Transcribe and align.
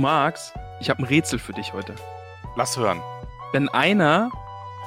Magst, 0.00 0.54
ich 0.80 0.90
habe 0.90 1.02
ein 1.02 1.06
Rätsel 1.06 1.38
für 1.38 1.52
dich 1.52 1.72
heute. 1.72 1.94
Lass 2.56 2.76
hören. 2.76 3.00
Wenn 3.52 3.68
einer 3.68 4.30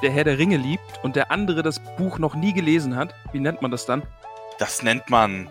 der 0.02 0.10
Herr 0.10 0.24
der 0.24 0.38
Ringe 0.38 0.56
liebt 0.56 1.00
und 1.02 1.16
der 1.16 1.30
andere 1.30 1.62
das 1.62 1.80
Buch 1.96 2.18
noch 2.18 2.34
nie 2.34 2.52
gelesen 2.52 2.96
hat, 2.96 3.14
wie 3.32 3.40
nennt 3.40 3.62
man 3.62 3.70
das 3.70 3.86
dann? 3.86 4.02
Das 4.58 4.82
nennt 4.82 5.08
man 5.08 5.48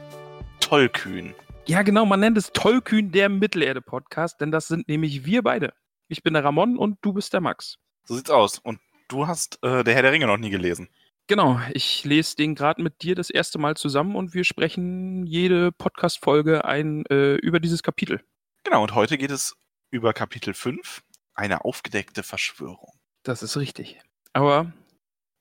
tollkühn. 0.60 1.34
Ja, 1.66 1.82
genau, 1.82 2.06
man 2.06 2.20
nennt 2.20 2.38
es 2.38 2.52
Tollkühn 2.52 3.12
der 3.12 3.30
Mittelerde-Podcast, 3.30 4.42
denn 4.42 4.52
das 4.52 4.68
sind 4.68 4.90
nämlich 4.90 5.26
wir 5.26 5.44
beide. 5.44 5.74
Ich 6.10 6.22
bin 6.22 6.34
der 6.34 6.44
Ramon 6.44 6.78
und 6.78 6.98
du 7.02 7.14
bist 7.14 7.32
der 7.32 7.40
Max. 7.40 7.78
So 8.04 8.16
sieht's 8.16 8.30
aus. 8.30 8.60
Und 8.60 8.80
du 9.08 9.28
hast 9.28 9.64
äh, 9.64 9.84
der 9.84 9.94
Herr 9.94 10.02
der 10.02 10.12
Ringe 10.12 10.28
noch 10.28 10.38
nie 10.38 10.50
gelesen. 10.50 10.90
Genau, 11.28 11.62
ich 11.72 12.04
lese 12.04 12.36
den 12.36 12.54
gerade 12.54 12.84
mit 12.84 13.02
dir 13.02 13.16
das 13.16 13.30
erste 13.30 13.60
Mal 13.60 13.78
zusammen 13.78 14.18
und 14.18 14.34
wir 14.34 14.44
sprechen 14.44 15.26
jede 15.26 15.72
Podcast-Folge 15.72 16.66
ein 16.66 17.06
äh, 17.06 17.36
über 17.36 17.62
dieses 17.62 17.82
Kapitel. 17.82 18.20
Genau, 18.66 18.84
und 18.84 18.94
heute 18.94 19.18
geht 19.18 19.32
es 19.32 19.56
über 19.94 20.12
Kapitel 20.12 20.54
5, 20.54 21.04
eine 21.36 21.64
aufgedeckte 21.64 22.24
Verschwörung. 22.24 23.00
Das 23.22 23.44
ist 23.44 23.56
richtig. 23.58 24.00
Aber 24.34 24.74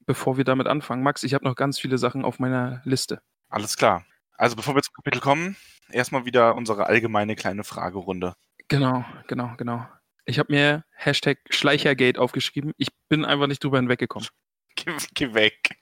bevor 0.07 0.37
wir 0.37 0.45
damit 0.45 0.67
anfangen, 0.67 1.03
Max, 1.03 1.23
ich 1.23 1.33
habe 1.35 1.45
noch 1.45 1.57
ganz 1.57 1.81
viele 1.81 1.97
Sachen 1.97 2.25
auf 2.25 2.39
meiner 2.39 2.83
Liste. 2.85 3.23
Alles 3.49 3.77
klar. 3.77 4.05
Also 4.37 4.55
bevor 4.55 4.75
wir 4.75 4.83
zum 4.83 4.95
Kapitel 4.95 5.21
kommen, 5.21 5.57
erstmal 5.91 6.27
wieder 6.27 6.55
unsere 6.55 6.87
allgemeine 6.87 7.35
kleine 7.35 7.65
Fragerunde. 7.65 8.35
Genau, 8.69 9.05
genau, 9.27 9.55
genau. 9.57 9.89
Ich 10.27 10.39
habe 10.39 10.53
mir 10.53 10.85
Hashtag 10.93 11.39
Schleichergate 11.49 12.19
aufgeschrieben. 12.21 12.73
Ich 12.77 12.89
bin 13.09 13.25
einfach 13.25 13.47
nicht 13.47 13.65
drüber 13.65 13.79
hinweggekommen. 13.79 14.29
Geh, 14.77 14.97
geh 15.15 15.35
weg. 15.35 15.77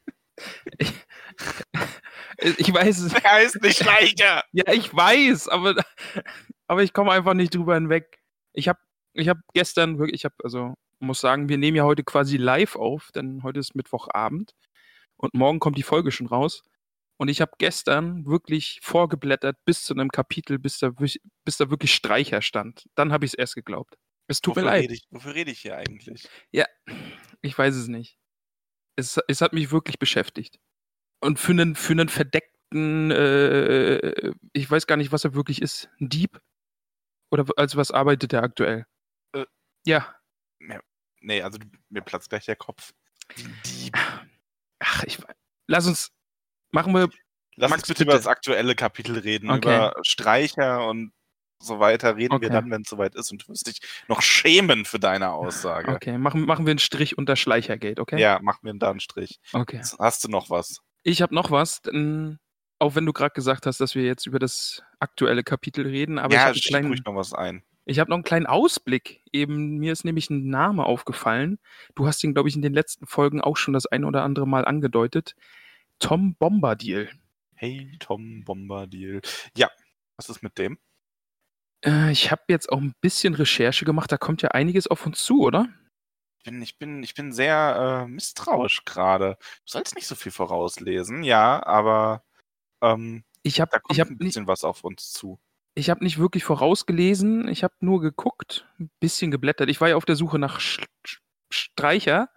Ich, 0.77 0.93
ich 2.59 2.73
weiß 2.73 2.99
es. 2.99 3.13
Der 3.13 3.23
heißt 3.33 3.63
nicht 3.63 3.79
Schleicher. 3.83 4.43
Ja, 4.53 4.73
ich 4.73 4.95
weiß, 4.95 5.49
aber, 5.49 5.77
aber 6.67 6.83
ich 6.83 6.93
komme 6.93 7.13
einfach 7.13 7.35
nicht 7.35 7.55
drüber 7.55 7.75
hinweg. 7.75 8.20
Ich 8.53 8.69
habe 8.69 8.79
ich 9.13 9.29
hab 9.29 9.39
gestern 9.55 9.99
wirklich, 9.99 10.21
ich 10.21 10.25
habe, 10.25 10.35
also 10.45 10.75
muss 11.01 11.21
sagen, 11.21 11.49
wir 11.49 11.59
nehmen 11.59 11.77
ja 11.77 11.85
heute 11.85 12.05
quasi 12.05 12.37
live 12.37 12.77
auf, 12.77 13.11
denn 13.13 13.43
heute 13.43 13.61
ist 13.61 13.75
Mittwochabend 13.75 14.55
und 15.17 15.35
morgen 15.35 15.59
kommt 15.59 15.79
die 15.79 15.83
Folge 15.83 16.13
schon 16.13 16.27
raus. 16.27 16.63
Und 17.19 17.29
ich 17.29 17.41
habe 17.43 17.53
gestern 17.59 18.25
wirklich 18.25 18.81
vorgeblättert 18.83 19.59
bis 19.67 19.85
zu 19.85 19.93
einem 19.93 20.09
Kapitel, 20.09 20.59
bis 20.59 20.79
da, 20.79 20.91
bis 20.91 21.57
da 21.59 21.71
wirklich 21.71 21.95
Streicher 21.95 22.41
stand. 22.41 22.87
Dann 22.95 23.13
habe 23.13 23.27
ich 23.27 23.33
es 23.33 23.35
erst 23.35 23.57
geglaubt. 23.57 23.99
Es 24.27 24.41
tut 24.41 24.57
wofür 24.57 24.63
mir 24.63 24.71
leid. 24.71 24.83
Rede 24.85 24.95
ich, 24.95 25.07
wofür 25.11 25.35
rede 25.35 25.51
ich 25.51 25.61
hier 25.61 25.77
eigentlich? 25.77 26.29
Ja, 26.51 26.65
ich 27.43 27.57
weiß 27.59 27.75
es 27.75 27.89
nicht. 27.89 28.17
Es, 28.97 29.19
es 29.29 29.41
hat 29.43 29.53
mich 29.53 29.71
wirklich 29.71 29.99
beschäftigt. 29.99 30.59
Und 31.21 31.39
für 31.39 31.53
einen, 31.53 31.75
für 31.75 31.93
einen 31.93 32.09
verdeckten, 32.09 33.11
äh, 33.11 34.33
ich 34.55 34.71
weiß 34.71 34.87
gar 34.87 34.97
nicht, 34.97 35.13
was 35.13 35.25
er 35.25 35.35
wirklich 35.35 35.61
ist, 35.61 35.91
ein 36.01 36.09
Dieb? 36.09 36.41
Oder 37.31 37.47
als 37.57 37.77
was 37.77 37.91
arbeitet 37.91 38.33
er 38.33 38.43
aktuell? 38.43 38.87
Äh, 39.33 39.47
ja. 39.87 40.15
Nee, 41.23 41.43
also 41.43 41.59
mir 41.91 42.01
platzt 42.03 42.31
gleich 42.31 42.47
der 42.47 42.57
Kopf. 42.57 42.93
Dieb. 43.67 43.95
Ach, 44.81 45.05
ich 45.05 45.19
lass 45.67 45.87
uns 45.87 46.11
machen 46.71 46.95
wir. 46.95 47.09
Lass 47.57 47.71
Max, 47.71 47.83
uns 47.83 47.89
bitte, 47.89 47.99
bitte. 47.99 48.03
über 48.05 48.13
das 48.15 48.27
aktuelle 48.27 48.75
Kapitel 48.75 49.19
reden, 49.19 49.51
Okay. 49.51 49.77
über 49.77 49.95
Streicher 50.03 50.87
und 50.89 51.13
so 51.63 51.79
weiter. 51.79 52.17
Reden 52.17 52.31
wir 52.41 52.47
Okay. 52.47 52.49
dann, 52.49 52.71
wenn 52.71 52.83
es 52.83 52.89
soweit 52.89 53.15
ist 53.15 53.31
und 53.33 53.43
du 53.43 53.49
wirst 53.49 53.67
dich 53.67 53.81
noch 54.09 54.23
schämen 54.23 54.87
für 54.87 54.99
deine 54.99 55.31
Aussage. 55.33 55.93
Okay, 55.93 56.17
machen, 56.17 56.47
machen 56.47 56.65
wir 56.65 56.71
einen 56.71 56.79
Strich 56.79 57.19
unter 57.19 57.37
Schleichergate, 57.37 58.01
okay? 58.01 58.19
Ja, 58.19 58.39
mach 58.41 58.63
mir 58.63 58.75
da 58.77 58.91
einen 58.91 59.01
Strich. 59.01 59.41
Okay. 59.53 59.83
Hast 59.99 60.25
du 60.25 60.29
noch 60.29 60.49
was? 60.49 60.81
Ich 61.03 61.21
habe 61.21 61.35
noch 61.35 61.51
was, 61.51 61.83
denn, 61.83 62.39
auch 62.81 62.95
wenn 62.95 63.07
du 63.07 63.13
gerade 63.13 63.35
gesagt 63.35 63.67
hast, 63.67 63.81
dass 63.81 63.95
wir 63.95 64.05
jetzt 64.05 64.27
über 64.27 64.39
das 64.39 64.83
aktuelle 64.99 65.45
Kapitel 65.45 65.87
reden, 65.87 66.19
aber 66.19 66.35
ich 66.35 66.41
ja, 66.41 66.47
habe 66.47 66.59
kleinen, 66.59 66.89
ruhig 66.89 67.05
noch 67.05 67.15
was 67.15 67.33
ein. 67.35 67.63
Ich 67.85 67.99
habe 67.99 68.11
noch 68.11 68.17
einen 68.17 68.25
kleinen 68.25 68.47
Ausblick. 68.47 69.23
Eben, 69.33 69.79
mir 69.79 69.93
ist 69.93 70.05
nämlich 70.05 70.31
ein 70.31 70.49
Name 70.49 70.85
aufgefallen. 70.85 71.59
Du 71.95 72.07
hast 72.07 72.25
ihn, 72.25 72.35
glaube 72.35 72.49
ich, 72.49 72.57
in 72.57 72.63
den 72.63 72.73
letzten 72.73 73.07
Folgen 73.07 73.41
auch 73.41 73.57
schon 73.57 73.75
das 73.75 73.87
ein 73.87 74.05
oder 74.05 74.23
andere 74.23 74.47
Mal 74.47 74.65
angedeutet. 74.65 75.37
Tom 75.99 76.35
Bombadil. 76.37 77.11
Hey, 77.55 77.97
Tom 78.01 78.45
Bombadil. 78.45 79.21
Ja, 79.57 79.71
was 80.17 80.31
ist 80.31 80.43
mit 80.43 80.57
dem? 80.57 80.79
Äh, 81.85 82.13
ich 82.13 82.31
habe 82.31 82.43
jetzt 82.49 82.71
auch 82.73 82.81
ein 82.81 82.95
bisschen 83.01 83.35
Recherche 83.35 83.85
gemacht. 83.85 84.11
Da 84.11 84.17
kommt 84.17 84.41
ja 84.41 84.51
einiges 84.51 84.87
auf 84.87 85.05
uns 85.05 85.23
zu, 85.23 85.43
oder? 85.43 85.69
Ich 86.39 86.45
bin, 86.45 86.63
ich 86.63 86.79
bin, 86.79 87.03
ich 87.03 87.15
bin 87.15 87.33
sehr 87.33 88.05
äh, 88.07 88.09
misstrauisch 88.09 88.87
gerade. 88.87 89.37
Du 89.67 89.73
sollst 89.73 89.95
nicht 89.95 90.07
so 90.07 90.15
viel 90.15 90.33
vorauslesen, 90.33 91.23
ja, 91.23 91.63
aber 91.67 92.25
ähm, 92.83 93.25
Ich 93.43 93.61
habe 93.61 93.71
da 93.73 93.79
kommt 93.81 93.93
ich 93.93 94.01
hab 94.01 94.09
ein 94.09 94.13
nicht, 94.15 94.21
bisschen 94.21 94.47
was 94.47 94.65
auf 94.65 94.85
uns 94.85 95.13
zu. 95.13 95.39
ich 95.75 95.91
hab 95.91 96.01
nicht 96.03 96.19
wirklich 96.19 96.45
vorausgelesen. 96.45 97.49
Ich 97.49 97.65
habe 97.65 97.75
nur 97.81 98.01
geguckt, 98.01 98.67
ein 98.79 98.91
bisschen 99.01 99.31
geblättert. 99.31 99.69
Ich 99.71 99.81
war 99.81 99.89
ja 99.91 99.97
auf 99.97 100.05
der 100.05 100.17
Suche 100.17 100.39
nach 100.39 100.61
Sch 100.61 100.81
Sch 101.07 101.21
Streicher. 101.53 102.29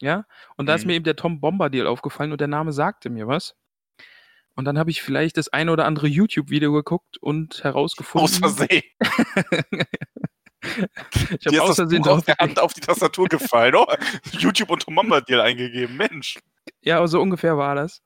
Ja, 0.00 0.26
und 0.56 0.66
da 0.66 0.74
ist 0.74 0.82
Mhm. 0.82 0.86
mir 0.88 0.94
eben 0.94 1.04
der 1.04 1.16
Tom 1.16 1.40
Bombadil 1.40 1.86
aufgefallen 1.86 2.32
und 2.32 2.40
der 2.40 2.48
Name 2.48 2.72
sagte 2.72 3.10
mir 3.10 3.28
was. 3.28 3.54
Und 4.56 4.64
dann 4.66 4.78
habe 4.78 4.90
ich 4.90 5.02
vielleicht 5.02 5.36
das 5.36 5.48
eine 5.48 5.72
oder 5.72 5.84
andere 5.86 6.06
YouTube-Video 6.08 6.72
geguckt 6.72 7.18
und 7.18 7.64
herausgefunden. 7.64 8.24
Aus 8.24 8.38
Versehen. 8.38 8.82
ich 10.62 11.46
habe 11.46 11.62
aus 11.62 11.76
Versehen 11.76 12.02
drauf 12.02 12.24
der 12.24 12.36
Hand 12.38 12.58
auf 12.58 12.72
die 12.74 12.80
Tastatur 12.80 13.26
gefallen. 13.28 13.74
Oh, 13.76 13.86
YouTube 14.32 14.70
und 14.70 14.82
Tom 14.82 14.94
Bombadil 14.94 15.40
eingegeben. 15.40 15.96
Mensch. 15.96 16.38
Ja, 16.82 17.06
so 17.06 17.20
ungefähr 17.20 17.56
war 17.58 17.74
das. 17.74 18.00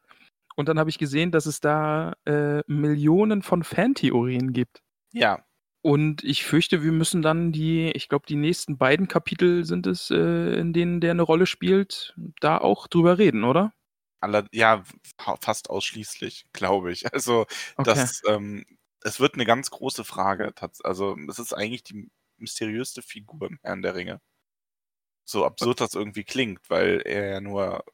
Und 0.58 0.68
dann 0.68 0.78
habe 0.78 0.90
ich 0.90 0.98
gesehen, 0.98 1.30
dass 1.32 1.46
es 1.46 1.60
da 1.60 2.14
äh, 2.26 2.62
Millionen 2.66 3.42
von 3.42 3.62
Fantheorien 3.64 4.52
gibt. 4.52 4.82
Ja, 5.12 5.46
Und 5.82 6.24
ich 6.24 6.44
fürchte, 6.44 6.82
wir 6.82 6.92
müssen 6.92 7.22
dann 7.22 7.52
die, 7.52 7.90
ich 7.94 8.08
glaube, 8.08 8.26
die 8.28 8.36
nächsten 8.36 8.78
beiden 8.78 9.06
Kapitel 9.08 9.64
sind 9.64 9.86
es, 9.86 10.10
äh, 10.10 10.58
in 10.58 10.72
denen 10.72 11.00
der 11.00 11.12
eine 11.12 11.22
Rolle 11.22 11.46
spielt, 11.46 12.14
da 12.40 12.58
auch 12.58 12.88
drüber 12.88 13.18
reden, 13.18 13.44
oder? 13.44 13.72
aller, 14.20 14.46
ja, 14.52 14.84
fa- 15.18 15.36
fast 15.40 15.70
ausschließlich, 15.70 16.46
glaube 16.52 16.92
ich. 16.92 17.12
Also, 17.12 17.46
Okay. 17.78 18.08
das, 18.08 18.22
ähm, 18.26 18.64
es 19.02 19.20
wird 19.20 19.34
eine 19.34 19.44
ganz 19.46 19.70
große 19.70 20.04
Frage. 20.04 20.52
Also, 20.84 21.16
es 21.28 21.38
ist 21.38 21.52
eigentlich 21.54 21.84
die 21.84 22.10
mysteriöste 22.38 23.02
Figur 23.02 23.48
im 23.48 23.58
Herrn 23.62 23.82
der 23.82 23.94
Ringe. 23.94 24.20
So 25.24 25.44
absurd 25.44 25.80
das 25.80 25.94
irgendwie 25.94 26.24
klingt, 26.24 26.68
weil 26.70 27.02
er 27.02 27.30
ja 27.34 27.40
nur, 27.40 27.84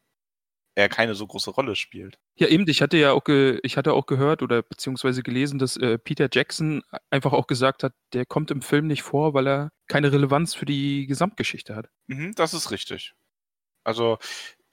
er 0.77 0.89
keine 0.91 1.15
so 1.17 1.27
große 1.27 1.51
Rolle 1.53 1.77
spielt. 1.77 2.21
Ja, 2.37 2.49
eben, 2.49 2.69
ich 2.69 2.83
hatte 2.83 2.97
ja 2.97 3.13
auch, 3.13 3.23
ge 3.23 3.61
ich 3.63 3.77
hatte 3.77 3.93
auch 3.93 4.07
gehört 4.07 4.43
oder 4.43 4.63
beziehungsweise 4.63 5.23
gelesen, 5.23 5.59
dass 5.61 5.77
äh, 5.77 5.99
Peter 5.99 6.29
Jackson 6.33 6.83
einfach 7.11 7.33
auch 7.33 7.47
gesagt 7.47 7.85
hat, 7.85 7.93
der 8.13 8.27
kommt 8.27 8.51
im 8.51 8.61
Film 8.61 8.89
nicht 8.89 9.03
vor, 9.03 9.35
weil 9.35 9.47
er 9.47 9.71
keine 9.87 10.11
Relevanz 10.13 10.53
für 10.55 10.65
die 10.67 11.07
Gesamtgeschichte 11.07 11.77
hat. 11.77 11.89
Mhm, 12.09 12.35
das 12.35 12.53
ist 12.53 12.73
richtig. 12.73 13.15
Also, 13.85 14.19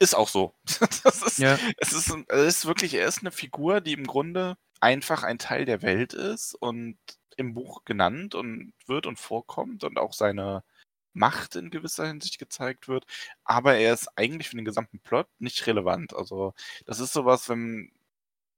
ist 0.00 0.14
auch 0.16 0.28
so. 0.28 0.54
Das 1.04 1.22
ist, 1.22 1.38
Ja. 1.38 1.58
es 1.78 1.92
ist, 1.92 2.12
es 2.28 2.46
ist 2.56 2.66
wirklich, 2.66 2.94
er 2.94 3.06
ist 3.06 3.20
eine 3.20 3.32
Figur, 3.32 3.80
die 3.80 3.92
im 3.94 4.06
Grunde 4.06 4.56
einfach 4.80 5.22
ein 5.22 5.38
Teil 5.38 5.64
der 5.64 5.82
Welt 5.82 6.14
ist 6.14 6.54
und 6.56 6.98
im 7.36 7.54
Buch 7.54 7.84
genannt 7.84 8.34
und 8.34 8.72
wird 8.86 9.06
und 9.06 9.18
vorkommt 9.18 9.84
und 9.84 9.98
auch 9.98 10.12
seine 10.14 10.64
Macht 11.14 11.56
in 11.56 11.70
gewisser 11.70 12.06
Hinsicht 12.06 12.38
gezeigt 12.38 12.88
wird. 12.88 13.04
Aber 13.44 13.74
er 13.76 13.92
ist 13.94 14.08
eigentlich 14.16 14.48
für 14.48 14.56
den 14.56 14.64
gesamten 14.64 15.00
Plot 15.00 15.28
nicht 15.38 15.66
relevant. 15.66 16.14
Also, 16.14 16.54
das 16.86 17.00
ist 17.00 17.12
sowas, 17.12 17.48
wenn 17.48 17.92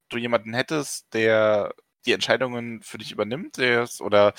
du 0.09 0.19
jemanden 0.19 0.55
hättest, 0.55 1.13
der 1.15 1.75
die 2.07 2.13
Entscheidungen 2.13 2.83
für 2.83 2.99
dich 2.99 3.13
übernimmt, 3.13 3.57
der 3.57 3.83
ist, 3.85 4.01
oder 4.01 4.35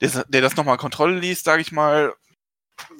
der, 0.00 0.24
der 0.28 0.40
das 0.40 0.56
nochmal 0.56 0.76
Kontrolle 0.76 1.18
liest, 1.18 1.44
sage 1.44 1.62
ich 1.62 1.72
mal, 1.72 2.14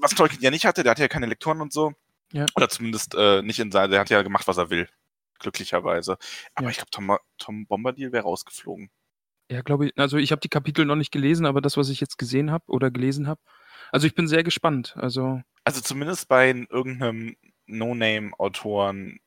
was 0.00 0.14
Tolkien 0.14 0.40
ja 0.42 0.50
nicht 0.50 0.64
hatte, 0.66 0.82
der 0.82 0.90
hatte 0.92 1.02
ja 1.02 1.08
keine 1.08 1.26
Lektoren 1.26 1.60
und 1.60 1.72
so. 1.72 1.92
Ja. 2.32 2.46
Oder 2.56 2.68
zumindest 2.68 3.14
äh, 3.14 3.42
nicht 3.42 3.58
in 3.58 3.72
seiner, 3.72 3.88
der 3.88 4.00
hat 4.00 4.10
ja 4.10 4.22
gemacht, 4.22 4.46
was 4.46 4.56
er 4.58 4.70
will. 4.70 4.88
glücklicherweise. 5.40 6.16
Aber 6.54 6.66
Ja. 6.66 6.70
ich 6.70 6.76
glaube, 6.76 6.90
Tom, 6.90 7.18
Tom 7.38 7.66
Bombadil 7.66 8.12
wäre 8.12 8.22
rausgeflogen. 8.24 8.90
Ja, 9.50 9.60
glaube 9.62 9.86
ich. 9.86 9.92
Also 9.98 10.16
ich 10.16 10.30
habe 10.32 10.40
die 10.40 10.48
Kapitel 10.48 10.86
noch 10.86 10.96
nicht 10.96 11.10
gelesen, 11.12 11.44
aber 11.44 11.60
das, 11.60 11.76
was 11.76 11.90
ich 11.90 12.00
jetzt 12.00 12.16
gesehen 12.18 12.50
habe 12.50 12.64
oder 12.68 12.90
gelesen 12.90 13.26
habe. 13.26 13.40
Also 13.92 14.06
ich 14.06 14.14
bin 14.14 14.28
sehr 14.28 14.42
gespannt. 14.44 14.94
Also 14.96 15.42
Also 15.64 15.80
zumindest 15.80 16.28
bei 16.28 16.48
irgendeinem 16.48 17.36
No-Name-Autoren 17.66 19.18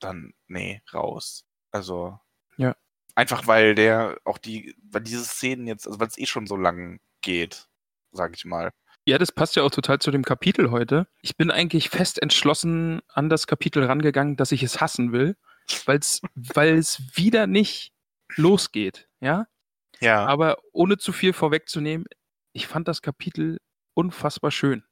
dann, 0.00 0.34
nee, 0.48 0.82
raus. 0.92 1.44
Also. 1.70 2.18
Ja. 2.56 2.76
Einfach 3.14 3.46
weil 3.46 3.74
der 3.74 4.18
auch 4.24 4.38
die, 4.38 4.74
weil 4.90 5.02
diese 5.02 5.24
Szenen 5.24 5.66
jetzt, 5.66 5.86
also 5.86 6.00
weil 6.00 6.08
es 6.08 6.18
eh 6.18 6.26
schon 6.26 6.46
so 6.46 6.56
lang 6.56 7.00
geht, 7.20 7.68
sag 8.10 8.34
ich 8.34 8.44
mal. 8.44 8.70
ja, 9.06 9.18
das 9.18 9.32
passt 9.32 9.56
ja 9.56 9.62
auch 9.64 9.70
total 9.70 9.98
zu 9.98 10.10
dem 10.10 10.24
Kapitel 10.24 10.70
heute. 10.70 11.06
Ich 11.20 11.36
bin 11.36 11.50
eigentlich 11.50 11.90
fest 11.90 12.22
entschlossen 12.22 13.00
an 13.08 13.28
das 13.28 13.46
Kapitel 13.46 13.84
rangegangen, 13.84 14.36
dass 14.36 14.52
ich 14.52 14.62
es 14.62 14.80
hassen 14.80 15.12
will, 15.12 15.36
weil's, 15.86 16.20
weil 16.34 16.76
es 16.78 17.02
wieder 17.14 17.46
nicht 17.46 17.92
losgeht. 18.36 19.08
Ja, 19.20 19.46
Ja. 20.00 20.24
aber 20.26 20.58
ohne 20.72 20.96
zu 20.98 21.12
viel 21.12 21.32
vorwegzunehmen, 21.32 22.06
ich 22.52 22.66
fand 22.66 22.88
das 22.88 23.02
Kapitel 23.02 23.58
unfassbar 23.94 24.50
schön. 24.50 24.84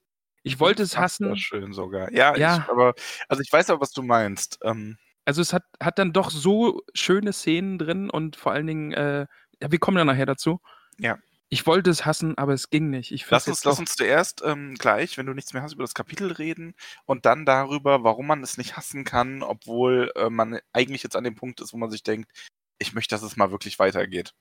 Ich 0.42 0.58
wollte 0.58 0.82
es 0.82 0.94
Unfassbar 0.94 1.30
hassen. 1.30 1.36
schön 1.36 1.72
sogar. 1.72 2.12
Ja, 2.12 2.34
Ja. 2.36 2.58
Ich, 2.58 2.70
aber, 2.70 2.94
also 3.28 3.42
ich 3.42 3.52
weiß 3.52 3.70
aber, 3.70 3.80
was 3.80 3.92
du 3.92 4.02
meinst. 4.02 4.58
Ähm, 4.62 4.96
Also 5.26 5.42
es 5.42 5.52
hat, 5.52 5.64
hat 5.82 5.98
dann 5.98 6.12
doch 6.12 6.30
so 6.30 6.80
schöne 6.94 7.32
Szenen 7.32 7.78
drin 7.78 8.08
und 8.10 8.36
vor 8.36 8.52
allen 8.52 8.66
Dingen, 8.66 8.92
äh, 8.92 9.26
ja, 9.60 9.70
wir 9.70 9.78
kommen 9.78 9.98
ja 9.98 10.04
nachher 10.04 10.26
dazu. 10.26 10.60
Ja. 10.98 11.18
Ich 11.52 11.66
wollte 11.66 11.90
es 11.90 12.06
hassen, 12.06 12.38
aber 12.38 12.54
es 12.54 12.70
ging 12.70 12.90
nicht. 12.90 13.10
Ich 13.10 13.28
lass 13.28 13.48
uns, 13.48 13.64
lass 13.64 13.78
uns 13.80 13.96
zuerst 13.96 14.40
ähm, 14.44 14.76
gleich, 14.76 15.18
wenn 15.18 15.26
du 15.26 15.34
nichts 15.34 15.52
mehr 15.52 15.62
hast, 15.62 15.74
über 15.74 15.82
das 15.82 15.94
Kapitel 15.94 16.30
reden 16.32 16.74
und 17.06 17.26
dann 17.26 17.44
darüber, 17.44 18.04
warum 18.04 18.28
man 18.28 18.42
es 18.42 18.56
nicht 18.56 18.76
hassen 18.76 19.04
kann, 19.04 19.42
obwohl 19.42 20.12
äh, 20.14 20.30
man 20.30 20.60
eigentlich 20.72 21.02
jetzt 21.02 21.16
an 21.16 21.24
dem 21.24 21.34
Punkt 21.34 21.60
ist, 21.60 21.72
wo 21.72 21.76
man 21.76 21.90
sich 21.90 22.04
denkt, 22.04 22.30
ich 22.78 22.94
möchte, 22.94 23.14
dass 23.14 23.22
es 23.22 23.36
mal 23.36 23.50
wirklich 23.50 23.78
weitergeht. 23.80 24.32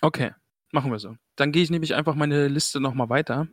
Okay, 0.00 0.32
machen 0.72 0.92
wir 0.92 1.00
so. 1.00 1.16
Dann 1.36 1.50
gehe 1.52 1.62
ich 1.62 1.70
nämlich 1.70 1.94
einfach 1.96 2.14
meine 2.14 2.46
Liste 2.48 2.80
nochmal 2.80 3.08
weiter. 3.08 3.48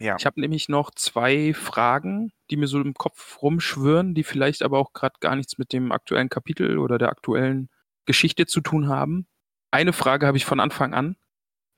Ja. 0.00 0.16
Ich 0.18 0.26
habe 0.26 0.40
nämlich 0.40 0.68
noch 0.68 0.92
zwei 0.92 1.52
Fragen, 1.54 2.32
die 2.50 2.56
mir 2.56 2.68
so 2.68 2.80
im 2.80 2.94
Kopf 2.94 3.42
rumschwirren, 3.42 4.14
die 4.14 4.22
vielleicht 4.22 4.62
aber 4.62 4.78
auch 4.78 4.92
gerade 4.92 5.16
gar 5.20 5.34
nichts 5.34 5.58
mit 5.58 5.72
dem 5.72 5.90
aktuellen 5.90 6.28
Kapitel 6.28 6.78
oder 6.78 6.98
der 6.98 7.10
aktuellen 7.10 7.68
Geschichte 8.06 8.46
zu 8.46 8.60
tun 8.60 8.88
haben. 8.88 9.26
Eine 9.70 9.92
Frage 9.92 10.26
habe 10.26 10.36
ich 10.36 10.44
von 10.44 10.60
Anfang 10.60 10.94
an. 10.94 11.16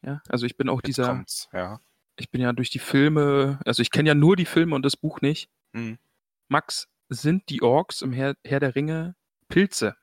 Ja, 0.03 0.23
also 0.29 0.47
ich 0.47 0.57
bin 0.57 0.69
auch 0.69 0.81
Jetzt 0.85 0.99
dieser, 0.99 1.25
ja. 1.53 1.81
ich 2.17 2.31
bin 2.31 2.41
ja 2.41 2.53
durch 2.53 2.71
die 2.71 2.79
Filme, 2.79 3.59
also 3.67 3.83
ich 3.83 3.91
kenne 3.91 4.09
ja 4.09 4.15
nur 4.15 4.37
die 4.37 4.47
Filme 4.47 4.75
und 4.75 4.83
das 4.85 4.97
Buch 4.97 5.21
nicht. 5.21 5.51
Hm. 5.75 5.99
Max, 6.49 6.89
sind 7.09 7.49
die 7.49 7.63
Orks 7.63 8.03
im 8.03 8.13
Herr, 8.13 8.35
Herr 8.45 8.61
der 8.61 8.75
Ringe 8.75 9.15
Pilze? 9.49 9.97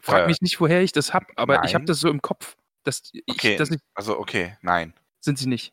Frag 0.00 0.24
Äh, 0.24 0.26
mich 0.28 0.40
nicht, 0.40 0.60
woher 0.60 0.82
ich 0.82 0.92
das 0.92 1.12
hab, 1.12 1.24
aber 1.36 1.64
ich 1.64 1.74
habe 1.74 1.82
nein. 1.82 1.86
das 1.86 2.00
so 2.00 2.08
im 2.08 2.22
Kopf. 2.22 2.56
Dass 2.84 3.10
ich, 3.12 3.22
Okay, 3.28 3.56
dass 3.56 3.70
ich, 3.70 3.80
also 3.94 4.18
okay, 4.18 4.56
nein. 4.60 4.94
sind 5.20 5.38
sie 5.38 5.46
nicht. 5.46 5.72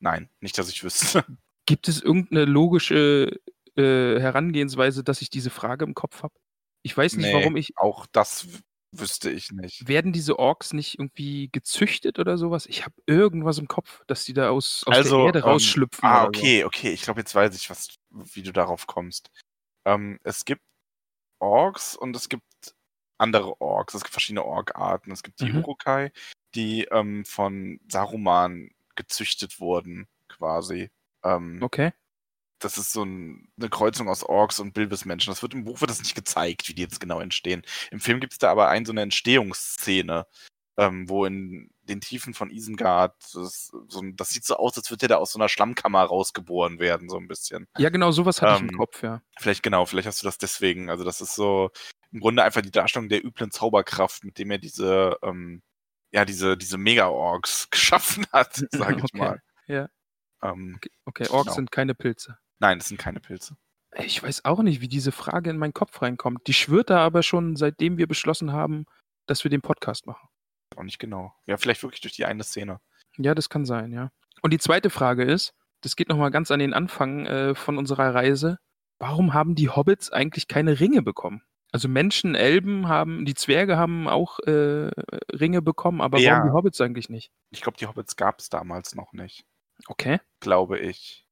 Nein, 0.00 0.28
nicht, 0.40 0.56
dass 0.58 0.68
ich 0.68 0.82
wüsste. 0.84 1.24
Gibt 1.66 1.88
es 1.88 2.00
irgendeine 2.02 2.44
logische 2.44 3.40
äh, 3.76 4.20
Herangehensweise, 4.20 5.02
dass 5.02 5.22
ich 5.22 5.30
diese 5.30 5.50
Frage 5.50 5.84
im 5.84 5.94
Kopf 5.94 6.22
habe? 6.22 6.34
Ich 6.82 6.96
weiß 6.96 7.16
nicht, 7.16 7.26
Nee. 7.26 7.32
warum 7.34 7.56
ich. 7.56 7.76
Auch 7.76 8.06
das 8.06 8.46
wüsste 8.92 9.30
ich 9.30 9.50
nicht. 9.50 9.88
Werden 9.88 10.12
diese 10.12 10.38
Orks 10.38 10.72
nicht 10.72 10.98
irgendwie 10.98 11.48
gezüchtet 11.50 12.18
oder 12.18 12.38
sowas? 12.38 12.66
Ich 12.66 12.84
habe 12.84 12.94
irgendwas 13.06 13.58
im 13.58 13.66
Kopf, 13.68 14.02
dass 14.06 14.24
die 14.24 14.32
da 14.32 14.50
aus, 14.50 14.84
aus 14.86 14.94
Also, 14.96 15.16
der 15.18 15.26
Erde 15.26 15.38
ähm, 15.40 15.44
rausschlüpfen. 15.46 16.08
Ah, 16.08 16.24
okay, 16.24 16.64
okay. 16.64 16.90
Ich 16.92 17.02
glaube, 17.02 17.20
jetzt 17.20 17.34
weiß 17.34 17.54
ich, 17.56 17.68
was, 17.68 17.88
wie 18.10 18.42
du 18.42 18.52
darauf 18.52 18.86
kommst. 18.86 19.30
Ähm, 19.84 20.18
es 20.22 20.44
gibt 20.44 20.62
Orks 21.40 21.96
und 21.96 22.14
es 22.16 22.28
gibt 22.28 22.44
andere 23.18 23.60
Orks. 23.60 23.94
Es 23.94 24.02
gibt 24.02 24.12
verschiedene 24.12 24.44
Ork-Arten. 24.44 25.10
Es 25.10 25.22
gibt 25.22 25.40
die 25.40 25.52
Mhm. 25.52 25.58
Urukai, 25.58 26.12
die 26.54 26.84
ähm, 26.84 27.24
von 27.24 27.80
Saruman 27.88 28.70
gezüchtet 28.96 29.60
wurden, 29.60 30.06
quasi. 30.28 30.90
Ähm. 31.24 31.60
Okay. 31.62 31.92
Das 32.58 32.78
ist 32.78 32.92
so 32.92 33.04
ein, 33.04 33.48
eine 33.58 33.68
Kreuzung 33.68 34.08
aus 34.08 34.22
Orks 34.22 34.60
und 34.60 34.72
Bilbesmenschen. 34.72 35.30
Das 35.30 35.42
wird 35.42 35.52
im 35.52 35.64
Buch 35.64 35.82
wird 35.82 35.90
das 35.90 35.98
nicht 35.98 36.14
gezeigt, 36.14 36.68
wie 36.68 36.74
die 36.74 36.82
jetzt 36.82 37.00
genau 37.00 37.20
entstehen. 37.20 37.62
Im 37.90 38.00
Film 38.00 38.18
gibt 38.18 38.32
es 38.32 38.38
da 38.38 38.50
aber 38.50 38.68
ein, 38.68 38.86
so 38.86 38.92
eine 38.92 39.02
Entstehungsszene, 39.02 40.26
ähm, 40.78 41.06
wo 41.08 41.26
in 41.26 41.70
den 41.82 42.00
Tiefen 42.00 42.32
von 42.32 42.50
Isengard, 42.50 43.14
das, 43.34 43.70
so, 43.88 44.02
das 44.14 44.30
sieht 44.30 44.44
so 44.44 44.56
aus, 44.56 44.76
als 44.76 44.90
würde 44.90 45.00
der 45.00 45.08
da 45.10 45.16
aus 45.16 45.32
so 45.32 45.38
einer 45.38 45.50
Schlammkammer 45.50 46.02
rausgeboren 46.02 46.78
werden, 46.78 47.08
so 47.10 47.18
ein 47.18 47.28
bisschen. 47.28 47.66
Ja, 47.76 47.90
genau, 47.90 48.10
sowas 48.10 48.40
hatte 48.40 48.54
ich 48.54 48.60
Ähm, 48.62 48.70
im 48.70 48.78
Kopf, 48.78 49.02
ja. 49.02 49.20
Vielleicht 49.38 49.62
genau, 49.62 49.84
vielleicht 49.84 50.08
hast 50.08 50.22
du 50.22 50.26
das 50.26 50.38
deswegen. 50.38 50.88
Also 50.88 51.04
das 51.04 51.20
ist 51.20 51.34
so 51.34 51.70
im 52.10 52.20
Grunde 52.20 52.42
einfach 52.42 52.62
die 52.62 52.70
Darstellung 52.70 53.08
der 53.10 53.24
üblen 53.24 53.50
Zauberkraft, 53.50 54.24
mit 54.24 54.38
dem 54.38 54.50
er 54.50 54.58
diese, 54.58 55.18
ähm, 55.22 55.62
ja, 56.12 56.24
diese, 56.24 56.56
diese 56.56 56.78
Mega-Orks 56.78 57.68
geschaffen 57.70 58.26
hat, 58.32 58.54
sage 58.70 58.96
ich 58.98 59.04
Okay, 59.04 59.18
mal. 59.18 59.42
ja. 59.66 59.88
Ähm, 60.42 60.74
Okay, 60.76 60.90
okay 61.04 61.28
Orks 61.30 61.44
Genau. 61.46 61.54
sind 61.56 61.70
keine 61.72 61.94
Pilze. 61.94 62.38
nein, 62.58 62.78
das 62.78 62.88
sind 62.88 62.98
keine 62.98 63.20
Pilze. 63.20 63.56
Ich 63.98 64.22
weiß 64.22 64.44
auch 64.44 64.62
nicht, 64.62 64.80
wie 64.82 64.88
diese 64.88 65.10
Frage 65.12 65.48
in 65.50 65.56
meinen 65.58 65.72
Kopf 65.72 66.02
reinkommt. 66.02 66.46
Die 66.46 66.52
schwirrt 66.52 66.90
da 66.90 66.98
aber 66.98 67.22
schon, 67.22 67.56
seitdem 67.56 67.96
wir 67.96 68.06
beschlossen 68.06 68.52
haben, 68.52 68.84
dass 69.26 69.42
wir 69.44 69.50
den 69.50 69.62
Podcast 69.62 70.06
machen. 70.06 70.28
Auch 70.76 70.82
nicht 70.82 70.98
genau. 70.98 71.34
Ja, 71.46 71.56
vielleicht 71.56 71.82
wirklich 71.82 72.02
durch 72.02 72.14
die 72.14 72.26
eine 72.26 72.42
Szene. 72.44 72.80
Ja, 73.16 73.34
das 73.34 73.48
kann 73.48 73.64
sein, 73.64 73.92
ja. 73.92 74.10
Und 74.42 74.52
die 74.52 74.58
zweite 74.58 74.90
Frage 74.90 75.24
ist, 75.24 75.54
das 75.80 75.96
geht 75.96 76.08
nochmal 76.10 76.30
ganz 76.30 76.50
an 76.50 76.58
den 76.58 76.74
Anfang 76.74 77.24
äh, 77.24 77.54
von 77.54 77.78
unserer 77.78 78.14
Reise. 78.14 78.58
Warum 78.98 79.32
haben 79.32 79.54
die 79.54 79.70
Hobbits 79.70 80.10
eigentlich 80.10 80.46
keine 80.48 80.78
Ringe 80.78 81.00
bekommen? 81.02 81.42
Also 81.72 81.88
Menschen, 81.88 82.34
Elben 82.34 82.88
haben, 82.88 83.24
die 83.26 83.34
Zwerge 83.34 83.76
haben 83.76 84.08
auch 84.08 84.38
äh, 84.40 84.90
Ringe 85.32 85.62
bekommen, 85.62 86.00
aber 86.00 86.18
Ja. 86.18 86.32
warum 86.36 86.48
die 86.48 86.52
Hobbits 86.54 86.80
eigentlich 86.80 87.08
nicht? 87.10 87.32
Ich 87.50 87.60
glaube, 87.60 87.76
die 87.78 87.86
Hobbits 87.86 88.16
gab 88.16 88.38
es 88.38 88.48
damals 88.48 88.94
noch 88.94 89.12
nicht. 89.12 89.44
Okay. 89.88 90.20
Glaube 90.40 90.78
ich. 90.78 91.26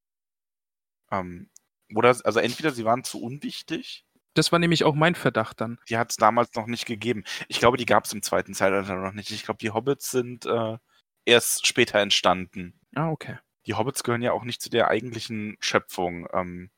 Ähm, 1.11 1.49
oder, 1.95 2.09
also 2.25 2.41
entweder 2.41 2.71
sie 2.73 2.85
waren 2.85 3.05
zu 3.05 3.23
unwichtig, 3.23 4.05
Das 4.35 4.51
war 4.53 4.59
nämlich 4.59 4.85
auch 4.85 4.95
mein 4.95 5.15
Verdacht 5.15 5.61
dann. 5.61 5.79
die 5.89 5.97
hat 5.97 6.11
es 6.11 6.17
damals 6.17 6.55
noch 6.55 6.67
nicht 6.67 6.87
gegeben. 6.87 7.25
Ich 7.49 7.61
glaube, 7.61 7.77
die 7.77 7.87
gab 7.87 8.05
es 8.05 8.13
im 8.13 8.23
zweiten 8.23 8.53
Zeitalter 8.55 8.97
noch 8.97 9.13
nicht. 9.13 9.31
Ich 9.31 9.45
glaube, 9.45 9.59
die 9.59 9.71
Hobbits 9.71 10.11
sind 10.11 10.45
äh, 10.47 10.77
erst 11.25 11.67
später 11.67 12.01
entstanden. 12.01 12.79
Ah, 12.97 13.11
okay. 13.11 13.39
Die 13.67 13.75
Hobbits 13.75 14.03
gehören 14.03 14.23
ja 14.23 14.33
auch 14.33 14.45
nicht 14.45 14.61
zu 14.61 14.69
der 14.71 14.89
eigentlichen 14.89 15.57
Schöpfung, 15.61 16.27
ähm, 16.33 16.71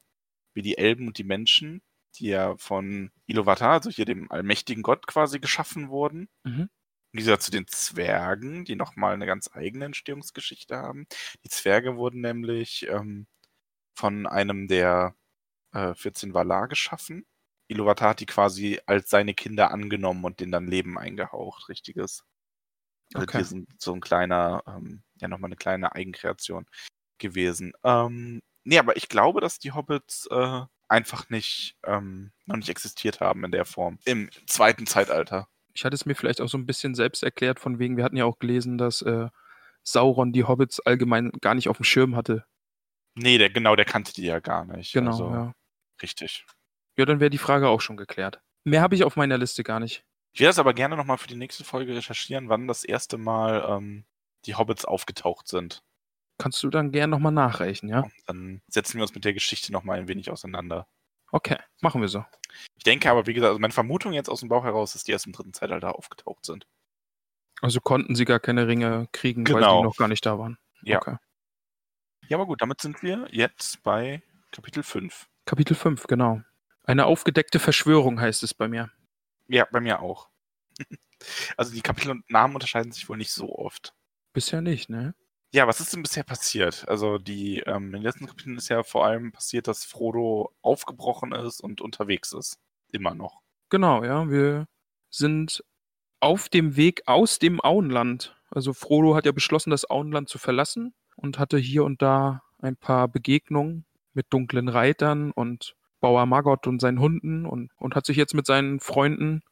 wie 0.55 0.63
die 0.63 0.79
Elben 0.79 1.07
und 1.09 1.19
die 1.19 1.25
Menschen, 1.25 1.83
die 2.19 2.29
ja 2.29 2.57
von 2.59 3.11
Iluvatar, 3.27 3.73
also 3.73 3.91
hier 3.91 4.05
dem 4.05 4.31
allmächtigen 4.31 4.83
Gott 4.83 5.07
quasi 5.07 5.39
geschaffen 5.41 5.89
wurden. 5.91 6.29
Mhm. 6.45 6.69
Wie 7.13 7.19
gesagt, 7.21 7.43
zu 7.43 7.51
den 7.51 7.67
Zwergen, 7.69 8.65
die 8.65 8.77
nochmal 8.77 9.15
eine 9.15 9.27
ganz 9.27 9.51
eigene 9.53 9.87
Entstehungsgeschichte 9.87 10.77
haben. 10.77 11.07
Die 11.45 11.49
Zwerge 11.49 11.97
wurden 11.97 12.21
nämlich 12.21 12.87
ähm, 12.89 13.27
von 13.95 14.27
einem 14.27 14.69
der 14.69 15.17
äh, 15.73 15.95
14 15.95 16.35
Valar 16.35 16.69
geschaffen. 16.69 17.27
Iluvatar 17.69 18.11
hat 18.11 18.21
die 18.21 18.27
quasi 18.27 18.81
als 18.87 19.11
seine 19.11 19.35
Kinder 19.35 19.71
angenommen 19.73 20.25
und 20.25 20.41
denen 20.41 20.53
dann 20.53 20.67
Leben 20.69 20.99
eingehaucht, 20.99 21.69
richtiges. 21.69 22.25
Also 23.15 23.25
Okay. 23.25 23.39
die 23.39 23.45
sind 23.45 23.69
so 23.83 23.93
ein 23.95 24.01
kleiner, 24.01 24.63
ähm, 24.67 25.03
ja 25.21 25.29
nochmal 25.29 25.49
eine 25.49 25.57
kleine 25.57 25.95
Eigenkreation 25.95 26.67
gewesen. 27.19 27.73
Ähm, 27.85 28.43
nee, 28.65 28.79
aber 28.79 28.97
ich 28.97 29.09
glaube, 29.09 29.41
dass 29.41 29.59
die 29.59 29.73
Hobbits 29.73 30.27
äh, 30.31 30.63
einfach 30.89 31.29
nicht, 31.31 31.77
ähm, 31.85 32.33
noch 32.47 32.57
nicht 32.57 32.69
existiert 32.69 33.21
haben 33.21 33.45
in 33.45 33.51
der 33.51 33.65
Form. 33.65 33.99
Im 34.05 34.31
zweiten 34.47 34.87
Zeitalter. 34.87 35.49
Ich 35.75 35.85
hatte 35.85 35.95
es 35.95 36.07
mir 36.07 36.15
vielleicht 36.15 36.41
auch 36.41 36.49
so 36.49 36.57
ein 36.57 36.67
bisschen 36.67 36.95
selbst 36.95 37.23
erklärt, 37.23 37.61
von 37.61 37.79
wegen, 37.79 37.97
wir 37.97 38.05
hatten 38.05 38.17
ja 38.17 38.25
auch 38.25 38.39
gelesen, 38.39 38.79
dass 38.79 39.03
äh, 39.03 39.29
Sauron 39.83 40.33
die 40.33 40.45
Hobbits 40.45 40.81
allgemein 40.81 41.31
gar 41.41 41.55
nicht 41.55 41.69
auf 41.69 41.77
dem 41.77 41.85
Schirm 41.85 42.17
hatte. 42.17 42.45
Nee, 43.15 43.39
der, 43.39 43.51
genau, 43.51 43.77
der 43.77 43.85
kannte 43.85 44.13
die 44.13 44.25
ja 44.25 44.41
gar 44.41 44.65
nicht. 44.65 44.93
Genau, 44.93 45.11
also, 45.11 45.31
ja. 45.31 45.53
Richtig. 46.03 46.45
Ja, 46.97 47.05
dann 47.05 47.21
wäre 47.21 47.31
die 47.31 47.39
Frage 47.39 47.69
auch 47.69 47.81
schon 47.81 47.97
geklärt. 47.97 48.41
Mehr 48.65 48.83
habe 48.83 48.95
ich 48.95 49.05
auf 49.05 49.17
meiner 49.17 49.39
Liste 49.39 49.65
gar 49.65 49.81
nicht. 49.81 50.05
Ich 50.33 50.41
werde 50.41 50.51
das 50.51 50.59
aber 50.59 50.75
gerne 50.75 50.97
nochmal 50.97 51.19
für 51.19 51.29
die 51.29 51.37
nächste 51.37 51.65
Folge 51.65 51.95
recherchieren, 51.95 52.49
wann 52.49 52.69
das 52.69 52.85
erste 52.85 53.17
Mal 53.17 53.65
ähm, 53.69 54.05
die 54.45 54.55
Hobbits 54.55 54.85
aufgetaucht 54.85 55.49
sind. 55.49 55.83
Kannst 56.39 56.63
du 56.63 56.69
dann 56.71 56.93
gern 56.93 57.11
nochmal 57.11 57.33
nachreichen, 57.33 57.89
ja? 57.89 58.05
Dann 58.27 58.61
setzen 58.69 58.99
wir 58.99 59.03
uns 59.03 59.15
mit 59.15 59.25
der 59.25 59.33
Geschichte 59.33 59.73
nochmal 59.73 59.99
ein 59.99 60.09
wenig 60.09 60.31
auseinander. 60.31 60.87
Okay, 61.33 61.57
machen 61.81 62.01
wir 62.01 62.09
so. 62.09 62.25
Ich 62.77 62.85
denke 62.85 63.11
aber, 63.11 63.27
wie 63.27 63.35
gesagt, 63.35 63.49
also 63.49 63.59
meine 63.59 63.73
Vermutung 63.73 64.13
jetzt 64.13 64.29
aus 64.29 64.41
dem 64.41 64.49
Bauch 64.49 64.65
heraus 64.65 64.95
ist, 64.95 65.09
die 65.09 65.13
erst 65.13 65.27
im 65.27 65.33
dritten 65.33 65.53
Zeitalter 65.53 65.95
aufgetaucht 65.97 66.45
sind. 66.45 66.67
Also 67.63 67.81
konnten 67.81 68.15
sie 68.15 68.25
gar 68.27 68.39
keine 68.39 68.69
Ringe 68.69 69.09
kriegen, 69.13 69.47
weil 69.49 69.55
Genau. 69.55 69.79
die 69.81 69.85
noch 69.85 69.97
gar 69.97 70.09
nicht 70.09 70.25
da 70.27 70.39
waren. 70.39 70.59
Ja. 70.83 70.99
Okay. 70.99 71.17
Ja, 72.29 72.37
aber 72.37 72.47
gut, 72.47 72.61
damit 72.61 72.81
sind 72.81 73.03
wir 73.03 73.29
jetzt 73.31 73.83
bei 73.83 74.23
Kapitel 74.53 74.83
5. 74.83 75.27
Kapitel 75.47 75.75
5, 75.75 76.07
genau. 76.07 76.43
Eine 76.85 77.07
aufgedeckte 77.07 77.59
Verschwörung 77.59 78.21
heißt 78.21 78.43
es 78.43 78.53
bei 78.55 78.69
mir. 78.69 78.91
Ja, 79.49 79.67
bei 79.71 79.81
mir 79.81 80.01
auch. 80.01 80.29
also 81.57 81.73
die 81.73 81.81
Kapitel 81.83 82.11
und 82.11 82.29
Namen 82.31 82.55
unterscheiden 82.55 82.93
sich 82.93 83.09
wohl 83.09 83.17
nicht 83.17 83.31
so 83.31 83.57
oft. 83.57 83.95
Bisher 84.33 84.61
nicht, 84.61 84.91
ne? 84.91 85.15
Ja, 85.53 85.67
was 85.67 85.81
ist 85.81 85.93
denn 85.93 86.03
bisher 86.03 86.25
passiert? 86.25 86.87
Also 86.89 87.19
die, 87.19 87.61
ähm, 87.61 87.87
in 87.87 87.93
den 87.93 88.03
letzten 88.03 88.27
Kapiteln 88.27 88.57
ist 88.57 88.69
ja 88.69 88.83
vor 88.83 89.07
allem 89.07 89.33
passiert, 89.33 89.69
dass 89.69 89.85
Frodo 89.85 90.53
aufgebrochen 90.61 91.33
ist 91.33 91.61
und 91.61 91.81
unterwegs 91.81 92.33
ist. 92.33 92.59
Immer 92.93 93.15
noch. 93.15 93.41
Genau, 93.71 94.05
ja. 94.05 94.29
Wir 94.29 94.67
sind 95.11 95.65
auf 96.21 96.49
dem 96.49 96.77
Weg 96.77 97.03
aus 97.07 97.39
dem 97.39 97.61
Auenland. 97.63 98.37
Also 98.51 98.73
Frodo 98.73 99.15
hat 99.15 99.27
ja 99.27 99.33
beschlossen, 99.33 99.71
das 99.71 99.89
Auenland 99.89 100.29
zu 100.29 100.39
verlassen 100.39 100.95
und 101.17 101.39
hatte 101.39 101.59
hier 101.59 101.85
und 101.85 102.03
da 102.03 102.43
ein 102.59 102.77
paar 102.77 103.09
Begegnungen 103.09 103.87
mit 104.13 104.27
dunklen 104.31 104.69
Reitern 104.69 105.31
und 105.31 105.75
Bauer 106.01 106.27
Maggot 106.27 106.67
und 106.67 106.81
seinen 106.81 107.01
Hunden 107.01 107.47
und, 107.47 107.71
und 107.77 107.95
hat 107.95 108.07
sich 108.07 108.17
jetzt 108.17 108.35
mit 108.35 108.47
seinen 108.47 108.81
Freunden 108.81 109.43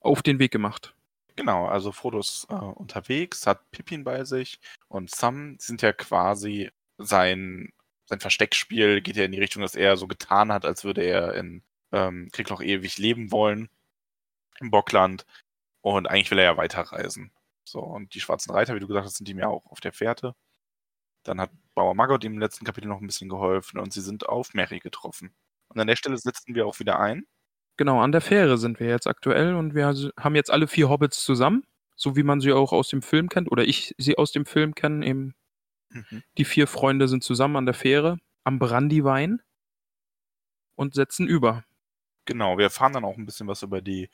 auf 0.00 0.22
den 0.22 0.38
Weg 0.38 0.50
gemacht. 0.50 0.95
Genau, 1.36 1.66
also 1.66 1.92
Frodo 1.92 2.18
ist 2.20 2.46
äh, 2.48 2.54
unterwegs, 2.54 3.46
hat 3.46 3.70
Pippin 3.70 4.04
bei 4.04 4.24
sich 4.24 4.58
und 4.88 5.10
Sam 5.14 5.56
sind 5.58 5.82
ja 5.82 5.92
quasi 5.92 6.70
sein, 6.98 7.72
sein 8.06 8.20
Versteckspiel, 8.20 9.02
geht 9.02 9.16
ja 9.16 9.24
in 9.24 9.32
die 9.32 9.38
Richtung, 9.38 9.60
dass 9.62 9.74
er 9.74 9.98
so 9.98 10.06
getan 10.06 10.50
hat, 10.50 10.64
als 10.64 10.84
würde 10.84 11.02
er 11.02 11.34
in 11.34 11.62
ähm, 11.92 12.30
Krieg 12.32 12.50
ewig 12.50 12.96
leben 12.98 13.30
wollen 13.32 13.68
im 14.60 14.70
Bockland 14.70 15.26
und 15.82 16.06
eigentlich 16.08 16.30
will 16.30 16.38
er 16.38 16.44
ja 16.46 16.56
weiterreisen. 16.58 17.32
So, 17.64 17.80
und 17.80 18.14
die 18.14 18.20
schwarzen 18.20 18.52
Reiter, 18.52 18.74
wie 18.74 18.80
du 18.80 18.88
gesagt 18.88 19.06
hast, 19.06 19.16
sind 19.16 19.28
ihm 19.28 19.38
ja 19.38 19.48
auch 19.48 19.66
auf 19.66 19.80
der 19.80 19.92
Fährte. 19.92 20.34
Dann 21.24 21.40
hat 21.40 21.50
Bauer 21.74 21.94
Maggot 21.94 22.24
ihm 22.24 22.34
im 22.34 22.40
letzten 22.40 22.64
Kapitel 22.64 22.88
noch 22.88 23.00
ein 23.00 23.06
bisschen 23.06 23.28
geholfen 23.28 23.80
und 23.80 23.92
sie 23.92 24.00
sind 24.02 24.28
auf 24.28 24.54
Mary 24.54 24.80
getroffen. 24.80 25.34
Und 25.68 25.80
an 25.80 25.88
der 25.88 25.96
Stelle 25.96 26.18
setzen 26.18 26.54
wir 26.54 26.66
auch 26.66 26.78
wieder 26.80 27.00
ein. 27.00 27.26
Genau, 27.76 28.00
an 28.00 28.12
der 28.12 28.20
Fähre 28.20 28.56
sind 28.56 28.80
wir 28.80 28.88
jetzt 28.88 29.06
aktuell 29.06 29.54
und 29.54 29.74
wir 29.74 29.86
haben 29.86 30.34
jetzt 30.34 30.50
alle 30.50 30.66
vier 30.66 30.88
Hobbits 30.88 31.22
zusammen, 31.22 31.64
so 31.94 32.16
wie 32.16 32.22
man 32.22 32.40
sie 32.40 32.52
auch 32.52 32.72
aus 32.72 32.88
dem 32.88 33.02
Film 33.02 33.28
kennt 33.28 33.50
oder 33.50 33.64
ich 33.64 33.94
sie 33.98 34.16
aus 34.16 34.32
dem 34.32 34.46
Film 34.46 34.74
kenne. 34.74 35.06
Eben 35.06 35.34
mhm. 35.90 36.22
die 36.38 36.44
vier 36.44 36.66
Freunde 36.66 37.08
sind 37.08 37.22
zusammen 37.22 37.56
an 37.56 37.66
der 37.66 37.74
Fähre 37.74 38.18
am 38.44 38.58
Brandywein 38.58 39.42
und 40.76 40.94
setzen 40.94 41.26
über. 41.26 41.64
Genau, 42.24 42.56
wir 42.58 42.64
erfahren 42.64 42.92
dann 42.92 43.04
auch 43.04 43.16
ein 43.16 43.26
bisschen 43.26 43.46
was 43.48 43.62
über 43.62 43.82
die 43.82 44.08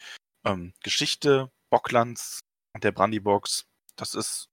ähm, 0.45 0.73
Geschichte 0.83 1.51
Bocklands 1.71 2.41
und 2.75 2.85
der 2.85 2.93
Brandybox. 2.93 3.65
Das 3.97 4.15
ist 4.15 4.49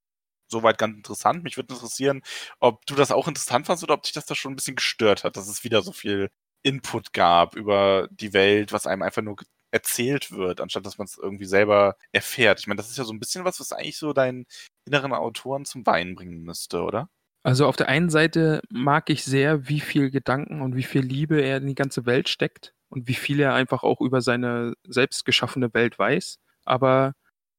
soweit 0.48 0.78
ganz 0.78 0.96
interessant. 0.96 1.42
Mich 1.44 1.56
würde 1.56 1.74
interessieren, 1.74 2.22
ob 2.58 2.84
du 2.86 2.94
das 2.94 3.12
auch 3.12 3.28
interessant 3.28 3.66
fandst 3.66 3.84
oder 3.84 3.94
ob 3.94 4.02
dich 4.02 4.12
das 4.12 4.26
da 4.26 4.34
schon 4.34 4.52
ein 4.52 4.56
bisschen 4.56 4.76
gestört 4.76 5.24
hat, 5.24 5.36
dass 5.36 5.48
es 5.48 5.64
wieder 5.64 5.82
so 5.82 5.92
viel 5.92 6.30
Input 6.62 7.12
gab 7.12 7.56
über 7.56 8.08
die 8.10 8.32
Welt, 8.32 8.72
was 8.72 8.86
einem 8.86 9.02
einfach 9.02 9.22
nur 9.22 9.36
erzählt 9.70 10.32
wird, 10.32 10.60
anstatt 10.60 10.84
dass 10.84 10.98
man 10.98 11.06
es 11.06 11.16
irgendwie 11.16 11.44
selber 11.44 11.96
erfährt. 12.12 12.60
Ich 12.60 12.66
meine, 12.66 12.78
das 12.78 12.90
ist 12.90 12.98
ja 12.98 13.04
so 13.04 13.12
ein 13.12 13.20
bisschen 13.20 13.44
was, 13.44 13.60
was 13.60 13.72
eigentlich 13.72 13.98
so 13.98 14.12
deinen 14.12 14.46
inneren 14.84 15.12
Autoren 15.12 15.64
zum 15.64 15.86
Weinen 15.86 16.14
bringen 16.14 16.42
müsste, 16.42 16.82
oder? 16.82 17.08
Also 17.42 17.66
auf 17.66 17.76
der 17.76 17.88
einen 17.88 18.10
Seite 18.10 18.60
mag 18.68 19.08
ich 19.08 19.24
sehr, 19.24 19.68
wie 19.68 19.80
viel 19.80 20.10
Gedanken 20.10 20.60
und 20.60 20.76
wie 20.76 20.82
viel 20.82 21.00
Liebe 21.00 21.40
er 21.40 21.58
in 21.58 21.66
die 21.66 21.74
ganze 21.74 22.04
Welt 22.04 22.28
steckt 22.28 22.74
und 22.90 23.08
wie 23.08 23.14
viel 23.14 23.40
er 23.40 23.54
einfach 23.54 23.82
auch 23.82 24.00
über 24.00 24.20
seine 24.20 24.74
selbst 24.86 25.24
geschaffene 25.24 25.72
Welt 25.72 25.98
weiß. 25.98 26.38
Aber 26.64 27.14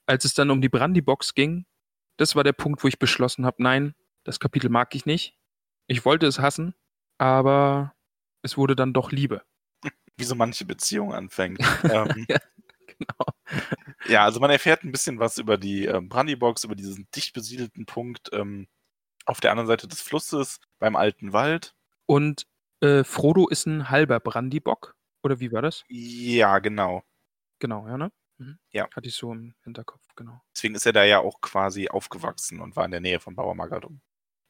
als 0.06 0.26
es 0.26 0.34
dann 0.34 0.52
um 0.52 0.62
die 0.62 0.70
Brandybox 0.70 1.34
ging, 1.34 1.66
das 2.18 2.36
war 2.36 2.44
der 2.44 2.54
Punkt, 2.54 2.84
wo 2.84 2.88
ich 2.88 3.00
beschlossen 3.00 3.46
habe, 3.46 3.64
nein, 3.64 3.96
das 4.24 4.40
Kapitel 4.40 4.70
mag 4.70 4.94
ich 4.94 5.06
nicht. 5.06 5.36
Ich 5.88 6.06
wollte 6.06 6.28
es 6.28 6.40
hassen, 6.40 6.76
aber 7.18 7.94
es 8.42 8.58
wurde 8.58 8.76
dann 8.76 8.94
doch 8.94 9.12
Liebe. 9.12 9.44
Wie 10.18 10.24
so 10.24 10.36
manche 10.36 10.66
Beziehung 10.66 11.14
anfängt. 11.14 11.60
ähm, 11.84 12.26
ja, 12.30 12.40
genau. 12.88 13.26
Ja, 14.08 14.24
also 14.24 14.40
man 14.40 14.52
erfährt 14.52 14.84
ein 14.84 14.92
bisschen 14.92 15.20
was 15.20 15.38
über 15.38 15.58
die 15.58 15.86
ähm, 15.86 16.10
Brandybox, 16.10 16.64
über 16.64 16.76
diesen 16.76 17.08
dicht 17.16 17.34
besiedelten 17.34 17.86
Punkt 17.86 18.30
ähm, 18.34 18.68
auf 19.26 19.40
der 19.40 19.52
anderen 19.52 19.68
Seite 19.68 19.88
des 19.88 20.02
Flusses 20.02 20.60
beim 20.80 20.96
alten 20.96 21.34
Wald. 21.34 21.76
Und 22.06 22.46
äh, 22.82 23.04
Frodo 23.04 23.48
ist 23.48 23.68
ein 23.68 23.90
halber 23.90 24.20
Brandybock, 24.20 24.96
oder 25.24 25.40
wie 25.40 25.52
war 25.52 25.62
das? 25.62 25.84
Ja, 25.88 26.60
genau. 26.60 27.04
Genau, 27.60 27.88
ja, 27.88 27.98
ne? 27.98 28.12
Mhm. 28.40 28.58
Ja. 28.72 28.90
Hatte 28.96 29.08
ich 29.08 29.16
so 29.16 29.32
im 29.32 29.54
Hinterkopf, 29.64 30.04
genau. 30.16 30.42
Deswegen 30.56 30.76
ist 30.76 30.86
er 30.86 30.94
da 30.94 31.04
ja 31.04 31.20
auch 31.20 31.42
quasi 31.42 31.90
aufgewachsen 31.90 32.60
und 32.60 32.76
war 32.76 32.86
in 32.86 32.92
der 32.92 33.00
Nähe 33.00 33.20
von 33.20 33.36
Bauer 33.36 33.54
Magadum. 33.54 34.02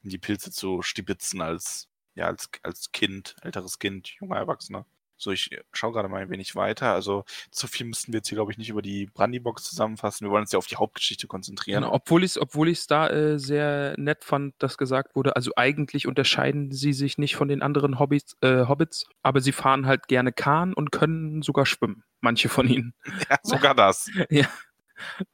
Um 0.04 0.10
die 0.10 0.18
Pilze 0.18 0.50
zu 0.52 0.82
stibitzen 0.82 1.42
als 1.42 1.91
ja, 2.16 2.28
als, 2.28 2.50
als 2.64 2.92
Kind, 2.92 3.36
älteres 3.42 3.80
Kind, 3.80 4.08
junger 4.20 4.38
Erwachsener. 4.38 4.86
So, 5.22 5.30
ich 5.30 5.52
schaue 5.72 5.92
gerade 5.92 6.10
mal 6.10 6.24
ein 6.24 6.32
wenig 6.32 6.56
weiter. 6.56 6.94
Also, 6.94 7.26
zu 7.52 7.68
viel 7.68 7.86
müssten 7.86 8.12
wir 8.12 8.18
jetzt 8.18 8.30
hier, 8.30 8.38
glaube 8.38 8.52
ich, 8.52 8.58
nicht 8.58 8.70
über 8.70 8.82
die 8.82 9.06
Brandybox 9.06 9.64
zusammenfassen. 9.66 10.26
Wir 10.26 10.32
wollen 10.32 10.42
uns 10.42 10.52
ja 10.52 10.58
auf 10.58 10.66
die 10.66 10.78
Hauptgeschichte 10.78 11.28
konzentrieren. 11.28 11.84
Genau, 11.84 11.94
obwohl 11.94 12.24
ich 12.24 12.32
es 12.32 12.42
obwohl 12.42 12.74
da 12.90 13.08
äh, 13.08 13.38
sehr 13.38 13.94
nett 14.00 14.24
fand, 14.24 14.56
dass 14.58 14.80
gesagt 14.80 15.16
wurde, 15.16 15.36
also 15.36 15.52
eigentlich 15.56 16.08
unterscheiden 16.08 16.72
sie 16.72 16.92
sich 16.92 17.20
nicht 17.20 17.36
von 17.36 17.50
den 17.50 17.62
anderen 17.62 18.00
Hobbits, 18.00 18.36
äh, 18.42 18.66
Hobbits, 18.66 19.06
aber 19.22 19.42
sie 19.42 19.52
fahren 19.52 19.86
halt 19.86 20.08
gerne 20.08 20.32
Kahn 20.32 20.74
und 20.74 20.92
können 20.92 21.44
sogar 21.44 21.68
schwimmen. 21.68 22.04
Manche 22.20 22.50
von 22.50 22.68
ihnen. 22.68 22.96
Ja, 23.30 23.38
sogar 23.44 23.76
das. 23.76 24.10
ja, 24.32 24.48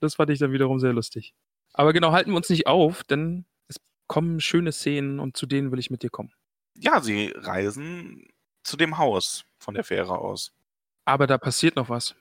das 0.01 0.15
fand 0.15 0.31
ich 0.31 0.39
dann 0.39 0.51
wiederum 0.51 0.79
sehr 0.79 0.91
lustig. 0.91 1.33
Aber 1.71 1.93
genau, 1.93 2.11
halten 2.11 2.31
wir 2.31 2.37
uns 2.37 2.49
nicht 2.49 2.67
auf, 2.67 3.05
denn 3.05 3.45
es 3.69 3.77
kommen 4.07 4.41
schöne 4.41 4.73
Szenen 4.73 5.21
und 5.21 5.37
zu 5.37 5.45
denen 5.45 5.71
will 5.71 5.79
ich 5.79 5.89
mit 5.89 6.03
dir 6.03 6.09
kommen 6.09 6.33
ja, 6.77 7.01
sie 7.01 7.33
reisen 7.35 8.27
zu 8.63 8.77
dem 8.77 8.97
Haus 8.97 9.45
von 9.57 9.73
der 9.73 9.83
Fähre 9.83 10.19
aus. 10.19 10.53
Aber 11.05 11.27
da 11.27 11.37
passiert 11.37 11.75
noch 11.75 11.89
was. 11.89 12.15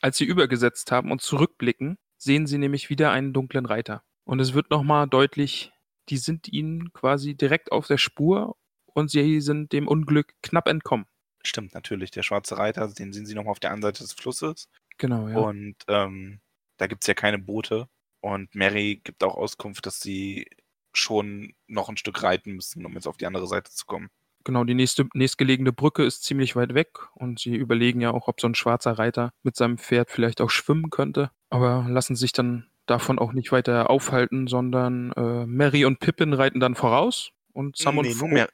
Als 0.00 0.16
sie 0.16 0.24
übergesetzt 0.24 0.92
haben 0.92 1.10
und 1.10 1.20
zurückblicken, 1.20 1.98
sehen 2.16 2.46
sie 2.46 2.58
nämlich 2.58 2.88
wieder 2.88 3.10
einen 3.10 3.32
dunklen 3.32 3.66
Reiter. 3.66 4.02
Und 4.24 4.40
es 4.40 4.54
wird 4.54 4.70
nochmal 4.70 5.08
deutlich, 5.08 5.72
die 6.08 6.18
sind 6.18 6.48
ihnen 6.48 6.92
quasi 6.92 7.34
direkt 7.34 7.72
auf 7.72 7.86
der 7.86 7.98
Spur 7.98 8.56
und 8.86 9.10
sie 9.10 9.40
sind 9.40 9.72
dem 9.72 9.88
Unglück 9.88 10.34
knapp 10.42 10.68
entkommen. 10.68 11.06
Stimmt, 11.44 11.74
natürlich. 11.74 12.10
Der 12.10 12.22
schwarze 12.22 12.58
Reiter, 12.58 12.88
den 12.88 13.12
sehen 13.12 13.26
sie 13.26 13.34
nochmal 13.34 13.52
auf 13.52 13.60
der 13.60 13.70
anderen 13.70 13.94
Seite 13.94 14.04
des 14.04 14.12
Flusses. 14.12 14.68
Genau, 14.98 15.28
ja. 15.28 15.38
Und 15.38 15.76
ähm, 15.88 16.40
da 16.76 16.86
gibt 16.86 17.04
es 17.04 17.08
ja 17.08 17.14
keine 17.14 17.38
Boote. 17.38 17.88
Und 18.20 18.54
Mary 18.54 19.00
gibt 19.02 19.22
auch 19.22 19.36
Auskunft, 19.36 19.86
dass 19.86 20.00
sie 20.00 20.48
schon 20.92 21.54
noch 21.66 21.88
ein 21.88 21.96
Stück 21.96 22.22
reiten 22.22 22.52
müssen, 22.52 22.84
um 22.86 22.94
jetzt 22.94 23.06
auf 23.06 23.16
die 23.16 23.26
andere 23.26 23.46
Seite 23.46 23.70
zu 23.70 23.86
kommen. 23.86 24.08
Genau, 24.44 24.64
die 24.64 24.74
nächste, 24.74 25.06
nächstgelegene 25.14 25.72
Brücke 25.72 26.04
ist 26.04 26.24
ziemlich 26.24 26.56
weit 26.56 26.74
weg 26.74 26.88
und 27.14 27.38
sie 27.38 27.54
überlegen 27.54 28.00
ja 28.00 28.12
auch, 28.12 28.28
ob 28.28 28.40
so 28.40 28.48
ein 28.48 28.54
schwarzer 28.54 28.92
Reiter 28.92 29.30
mit 29.42 29.56
seinem 29.56 29.78
Pferd 29.78 30.10
vielleicht 30.10 30.40
auch 30.40 30.50
schwimmen 30.50 30.90
könnte, 30.90 31.30
aber 31.50 31.86
lassen 31.88 32.16
sich 32.16 32.32
dann 32.32 32.70
davon 32.86 33.18
auch 33.18 33.32
nicht 33.32 33.52
weiter 33.52 33.90
aufhalten, 33.90 34.46
sondern 34.46 35.12
äh, 35.12 35.46
Mary 35.46 35.84
und 35.84 36.00
Pippin 36.00 36.32
reiten 36.32 36.60
dann 36.60 36.76
voraus 36.76 37.32
und 37.52 37.76
Sam 37.76 37.96
nee, 37.96 38.12
und 38.12 38.18
nur, 38.18 38.28
Mer 38.28 38.48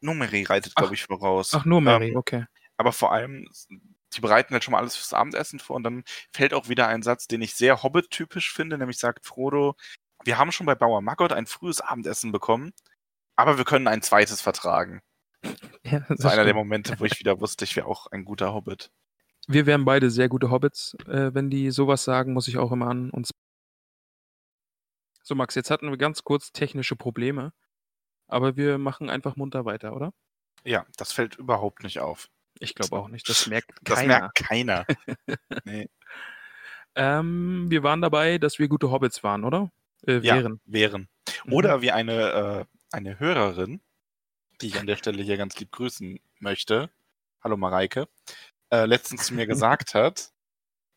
nur 0.00 0.14
Mary 0.14 0.44
reitet, 0.44 0.74
glaube 0.74 0.94
ich, 0.94 1.04
voraus. 1.04 1.52
Ach, 1.54 1.64
nur 1.64 1.80
Mary, 1.80 2.10
ähm, 2.10 2.16
okay. 2.16 2.44
Aber 2.76 2.92
vor 2.92 3.12
allem, 3.12 3.48
die 4.14 4.20
bereiten 4.20 4.52
halt 4.52 4.64
schon 4.64 4.72
mal 4.72 4.78
alles 4.78 4.96
fürs 4.96 5.12
Abendessen 5.12 5.58
vor 5.58 5.76
und 5.76 5.82
dann 5.82 6.04
fällt 6.32 6.54
auch 6.54 6.68
wieder 6.68 6.88
ein 6.88 7.02
Satz, 7.02 7.26
den 7.26 7.42
ich 7.42 7.54
sehr 7.54 7.82
Hobbit-typisch 7.82 8.52
finde, 8.52 8.78
nämlich 8.78 8.98
sagt 8.98 9.26
Frodo, 9.26 9.76
wir 10.24 10.38
haben 10.38 10.52
schon 10.52 10.66
bei 10.66 10.74
Bauer 10.74 11.00
Maggot 11.00 11.32
ein 11.32 11.46
frühes 11.46 11.80
Abendessen 11.80 12.32
bekommen, 12.32 12.72
aber 13.36 13.58
wir 13.58 13.64
können 13.64 13.88
ein 13.88 14.02
zweites 14.02 14.40
vertragen. 14.40 15.00
Ja, 15.84 16.00
das, 16.00 16.08
das 16.08 16.24
war 16.24 16.32
einer 16.32 16.44
der 16.44 16.54
Momente, 16.54 16.98
wo 16.98 17.04
ich 17.04 17.18
wieder 17.18 17.40
wusste, 17.40 17.64
ich 17.64 17.76
wäre 17.76 17.86
auch 17.86 18.06
ein 18.08 18.24
guter 18.24 18.52
Hobbit. 18.52 18.90
Wir 19.46 19.66
wären 19.66 19.84
beide 19.84 20.10
sehr 20.10 20.28
gute 20.28 20.50
Hobbits. 20.50 20.94
Äh, 21.06 21.34
wenn 21.34 21.50
die 21.50 21.70
sowas 21.70 22.04
sagen, 22.04 22.34
muss 22.34 22.48
ich 22.48 22.58
auch 22.58 22.72
immer 22.72 22.88
an 22.88 23.10
uns. 23.10 23.30
So, 25.22 25.34
Max, 25.34 25.54
jetzt 25.54 25.70
hatten 25.70 25.90
wir 25.90 25.96
ganz 25.96 26.24
kurz 26.24 26.52
technische 26.52 26.96
Probleme, 26.96 27.52
aber 28.28 28.56
wir 28.56 28.78
machen 28.78 29.10
einfach 29.10 29.36
munter 29.36 29.64
weiter, 29.64 29.94
oder? 29.94 30.12
Ja, 30.64 30.86
das 30.96 31.12
fällt 31.12 31.36
überhaupt 31.36 31.82
nicht 31.82 32.00
auf. 32.00 32.28
Ich 32.58 32.74
glaube 32.74 32.98
auch 32.98 33.08
nicht. 33.08 33.28
Das 33.28 33.46
merkt 33.46 33.84
keiner. 33.84 33.96
Das 33.96 34.06
merkt 34.06 34.34
keiner. 34.34 34.86
nee. 35.64 35.88
ähm, 36.94 37.66
wir 37.70 37.82
waren 37.82 38.02
dabei, 38.02 38.38
dass 38.38 38.58
wir 38.58 38.68
gute 38.68 38.90
Hobbits 38.90 39.22
waren, 39.22 39.44
oder? 39.44 39.70
Äh, 40.06 40.22
wären. 40.22 40.60
Ja, 40.64 40.72
wären. 40.72 41.08
Mhm. 41.44 41.52
Oder 41.52 41.78
mhm. 41.78 41.82
wie 41.82 41.92
eine, 41.92 42.30
äh, 42.30 42.64
eine 42.92 43.18
Hörerin, 43.18 43.80
die 44.60 44.68
ich 44.68 44.78
an 44.78 44.86
der 44.86 44.96
Stelle 44.96 45.22
hier 45.22 45.36
ganz 45.36 45.58
lieb 45.58 45.72
grüßen 45.72 46.20
möchte, 46.38 46.90
hallo 47.42 47.56
Mareike, 47.56 48.08
äh, 48.70 48.86
letztens 48.86 49.26
zu 49.26 49.34
mir 49.34 49.46
gesagt 49.46 49.94
hat, 49.94 50.32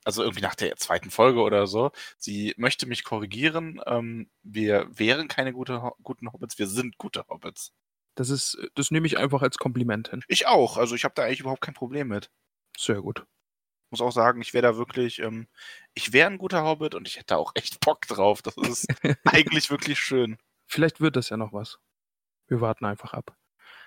also 0.06 0.22
irgendwie 0.22 0.42
nach 0.42 0.56
der 0.56 0.76
zweiten 0.76 1.12
Folge 1.12 1.42
oder 1.42 1.66
so, 1.68 1.92
sie 2.18 2.54
möchte 2.58 2.86
mich 2.86 3.04
korrigieren, 3.04 3.82
ähm, 3.86 4.30
wir 4.44 4.88
wären 4.92 5.28
keine 5.28 5.54
gute, 5.54 5.92
guten 6.02 6.32
Hobbits, 6.32 6.60
wir 6.60 6.68
sind 6.68 6.98
gute 6.98 7.26
Hobbits. 7.30 7.72
Das 8.16 8.30
ist, 8.30 8.58
das 8.76 8.92
nehme 8.92 9.08
ich 9.08 9.18
einfach 9.18 9.42
als 9.42 9.58
Kompliment 9.58 10.10
hin. 10.10 10.24
Ich 10.28 10.46
auch, 10.46 10.78
also 10.78 10.94
ich 10.94 11.04
habe 11.04 11.16
da 11.16 11.24
eigentlich 11.24 11.40
überhaupt 11.40 11.62
kein 11.62 11.74
Problem 11.74 12.10
mit. 12.10 12.30
Sehr 12.78 13.02
gut 13.02 13.26
muss 13.94 14.02
auch 14.02 14.12
sagen, 14.12 14.42
ich 14.42 14.54
wäre 14.54 14.64
da 14.64 14.76
wirklich, 14.76 15.20
ähm, 15.20 15.48
ich 15.94 16.14
wäre 16.14 16.30
ein 16.30 16.40
guter 16.40 16.64
Hobbit 16.64 16.96
und 16.96 17.08
ich 17.08 17.18
hätte 17.18 17.38
auch 17.38 17.52
echt 17.54 17.80
Bock 17.80 18.02
drauf. 18.08 18.42
Das 18.42 18.58
ist 18.58 18.88
eigentlich 19.26 19.70
wirklich 19.70 20.00
schön. 20.00 20.38
Vielleicht 20.66 21.00
wird 21.00 21.16
das 21.16 21.30
ja 21.30 21.38
noch 21.38 21.54
was. 21.54 21.78
Wir 22.48 22.60
warten 22.60 22.86
einfach 22.86 23.14
ab. 23.14 23.38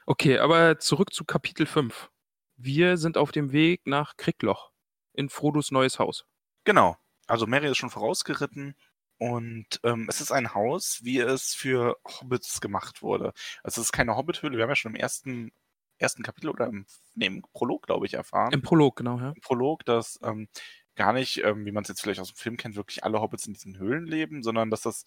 Okay, 0.06 0.38
aber 0.38 0.78
zurück 0.78 1.12
zu 1.12 1.24
Kapitel 1.24 1.66
5. 1.66 2.08
Wir 2.56 2.96
sind 2.96 3.18
auf 3.18 3.32
dem 3.32 3.50
Weg 3.50 3.82
nach 3.84 4.16
Kriegloch 4.16 4.70
in 5.12 5.28
Frodos 5.28 5.72
neues 5.72 5.98
Haus. 5.98 6.24
Genau. 6.62 6.96
Also 7.26 7.48
Mary 7.48 7.68
ist 7.68 7.78
schon 7.78 7.90
vorausgeritten 7.90 8.76
und 9.18 9.80
ähm, 9.82 10.06
es 10.08 10.20
ist 10.20 10.30
ein 10.30 10.54
Haus, 10.54 11.00
wie 11.02 11.18
es 11.18 11.52
für 11.52 11.96
Hobbits 12.06 12.60
gemacht 12.60 13.02
wurde. 13.02 13.32
Also 13.64 13.80
es 13.80 13.88
ist 13.88 13.92
keine 13.92 14.16
Hobbithöhle. 14.16 14.56
Wir 14.56 14.62
haben 14.62 14.70
ja 14.70 14.76
schon 14.76 14.94
im 14.94 15.00
ersten 15.00 15.50
ersten 15.98 16.22
Kapitel 16.22 16.50
oder 16.50 16.66
im, 16.66 16.86
nee, 17.14 17.26
im 17.26 17.42
Prolog, 17.52 17.86
glaube 17.86 18.06
ich, 18.06 18.14
erfahren. 18.14 18.52
Im 18.52 18.62
Prolog, 18.62 18.96
genau, 18.96 19.18
ja. 19.18 19.30
Im 19.30 19.40
Prolog, 19.40 19.84
dass 19.84 20.18
ähm, 20.22 20.48
gar 20.94 21.12
nicht, 21.12 21.42
ähm, 21.44 21.64
wie 21.64 21.72
man 21.72 21.82
es 21.82 21.88
jetzt 21.88 22.00
vielleicht 22.00 22.20
aus 22.20 22.32
dem 22.32 22.36
Film 22.36 22.56
kennt, 22.56 22.76
wirklich 22.76 23.04
alle 23.04 23.20
Hobbits 23.20 23.46
in 23.46 23.52
diesen 23.52 23.78
Höhlen 23.78 24.06
leben, 24.06 24.42
sondern 24.42 24.70
dass 24.70 24.82
das 24.82 25.04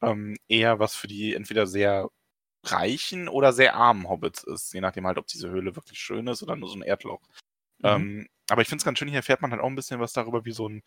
ähm, 0.00 0.36
eher 0.48 0.78
was 0.78 0.94
für 0.94 1.08
die 1.08 1.34
entweder 1.34 1.66
sehr 1.66 2.08
reichen 2.64 3.28
oder 3.28 3.52
sehr 3.52 3.74
armen 3.74 4.08
Hobbits 4.08 4.44
ist, 4.44 4.72
je 4.72 4.80
nachdem 4.80 5.06
halt, 5.06 5.18
ob 5.18 5.26
diese 5.26 5.50
Höhle 5.50 5.74
wirklich 5.74 5.98
schön 5.98 6.28
ist 6.28 6.42
oder 6.42 6.56
nur 6.56 6.68
so 6.68 6.76
ein 6.76 6.82
Erdloch. 6.82 7.20
Mhm. 7.78 7.88
Ähm, 7.88 8.28
aber 8.48 8.62
ich 8.62 8.68
finde 8.68 8.80
es 8.80 8.84
ganz 8.84 8.98
schön, 8.98 9.08
hier 9.08 9.18
erfährt 9.18 9.42
man 9.42 9.50
halt 9.50 9.60
auch 9.60 9.66
ein 9.66 9.74
bisschen 9.74 10.00
was 10.00 10.12
darüber, 10.12 10.44
wie 10.44 10.52
so 10.52 10.68
ein 10.68 10.82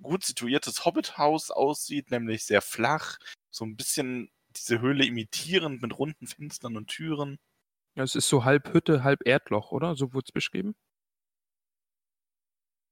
gut 0.00 0.24
situiertes 0.24 0.84
Hobbithaus 0.84 1.50
aussieht, 1.50 2.10
nämlich 2.10 2.44
sehr 2.44 2.62
flach, 2.62 3.18
so 3.50 3.64
ein 3.64 3.76
bisschen 3.76 4.30
diese 4.56 4.80
Höhle 4.80 5.04
imitierend 5.04 5.80
mit 5.80 5.96
runden 5.96 6.26
Fenstern 6.26 6.76
und 6.76 6.88
Türen. 6.88 7.38
Ja, 7.94 8.04
es 8.04 8.14
ist 8.14 8.28
so 8.28 8.44
halb 8.44 8.72
Hütte, 8.72 9.04
halb 9.04 9.26
Erdloch, 9.26 9.70
oder? 9.70 9.94
So 9.96 10.14
wurde 10.14 10.24
es 10.28 10.32
beschrieben? 10.32 10.74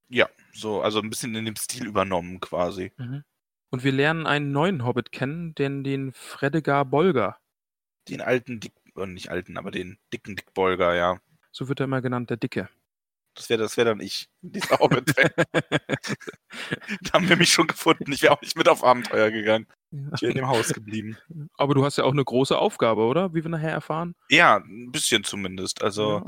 Ja, 0.08 0.28
so, 0.52 0.82
also 0.82 1.00
ein 1.00 1.08
bisschen 1.08 1.34
in 1.34 1.44
dem 1.44 1.56
Stil 1.56 1.86
übernommen 1.86 2.40
quasi. 2.40 2.92
Mhm. 2.96 3.24
Und 3.70 3.84
wir 3.84 3.92
lernen 3.92 4.26
einen 4.26 4.50
neuen 4.50 4.84
Hobbit 4.84 5.12
kennen, 5.12 5.54
den, 5.54 5.84
den 5.84 6.12
Fredegar 6.12 6.84
Bolger. 6.84 7.38
Den 8.08 8.20
alten 8.20 8.58
Dick, 8.58 8.72
äh, 8.96 9.06
nicht 9.06 9.30
alten, 9.30 9.56
aber 9.56 9.70
den 9.70 9.98
dicken 10.12 10.34
Dick 10.36 10.52
Bolger, 10.52 10.94
ja. 10.94 11.20
So 11.52 11.68
wird 11.68 11.80
er 11.80 11.84
immer 11.84 12.02
genannt, 12.02 12.30
der 12.30 12.36
Dicke. 12.36 12.68
Das 13.34 13.48
wäre 13.48 13.62
das 13.62 13.76
wär 13.76 13.84
dann 13.84 14.00
ich, 14.00 14.28
dieser 14.40 14.80
Hobbit. 14.80 15.14
da 17.02 17.12
haben 17.12 17.28
wir 17.28 17.36
mich 17.36 17.52
schon 17.52 17.68
gefunden. 17.68 18.10
Ich 18.12 18.22
wäre 18.22 18.32
auch 18.32 18.42
nicht 18.42 18.56
mit 18.56 18.68
auf 18.68 18.82
Abenteuer 18.82 19.30
gegangen. 19.30 19.66
Ich 19.90 20.22
wäre 20.22 20.32
in 20.32 20.38
dem 20.38 20.48
Haus 20.48 20.68
geblieben. 20.68 21.16
Aber 21.56 21.74
du 21.74 21.84
hast 21.84 21.98
ja 21.98 22.04
auch 22.04 22.12
eine 22.12 22.24
große 22.24 22.56
Aufgabe, 22.56 23.02
oder? 23.02 23.34
Wie 23.34 23.42
wir 23.42 23.50
nachher 23.50 23.72
erfahren. 23.72 24.14
Ja, 24.28 24.56
ein 24.58 24.92
bisschen 24.92 25.24
zumindest. 25.24 25.82
Also, 25.82 26.18
ja. 26.18 26.24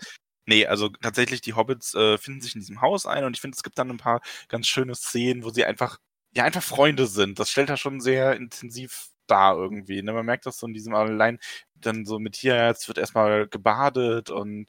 nee, 0.47 0.67
also 0.67 0.89
tatsächlich, 0.89 1.41
die 1.41 1.55
Hobbits 1.55 1.95
äh, 1.95 2.19
finden 2.19 2.41
sich 2.41 2.55
in 2.55 2.61
diesem 2.61 2.81
Haus 2.81 3.07
ein 3.07 3.25
und 3.25 3.37
ich 3.37 3.41
finde, 3.41 3.57
es 3.57 3.63
gibt 3.63 3.79
dann 3.79 3.91
ein 3.91 3.99
paar 3.99 4.21
ganz 4.49 4.67
schöne 4.67 4.95
Szenen, 4.95 5.45
wo 5.45 5.51
sie 5.51 5.65
einfach, 5.65 5.99
ja, 6.35 6.45
einfach 6.45 6.63
Freunde 6.63 7.07
sind. 7.07 7.39
Das 7.39 7.51
stellt 7.51 7.71
er 7.71 7.77
schon 7.77 8.01
sehr 8.01 8.37
intensiv 8.37 9.13
dar 9.27 9.57
irgendwie. 9.57 10.03
Ne? 10.03 10.13
Man 10.13 10.27
merkt 10.27 10.47
das 10.47 10.59
so 10.59 10.67
in 10.67 10.75
diesem 10.75 10.95
allein 10.95 11.39
dann 11.75 12.05
so 12.05 12.19
mit 12.19 12.37
hier, 12.37 12.67
jetzt 12.67 12.89
wird 12.89 12.99
erstmal 12.99 13.49
gebadet 13.49 14.31
und 14.31 14.69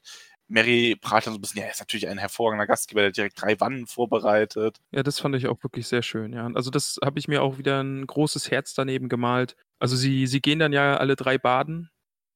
Mary 0.53 0.95
prahlt 1.01 1.25
dann 1.25 1.33
so 1.33 1.39
ein 1.39 1.41
bisschen, 1.41 1.61
ja, 1.61 1.65
er 1.65 1.71
ist 1.71 1.79
natürlich 1.79 2.07
ein 2.07 2.19
hervorragender 2.19 2.67
Gastgeber, 2.67 3.01
der 3.01 3.11
direkt 3.11 3.41
drei 3.41 3.59
Wannen 3.59 3.87
vorbereitet. 3.87 4.77
Ja, 4.91 5.01
das 5.01 5.19
fand 5.19 5.35
ich 5.35 5.47
auch 5.47 5.61
wirklich 5.63 5.87
sehr 5.87 6.03
schön, 6.03 6.31
ja. 6.31 6.47
Also 6.53 6.69
das 6.69 6.99
habe 7.03 7.17
ich 7.17 7.27
mir 7.27 7.41
auch 7.41 7.57
wieder 7.57 7.81
ein 7.81 8.05
großes 8.05 8.51
Herz 8.51 8.75
daneben 8.75 9.09
gemalt. 9.09 9.55
Also 9.79 9.95
sie, 9.95 10.27
sie 10.27 10.41
gehen 10.41 10.59
dann 10.59 10.71
ja 10.71 10.97
alle 10.97 11.15
drei 11.15 11.39
baden 11.39 11.89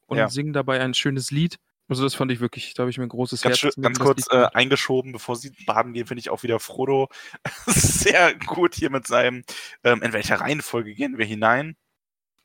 und 0.07 0.17
ja. 0.17 0.29
singen 0.29 0.51
dabei 0.51 0.81
ein 0.81 0.95
schönes 0.95 1.29
Lied. 1.29 1.57
Also 1.89 2.03
das 2.03 2.15
fand 2.15 2.31
ich 2.31 2.39
wirklich, 2.39 2.73
da 2.73 2.81
habe 2.81 2.89
ich 2.89 2.97
mir 2.97 3.05
ein 3.05 3.09
großes 3.09 3.43
ganz 3.43 3.61
Herz. 3.61 3.75
Schön, 3.75 3.83
ganz 3.83 3.99
kurz 3.99 4.25
äh, 4.31 4.47
eingeschoben, 4.51 5.11
bevor 5.11 5.35
sie 5.35 5.51
baden 5.67 5.93
gehen, 5.93 6.07
finde 6.07 6.19
ich 6.19 6.31
auch 6.31 6.41
wieder 6.41 6.59
Frodo 6.59 7.09
sehr 7.67 8.33
gut 8.33 8.73
hier 8.73 8.89
mit 8.89 9.05
seinem, 9.05 9.43
ähm, 9.83 10.01
in 10.01 10.11
welcher 10.11 10.41
Reihenfolge 10.41 10.95
gehen 10.95 11.19
wir 11.19 11.25
hinein? 11.25 11.77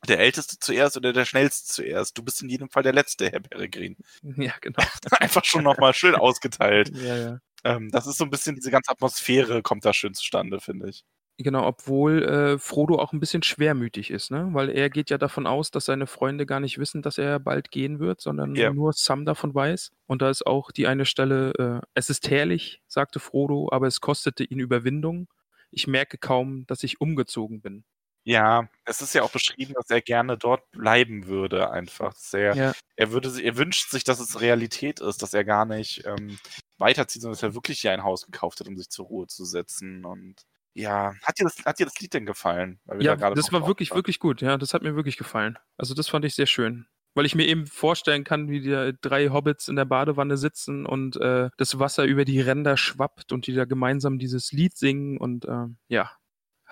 Der 0.07 0.19
Älteste 0.19 0.57
zuerst 0.59 0.97
oder 0.97 1.13
der 1.13 1.25
Schnellste 1.25 1.73
zuerst. 1.73 2.17
Du 2.17 2.23
bist 2.23 2.41
in 2.41 2.49
jedem 2.49 2.69
Fall 2.69 2.83
der 2.83 2.93
Letzte, 2.93 3.29
Herr 3.31 3.39
Peregrin. 3.39 3.97
Ja, 4.37 4.53
genau. 4.61 4.83
Einfach 5.19 5.43
schon 5.45 5.63
nochmal 5.63 5.93
schön 5.93 6.15
ausgeteilt. 6.15 6.91
Ja, 7.03 7.17
ja. 7.17 7.39
Ähm, 7.65 7.89
das 7.91 8.07
ist 8.07 8.17
so 8.17 8.23
ein 8.23 8.29
bisschen, 8.29 8.55
diese 8.55 8.71
ganze 8.71 8.91
Atmosphäre 8.91 9.61
kommt 9.61 9.83
da 9.83 9.93
schön 9.93 10.13
zustande, 10.13 10.59
finde 10.59 10.89
ich. 10.89 11.03
Genau, 11.37 11.65
obwohl 11.65 12.23
äh, 12.23 12.59
Frodo 12.59 12.99
auch 12.99 13.11
ein 13.11 13.19
bisschen 13.19 13.41
schwermütig 13.41 14.11
ist, 14.11 14.29
ne? 14.29 14.49
Weil 14.51 14.69
er 14.69 14.89
geht 14.89 15.09
ja 15.09 15.17
davon 15.17 15.47
aus, 15.47 15.71
dass 15.71 15.85
seine 15.85 16.05
Freunde 16.05 16.45
gar 16.45 16.59
nicht 16.59 16.77
wissen, 16.77 17.01
dass 17.01 17.17
er 17.17 17.39
bald 17.39 17.71
gehen 17.71 17.99
wird, 17.99 18.21
sondern 18.21 18.55
yeah. 18.55 18.71
nur 18.71 18.93
Sam 18.93 19.25
davon 19.25 19.55
weiß. 19.55 19.91
Und 20.05 20.21
da 20.21 20.29
ist 20.29 20.45
auch 20.45 20.71
die 20.71 20.85
eine 20.85 21.05
Stelle, 21.05 21.53
äh, 21.57 21.85
es 21.95 22.11
ist 22.11 22.29
herrlich, 22.29 22.81
sagte 22.87 23.19
Frodo, 23.19 23.69
aber 23.71 23.87
es 23.87 23.99
kostete 23.99 24.43
ihn 24.43 24.59
Überwindung. 24.59 25.27
Ich 25.71 25.87
merke 25.87 26.19
kaum, 26.19 26.67
dass 26.67 26.83
ich 26.83 27.01
umgezogen 27.01 27.61
bin. 27.61 27.83
Ja, 28.25 28.69
es 28.85 29.01
ist 29.01 29.13
ja 29.13 29.23
auch 29.23 29.31
beschrieben, 29.31 29.73
dass 29.73 29.89
er 29.89 30.01
gerne 30.01 30.37
dort 30.37 30.71
bleiben 30.71 31.27
würde, 31.27 31.71
einfach. 31.71 32.15
Er, 32.31 32.55
ja. 32.55 32.73
er, 32.95 33.11
würde, 33.11 33.29
er 33.41 33.57
wünscht 33.57 33.89
sich, 33.91 34.03
dass 34.03 34.19
es 34.19 34.39
Realität 34.39 35.01
ist, 35.01 35.21
dass 35.21 35.33
er 35.33 35.43
gar 35.43 35.65
nicht 35.65 36.05
ähm, 36.05 36.37
weiterzieht, 36.77 37.21
sondern 37.21 37.35
dass 37.35 37.43
er 37.43 37.53
wirklich 37.53 37.81
hier 37.81 37.91
ein 37.91 38.03
Haus 38.03 38.25
gekauft 38.25 38.59
hat, 38.59 38.67
um 38.67 38.77
sich 38.77 38.89
zur 38.89 39.07
Ruhe 39.07 39.27
zu 39.27 39.43
setzen. 39.43 40.05
Und 40.05 40.35
ja, 40.73 41.15
hat 41.21 41.39
dir 41.39 41.43
das, 41.43 41.65
hat 41.65 41.79
dir 41.79 41.85
das 41.85 41.99
Lied 41.99 42.13
denn 42.13 42.25
gefallen? 42.25 42.79
ja, 42.99 43.15
da 43.17 43.31
das 43.31 43.51
war 43.51 43.67
wirklich, 43.67 43.91
waren? 43.91 43.97
wirklich 43.97 44.19
gut. 44.19 44.41
Ja, 44.41 44.57
das 44.57 44.73
hat 44.73 44.83
mir 44.83 44.95
wirklich 44.95 45.17
gefallen. 45.17 45.59
Also 45.77 45.93
das 45.93 46.07
fand 46.07 46.23
ich 46.23 46.35
sehr 46.35 46.47
schön. 46.47 46.87
Weil 47.15 47.27
ich 47.27 47.35
mir 47.35 47.45
eben 47.45 47.67
vorstellen 47.67 48.23
kann, 48.23 48.49
wie 48.49 48.61
die 48.61 48.93
drei 49.01 49.29
Hobbits 49.29 49.67
in 49.67 49.75
der 49.75 49.85
Badewanne 49.85 50.35
sitzen 50.35 50.85
und 50.87 51.17
äh, 51.17 51.49
das 51.57 51.77
Wasser 51.77 52.05
über 52.05 52.25
die 52.25 52.41
Ränder 52.41 52.75
schwappt 52.75 53.31
und 53.31 53.45
die 53.45 53.53
da 53.53 53.65
gemeinsam 53.65 54.17
dieses 54.17 54.51
Lied 54.51 54.75
singen 54.75 55.19
und 55.19 55.45
äh, 55.45 55.67
ja, 55.89 56.09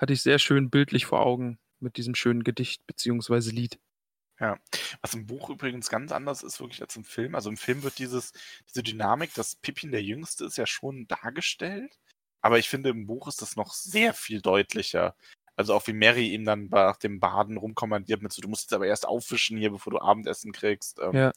hatte 0.02 0.12
ich 0.12 0.22
sehr 0.22 0.40
schön 0.40 0.68
bildlich 0.68 1.06
vor 1.06 1.20
Augen 1.24 1.58
mit 1.78 1.96
diesem 1.96 2.16
schönen 2.16 2.42
Gedicht 2.42 2.86
beziehungsweise 2.86 3.52
Lied. 3.52 3.78
Ja, 4.40 4.58
was 5.00 5.14
im 5.14 5.26
Buch 5.26 5.48
übrigens 5.50 5.88
ganz 5.88 6.10
anders 6.10 6.42
ist 6.42 6.58
wirklich 6.60 6.82
als 6.82 6.96
im 6.96 7.04
Film. 7.04 7.36
Also 7.36 7.48
im 7.48 7.56
Film 7.56 7.84
wird 7.84 8.00
dieses, 8.00 8.32
diese 8.68 8.82
Dynamik, 8.82 9.32
dass 9.34 9.54
Pippin 9.54 9.92
der 9.92 10.02
Jüngste 10.02 10.44
ist, 10.44 10.58
ja 10.58 10.66
schon 10.66 11.06
dargestellt. 11.06 12.00
Aber 12.40 12.58
ich 12.58 12.68
finde, 12.68 12.90
im 12.90 13.06
Buch 13.06 13.28
ist 13.28 13.40
das 13.40 13.54
noch 13.54 13.72
sehr 13.72 14.12
viel 14.12 14.40
deutlicher. 14.40 15.14
Also 15.54 15.74
auch 15.74 15.86
wie 15.86 15.92
Mary 15.92 16.34
ihm 16.34 16.44
dann 16.44 16.66
nach 16.66 16.96
dem 16.96 17.20
Baden 17.20 17.56
rumkommandiert 17.56 18.22
mit 18.22 18.32
so, 18.32 18.42
du 18.42 18.48
musst 18.48 18.64
jetzt 18.64 18.72
aber 18.72 18.88
erst 18.88 19.06
aufwischen 19.06 19.56
hier, 19.56 19.70
bevor 19.70 19.92
du 19.92 20.00
Abendessen 20.00 20.50
kriegst. 20.50 20.98
Ähm, 20.98 21.12
ja. 21.14 21.32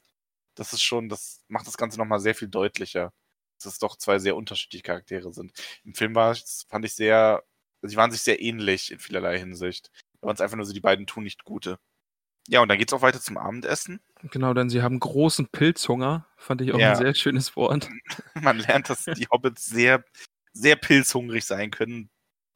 Das 0.56 0.74
ist 0.74 0.82
schon, 0.82 1.08
das 1.08 1.44
macht 1.48 1.68
das 1.68 1.78
Ganze 1.78 2.00
nochmal 2.00 2.20
sehr 2.20 2.34
viel 2.34 2.48
deutlicher. 2.48 3.14
Dass 3.58 3.74
es 3.74 3.80
doch 3.80 3.96
zwei 3.96 4.18
sehr 4.18 4.36
unterschiedliche 4.36 4.84
Charaktere 4.84 5.32
sind. 5.32 5.54
Im 5.84 5.94
Film 5.94 6.16
war, 6.16 6.36
fand 6.68 6.84
ich 6.86 6.96
sehr 6.96 7.44
Sie 7.88 7.96
waren 7.96 8.12
sich 8.12 8.22
sehr 8.22 8.42
ähnlich 8.42 8.92
in 8.92 9.00
vielerlei 9.00 9.40
Hinsicht. 9.40 9.92
Da 10.22 10.28
waren 10.28 10.36
es 10.36 10.42
einfach 10.42 10.58
nur 10.58 10.66
so, 10.66 10.74
die 10.74 10.82
beiden 10.82 11.08
tun 11.08 11.24
nicht 11.24 11.44
Gute. 11.44 11.80
Ja, 12.48 12.62
und 12.62 12.70
dann 12.70 12.78
geht 12.78 12.90
es 12.90 12.94
auch 12.94 13.02
weiter 13.02 13.20
zum 13.20 13.38
Abendessen. 13.38 14.00
Genau, 14.32 14.54
denn 14.54 14.70
sie 14.70 14.82
haben 14.82 15.00
großen 15.00 15.48
Pilzhunger. 15.48 16.28
Fand 16.38 16.62
ich 16.62 16.72
auch 16.74 16.80
ja. 16.80 16.92
ein 16.92 16.98
sehr 16.98 17.16
schönes 17.16 17.56
Wort. 17.56 17.90
Man 18.42 18.60
lernt, 18.60 18.90
dass 18.90 19.06
die 19.06 19.28
Hobbits 19.32 19.66
sehr, 19.66 20.04
sehr 20.54 20.76
pilzhungrig 20.76 21.46
sein 21.46 21.72
können. 21.72 22.10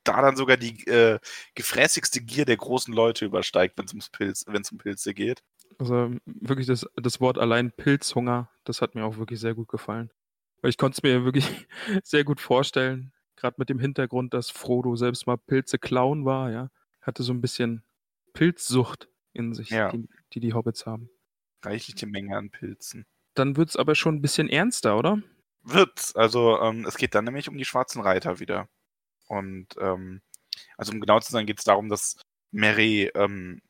Da 0.03 0.21
dann 0.21 0.35
sogar 0.35 0.57
die 0.57 0.85
äh, 0.87 1.19
gefräßigste 1.55 2.21
Gier 2.21 2.45
der 2.45 2.57
großen 2.57 2.93
Leute 2.93 3.25
übersteigt, 3.25 3.77
wenn 3.77 3.85
es 3.85 4.09
Pilz, 4.09 4.45
um 4.47 4.77
Pilze 4.77 5.13
geht. 5.13 5.43
Also 5.79 6.11
wirklich 6.25 6.67
das, 6.67 6.85
das 6.95 7.19
Wort 7.19 7.37
allein 7.37 7.71
Pilzhunger, 7.71 8.49
das 8.63 8.81
hat 8.81 8.95
mir 8.95 9.05
auch 9.05 9.17
wirklich 9.17 9.39
sehr 9.39 9.55
gut 9.55 9.67
gefallen. 9.67 10.11
Weil 10.61 10.69
ich 10.69 10.77
konnte 10.77 10.97
es 10.97 11.03
mir 11.03 11.25
wirklich 11.25 11.45
sehr 12.03 12.23
gut 12.23 12.41
vorstellen, 12.41 13.11
gerade 13.39 13.55
mit 13.57 13.69
dem 13.69 13.79
Hintergrund, 13.79 14.33
dass 14.33 14.49
Frodo 14.49 14.95
selbst 14.95 15.27
mal 15.27 15.37
Pilze 15.37 15.79
klauen 15.79 16.25
war, 16.25 16.51
ja, 16.51 16.69
hatte 17.01 17.23
so 17.23 17.33
ein 17.33 17.41
bisschen 17.41 17.83
Pilzsucht 18.33 19.09
in 19.33 19.53
sich, 19.53 19.69
ja. 19.69 19.89
die, 19.89 20.07
die, 20.33 20.39
die 20.39 20.53
Hobbits 20.53 20.85
haben. 20.85 21.09
Reichliche 21.63 22.07
Menge 22.07 22.37
an 22.37 22.49
Pilzen. 22.49 23.05
Dann 23.33 23.57
wird 23.57 23.69
es 23.69 23.75
aber 23.75 23.95
schon 23.95 24.15
ein 24.15 24.21
bisschen 24.21 24.49
ernster, 24.49 24.97
oder? 24.97 25.21
Wird's. 25.63 26.15
Also 26.15 26.59
ähm, 26.61 26.85
es 26.85 26.97
geht 26.97 27.15
dann 27.15 27.25
nämlich 27.25 27.49
um 27.49 27.57
die 27.57 27.65
schwarzen 27.65 28.01
Reiter 28.01 28.39
wieder. 28.39 28.67
Und 29.27 29.67
ähm, 29.79 30.21
also 30.77 30.91
um 30.91 30.99
genau 30.99 31.19
zu 31.19 31.31
sein, 31.31 31.45
geht 31.45 31.59
es 31.59 31.65
darum, 31.65 31.89
dass 31.89 32.17
Mary 32.51 33.11
ähm, 33.13 33.61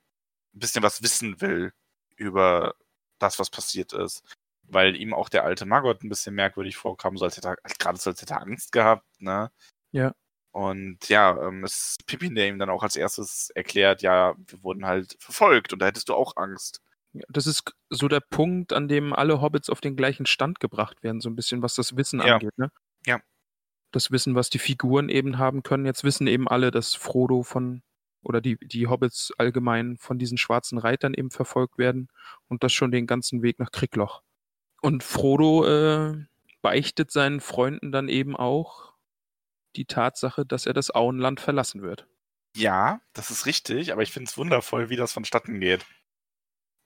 ein 0.54 0.60
bisschen 0.60 0.84
was 0.84 1.02
wissen 1.02 1.42
will 1.42 1.74
über 2.16 2.76
das, 3.20 3.40
was 3.40 3.50
passiert 3.50 3.94
ist 3.94 4.24
weil 4.72 4.96
ihm 4.96 5.14
auch 5.14 5.30
der 5.30 5.44
alte 5.44 5.66
Margot 5.66 6.04
ein 6.04 6.10
bisschen 6.10 6.36
merkwürdig 6.36 6.78
vorkam, 6.78 7.18
so 7.18 7.26
als 7.26 7.38
hätte 7.38 7.50
er, 7.50 7.58
gerade 7.80 8.00
so 8.00 8.10
als 8.10 8.22
hätte 8.22 8.34
er 8.36 8.42
Angst 8.42 8.72
gehabt, 8.72 9.06
ne? 9.20 9.52
Ja. 9.92 10.14
Und 10.52 11.10
ja, 11.10 11.38
ähm, 11.48 11.64
es 11.64 11.92
ist 11.92 12.08
Pippin, 12.08 12.36
der 12.36 12.48
ihm 12.48 12.60
dann 12.60 12.70
auch 12.70 12.84
als 12.84 12.96
erstes 12.96 13.50
erklärt, 13.52 14.02
ja, 14.02 14.36
wir 14.38 14.64
wurden 14.64 14.86
halt 14.86 15.16
verfolgt 15.20 15.74
und 15.74 15.80
da 15.80 15.86
hättest 15.86 16.10
du 16.10 16.16
auch 16.16 16.38
Angst. 16.38 16.82
Ja, 17.14 17.24
das 17.30 17.48
ist 17.48 17.72
so 17.90 18.08
der 18.08 18.20
Punkt, 18.20 18.74
an 18.74 18.88
dem 18.88 19.14
alle 19.14 19.42
Hobbits 19.42 19.70
auf 19.70 19.82
den 19.82 19.96
gleichen 19.96 20.26
Stand 20.26 20.60
gebracht 20.60 21.02
werden, 21.04 21.22
so 21.22 21.30
ein 21.30 21.36
bisschen, 21.36 21.62
was 21.62 21.76
das 21.76 21.96
Wissen 21.96 22.20
ja. 22.20 22.36
angeht, 22.36 22.58
ne? 22.58 22.72
Ja. 23.06 23.20
Das 23.92 24.12
Wissen, 24.12 24.36
was 24.36 24.50
die 24.50 24.60
Figuren 24.60 25.10
eben 25.10 25.40
haben 25.40 25.64
können. 25.64 25.86
Jetzt 25.86 26.04
wissen 26.04 26.28
eben 26.28 26.48
alle, 26.48 26.70
dass 26.70 26.94
Frodo 26.94 27.42
von, 27.42 27.82
oder 28.22 28.42
die, 28.42 28.58
die 28.62 28.88
Hobbits 28.88 29.32
allgemein 29.38 29.98
von 29.98 30.20
diesen 30.20 30.38
schwarzen 30.38 30.78
Reitern 30.78 31.16
eben 31.16 31.32
verfolgt 31.32 31.80
werden 31.80 32.10
und 32.48 32.64
das 32.64 32.74
schon 32.74 32.92
den 32.92 33.08
ganzen 33.08 33.42
Weg 33.42 33.58
nach 33.58 33.72
Kriegloch. 33.72 34.22
Und 34.82 35.04
Frodo 35.04 35.66
äh, 35.66 36.26
beichtet 36.62 37.12
seinen 37.12 37.42
Freunden 37.42 37.92
dann 37.92 38.10
eben 38.10 38.36
auch 38.36 38.94
die 39.76 39.86
Tatsache, 39.86 40.46
dass 40.46 40.66
er 40.66 40.74
das 40.74 40.94
Auenland 40.94 41.40
verlassen 41.40 41.82
wird. 41.82 42.08
Ja, 42.56 43.02
das 43.14 43.30
ist 43.30 43.46
richtig, 43.46 43.92
aber 43.92 44.02
ich 44.02 44.12
finde 44.12 44.30
es 44.30 44.38
wundervoll, 44.38 44.90
wie 44.90 44.96
das 44.96 45.14
vonstatten 45.14 45.60
geht. 45.60 45.86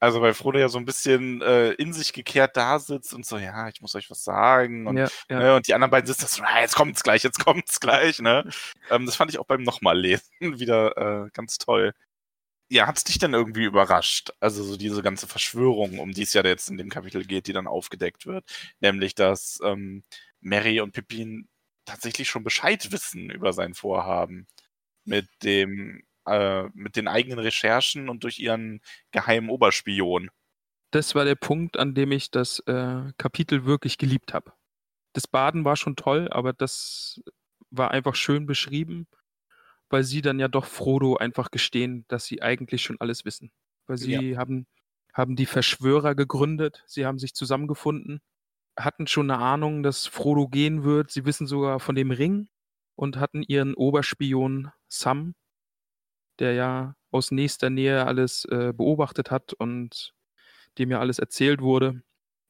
Also, 0.03 0.21
weil 0.21 0.33
Frodo 0.33 0.59
ja 0.59 0.67
so 0.67 0.77
ein 0.79 0.85
bisschen 0.85 1.41
äh, 1.41 1.71
in 1.71 1.93
sich 1.93 2.11
gekehrt 2.11 2.57
da 2.57 2.77
sitzt 2.77 3.13
und 3.13 3.25
so, 3.25 3.37
ja, 3.37 3.69
ich 3.69 3.79
muss 3.79 3.95
euch 3.95 4.09
was 4.09 4.21
sagen. 4.21 4.85
Und, 4.85 4.97
ja, 4.97 5.07
ja. 5.29 5.39
Ne, 5.39 5.55
und 5.55 5.65
die 5.65 5.73
anderen 5.73 5.91
beiden 5.91 6.07
sitzen 6.07 6.27
so, 6.27 6.43
ah, 6.43 6.59
jetzt 6.59 6.75
kommt's 6.75 7.03
gleich, 7.03 7.23
jetzt 7.23 7.39
kommt's 7.39 7.79
gleich, 7.79 8.19
ne? 8.19 8.43
ähm, 8.91 9.05
das 9.05 9.15
fand 9.15 9.31
ich 9.31 9.39
auch 9.39 9.45
beim 9.45 9.63
nochmal 9.63 9.97
lesen 9.97 10.27
wieder 10.59 10.97
äh, 10.97 11.29
ganz 11.31 11.57
toll. 11.57 11.93
Ja, 12.69 12.87
hat 12.87 12.97
es 12.97 13.03
dich 13.03 13.19
dann 13.19 13.33
irgendwie 13.33 13.65
überrascht? 13.65 14.31
Also 14.39 14.63
so 14.63 14.77
diese 14.77 15.01
ganze 15.03 15.27
Verschwörung, 15.27 15.99
um 15.99 16.11
die 16.11 16.23
es 16.23 16.33
ja 16.33 16.43
jetzt 16.43 16.69
in 16.69 16.77
dem 16.77 16.89
Kapitel 16.89 17.25
geht, 17.25 17.47
die 17.47 17.53
dann 17.53 17.67
aufgedeckt 17.67 18.25
wird. 18.25 18.45
Nämlich, 18.79 19.15
dass 19.15 19.59
ähm, 19.63 20.03
Mary 20.41 20.81
und 20.81 20.93
Pippin 20.93 21.47
tatsächlich 21.85 22.29
schon 22.29 22.43
Bescheid 22.43 22.91
wissen 22.91 23.29
über 23.29 23.53
sein 23.53 23.73
Vorhaben. 23.73 24.47
Mit 25.05 25.27
dem, 25.43 26.03
äh, 26.25 26.63
mit 26.73 26.95
den 26.95 27.07
eigenen 27.07 27.39
Recherchen 27.39 28.09
und 28.09 28.23
durch 28.23 28.39
ihren 28.39 28.81
geheimen 29.11 29.49
Oberspion. 29.49 30.31
Das 30.91 31.15
war 31.15 31.25
der 31.25 31.35
Punkt, 31.35 31.77
an 31.77 31.93
dem 31.93 32.11
ich 32.11 32.31
das 32.31 32.59
äh, 32.67 33.11
Kapitel 33.17 33.65
wirklich 33.65 33.97
geliebt 33.97 34.33
habe. 34.33 34.53
Das 35.13 35.27
Baden 35.27 35.65
war 35.65 35.75
schon 35.75 35.95
toll, 35.95 36.29
aber 36.31 36.53
das 36.53 37.21
war 37.69 37.91
einfach 37.91 38.15
schön 38.15 38.45
beschrieben 38.45 39.07
weil 39.93 40.03
sie 40.03 40.23
dann 40.23 40.39
ja 40.39 40.47
doch 40.47 40.65
Frodo 40.65 41.17
einfach 41.17 41.51
gestehen, 41.51 42.03
dass 42.07 42.25
sie 42.25 42.41
eigentlich 42.41 42.81
schon 42.81 42.99
alles 42.99 43.25
wissen. 43.25 43.51
Weil 43.85 43.97
sie 43.97 44.31
ja. 44.31 44.37
haben, 44.39 44.65
haben 45.13 45.35
die 45.35 45.45
Verschwörer 45.45 46.15
gegründet, 46.15 46.83
sie 46.87 47.05
haben 47.05 47.19
sich 47.19 47.35
zusammengefunden, 47.35 48.19
hatten 48.75 49.05
schon 49.05 49.29
eine 49.29 49.39
Ahnung, 49.39 49.83
dass 49.83 50.07
Frodo 50.07 50.47
gehen 50.47 50.83
wird. 50.83 51.11
Sie 51.11 51.25
wissen 51.25 51.45
sogar 51.45 51.79
von 51.79 51.93
dem 51.93 52.09
Ring 52.09 52.49
und 52.95 53.17
hatten 53.17 53.43
ihren 53.43 53.75
Oberspion 53.75 54.71
Sam, 54.89 55.35
der 56.39 56.53
ja 56.53 56.95
aus 57.11 57.29
nächster 57.29 57.69
Nähe 57.69 58.07
alles 58.07 58.45
äh, 58.45 58.73
beobachtet 58.75 59.29
hat 59.29 59.53
und 59.53 60.15
dem 60.79 60.89
ja 60.89 61.01
alles 61.01 61.19
erzählt 61.19 61.61
wurde. 61.61 62.01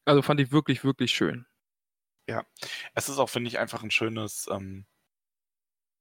Also 0.06 0.22
fand 0.22 0.40
ich 0.40 0.54
wirklich, 0.54 0.86
wirklich 0.86 1.12
schön. 1.12 1.46
Ja, 2.30 2.46
es 2.94 3.10
ist 3.10 3.18
auch, 3.18 3.30
finde 3.30 3.50
ich, 3.50 3.60
einfach 3.60 3.84
ein 3.84 3.92
schönes 3.92 4.48
ähm, 4.50 4.86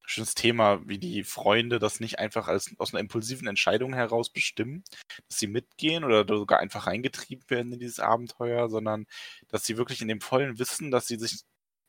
schönes 0.04 0.34
Thema, 0.34 0.86
wie 0.86 0.98
die 0.98 1.24
Freunde 1.24 1.78
das 1.78 2.00
nicht 2.00 2.18
einfach 2.18 2.48
als 2.48 2.74
aus 2.78 2.92
einer 2.92 3.00
impulsiven 3.00 3.46
Entscheidung 3.46 3.94
heraus 3.94 4.30
bestimmen, 4.30 4.84
dass 5.28 5.38
sie 5.38 5.46
mitgehen 5.46 6.04
oder 6.04 6.26
sogar 6.26 6.58
einfach 6.58 6.86
reingetrieben 6.86 7.48
werden 7.48 7.72
in 7.72 7.78
dieses 7.78 8.00
Abenteuer, 8.00 8.68
sondern 8.68 9.06
dass 9.48 9.64
sie 9.64 9.76
wirklich 9.76 10.02
in 10.02 10.08
dem 10.08 10.20
vollen 10.20 10.58
Wissen, 10.58 10.90
dass 10.90 11.06
sie 11.06 11.16
sich, 11.16 11.42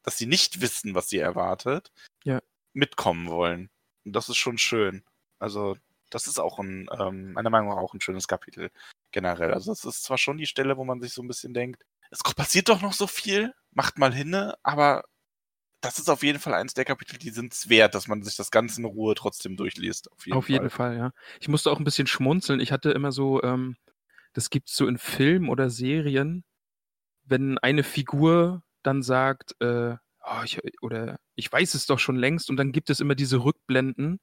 dass 0.04 0.18
sie 0.18 0.28
nicht 0.28 0.62
wissen, 0.62 0.96
was 0.96 1.10
sie 1.10 1.20
erwartet, 1.20 1.92
ja. 2.24 2.42
mitkommen 2.74 3.30
wollen. 3.30 3.70
Und 4.06 4.14
das 4.16 4.30
ist 4.30 4.38
schon 4.38 4.58
schön. 4.58 5.04
Also, 5.40 5.76
das 6.10 6.28
ist 6.28 6.40
auch 6.40 6.60
ein, 6.60 6.88
ähm, 6.98 7.34
meiner 7.34 7.50
Meinung 7.50 7.70
nach 7.70 7.78
auch 7.78 7.94
ein 7.94 8.02
schönes 8.02 8.28
Kapitel 8.28 8.70
generell. 9.12 9.54
Also, 9.54 9.72
es 9.72 9.86
ist 9.86 10.04
zwar 10.04 10.18
schon 10.18 10.38
die 10.38 10.46
Stelle, 10.46 10.78
wo 10.78 10.86
man 10.86 11.02
sich 11.02 11.14
so 11.14 11.22
ein 11.24 11.28
bisschen 11.28 11.54
denkt, 11.54 11.84
es 12.12 12.22
passiert 12.22 12.70
doch 12.70 12.82
noch 12.82 12.94
so 12.94 13.08
viel, 13.08 13.54
macht 13.72 13.98
mal 13.98 14.14
hinne, 14.14 14.56
aber 14.62 15.04
das 15.84 16.00
ist 16.00 16.10
auf 16.10 16.24
jeden 16.24 16.40
Fall 16.40 16.54
eins 16.54 16.74
der 16.74 16.86
Kapitel, 16.86 17.18
die 17.18 17.30
sind 17.30 17.54
es 17.54 17.68
wert, 17.68 17.94
dass 17.94 18.08
man 18.08 18.24
sich 18.24 18.38
das 18.38 18.52
Ganze 18.52 18.80
in 18.80 18.86
Ruhe 18.86 19.16
trotzdem 19.16 19.58
durchliest. 19.58 20.10
Auf 20.14 20.26
jeden, 20.26 20.38
auf 20.38 20.46
Fall. 20.46 20.54
jeden 20.54 20.70
Fall. 20.70 20.98
ja. 20.98 21.12
Ich 21.42 21.50
musste 21.50 21.70
auch 21.72 21.78
ein 21.78 21.84
bisschen 21.84 22.08
schmunzeln. 22.08 22.62
Ich 22.62 22.72
hatte 22.72 22.92
immer 22.92 23.12
so, 23.12 23.44
ähm, 23.44 23.76
das 24.32 24.50
gibt 24.50 24.70
es 24.70 24.76
so 24.76 24.88
in 24.88 24.98
Filmen 24.98 25.50
oder 25.50 25.70
Serien, 25.70 26.46
wenn 27.26 27.58
eine 27.58 27.84
Figur 27.84 28.64
dann 28.82 29.04
sagt, 29.04 29.56
äh, 29.60 29.96
oh, 30.24 30.42
ich, 30.46 30.62
oder 30.82 31.20
ich 31.36 31.52
weiß 31.52 31.74
es 31.74 31.86
doch 31.86 32.00
schon 32.00 32.16
längst, 32.16 32.50
und 32.50 32.56
dann 32.56 32.72
gibt 32.72 32.90
es 32.90 33.02
immer 33.02 33.16
diese 33.16 33.44
Rückblenden, 33.44 34.22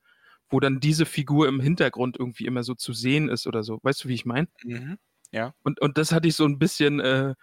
wo 0.49 0.61
dann 0.61 0.81
diese 0.81 1.05
Figur 1.05 1.47
im 1.47 1.61
Hintergrund 1.61 2.17
irgendwie 2.19 2.47
immer 2.47 2.63
so 2.63 2.75
zu 2.75 2.95
sehen 2.95 3.29
ist 3.29 3.47
oder 3.47 3.63
so. 3.63 3.79
Weißt 3.83 4.03
du, 4.03 4.09
wie 4.09 4.15
ich 4.15 4.25
meine? 4.25 4.49
Mhm. 4.65 4.97
Ja. 5.31 5.55
Und, 5.63 5.81
und 5.81 5.99
das 5.99 6.11
hatte 6.11 6.27
ich 6.27 6.37
so 6.37 6.45
ein 6.47 6.59
bisschen 6.59 7.01
äh, 7.01 7.35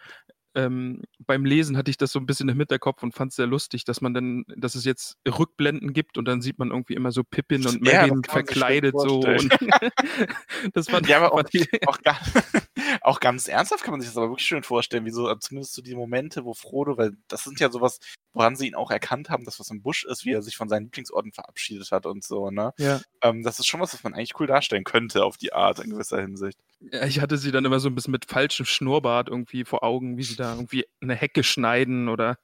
ähm, 0.58 1.04
beim 1.20 1.46
Lesen 1.46 1.78
hatte 1.78 1.92
ich 1.92 1.98
das 1.98 2.12
so 2.12 2.20
ein 2.20 2.26
bisschen 2.26 2.50
im 2.50 2.58
Hinterkopf 2.58 3.04
und 3.04 3.14
fand 3.14 3.30
es 3.30 3.36
sehr 3.36 3.46
lustig, 3.46 3.86
dass 3.86 4.02
man 4.02 4.16
dann, 4.16 4.44
dass 4.56 4.74
es 4.74 4.86
jetzt 4.86 5.18
Rückblenden 5.28 5.94
gibt 5.94 6.18
und 6.18 6.26
dann 6.26 6.42
sieht 6.42 6.58
man 6.58 6.72
irgendwie 6.72 6.96
immer 6.96 7.12
so 7.12 7.24
Pippin 7.24 7.66
und 7.68 7.82
Merlin 7.84 8.22
ja, 8.26 8.32
verkleidet 8.32 8.96
so. 9.00 9.20
Und 9.20 9.50
das 10.74 10.90
fand, 10.90 11.08
ja, 11.08 11.18
aber 11.18 11.34
auch, 11.34 11.44
auch, 11.86 12.00
auch, 13.02 13.20
ganz 13.20 13.48
ernsthaft 13.48 13.84
kann 13.84 13.92
man 13.92 14.02
sich 14.02 14.10
das 14.10 14.18
aber 14.18 14.30
wirklich 14.30 14.48
schön 14.48 14.64
vorstellen, 14.64 15.06
wie 15.06 15.12
so, 15.12 15.34
zumindest 15.36 15.76
so 15.76 15.84
die 15.84 15.94
Momente, 15.94 16.44
wo 16.44 16.56
Frodo, 16.56 16.98
weil 16.98 17.12
das 17.28 17.44
sind 17.44 17.60
ja 17.60 17.70
sowas, 17.70 18.00
woran 18.34 18.56
sie 18.56 18.68
ihn 18.68 18.76
auch 18.76 18.90
erkannt 18.90 19.30
haben, 19.30 19.46
dass 19.46 19.60
was 19.60 19.70
im 19.70 19.84
Busch 19.84 20.06
ist, 20.06 20.26
wie 20.26 20.32
er 20.32 20.42
sich 20.42 20.58
von 20.58 20.70
seinen 20.70 20.86
Lieblingsorden 20.86 21.34
verabschiedet 21.34 21.92
hat 21.92 22.08
und 22.08 22.24
so, 22.24 22.50
ne? 22.50 22.74
Ja. 22.80 23.00
Ähm, 23.22 23.44
das 23.44 23.60
ist 23.60 23.68
schon 23.68 23.80
was, 23.80 23.94
was 23.94 24.04
man 24.04 24.16
eigentlich 24.16 24.40
cool 24.40 24.48
darstellen 24.48 24.84
könnte 24.86 25.24
auf 25.24 25.38
die 25.38 25.54
Art 25.54 25.78
in 25.80 25.92
gewisser 25.92 26.20
Hinsicht. 26.20 26.58
Ja, 26.80 27.06
ich 27.06 27.22
hatte 27.22 27.38
sie 27.38 27.52
dann 27.52 27.66
immer 27.66 27.80
so 27.80 27.90
ein 27.90 27.96
bisschen 27.96 28.12
mit 28.12 28.26
falschem 28.26 28.66
Schnurrbart 28.66 29.30
irgendwie 29.30 29.66
vor 29.66 29.84
Augen, 29.84 30.18
wie 30.18 30.24
sie 30.24 30.36
da 30.36 30.54
irgendwie 30.54 30.86
eine 31.02 31.16
Hecke 31.16 31.44
schneiden 31.44 32.08
oder 32.08 32.38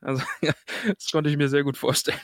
also 0.00 0.22
das 0.86 1.10
konnte 1.10 1.30
ich 1.30 1.36
mir 1.36 1.48
sehr 1.48 1.64
gut 1.64 1.76
vorstellen. 1.76 2.20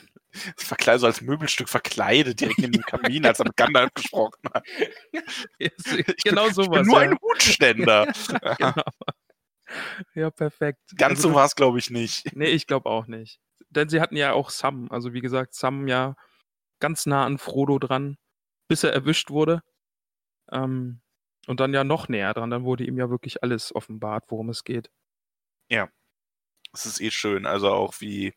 Verkleidet, 0.57 1.01
so 1.01 1.07
als 1.07 1.21
Möbelstück 1.21 1.69
verkleidet, 1.69 2.39
direkt 2.39 2.59
in 2.59 2.71
den 2.71 2.81
Kamin, 2.85 3.25
als 3.25 3.39
er 3.39 3.45
mit 3.45 3.57
Gandalf 3.57 3.91
gesprochen 3.95 4.39
hat. 4.53 4.65
Ja, 5.59 5.69
genau 6.23 6.49
sowas. 6.49 6.65
Ich 6.65 6.71
bin 6.71 6.85
nur 6.87 7.03
ja. 7.03 7.09
ein 7.09 7.17
Hutständer. 7.21 8.11
genau. 8.57 8.83
Ja, 10.15 10.31
perfekt. 10.31 10.79
Ganz 10.95 11.19
also, 11.19 11.29
so 11.29 11.35
war 11.35 11.45
es, 11.45 11.55
glaube 11.55 11.79
ich, 11.79 11.89
nicht. 11.89 12.35
Nee, 12.35 12.49
ich 12.49 12.67
glaube 12.67 12.89
auch 12.89 13.07
nicht. 13.07 13.39
Denn 13.69 13.89
sie 13.89 14.01
hatten 14.01 14.15
ja 14.15 14.33
auch 14.33 14.49
Sam. 14.49 14.87
Also, 14.91 15.13
wie 15.13 15.21
gesagt, 15.21 15.55
Sam 15.55 15.87
ja 15.87 16.15
ganz 16.79 17.05
nah 17.05 17.25
an 17.25 17.37
Frodo 17.37 17.79
dran, 17.79 18.17
bis 18.67 18.83
er 18.83 18.93
erwischt 18.93 19.29
wurde. 19.29 19.61
Ähm, 20.51 21.01
und 21.47 21.59
dann 21.59 21.73
ja 21.73 21.83
noch 21.83 22.09
näher 22.09 22.33
dran. 22.33 22.49
Dann 22.49 22.63
wurde 22.63 22.85
ihm 22.85 22.97
ja 22.97 23.09
wirklich 23.09 23.43
alles 23.43 23.73
offenbart, 23.75 24.25
worum 24.29 24.49
es 24.49 24.63
geht. 24.63 24.89
Ja. 25.69 25.89
Es 26.73 26.85
ist 26.87 27.01
eh 27.01 27.11
schön. 27.11 27.45
Also 27.45 27.69
auch 27.69 28.01
wie, 28.01 28.33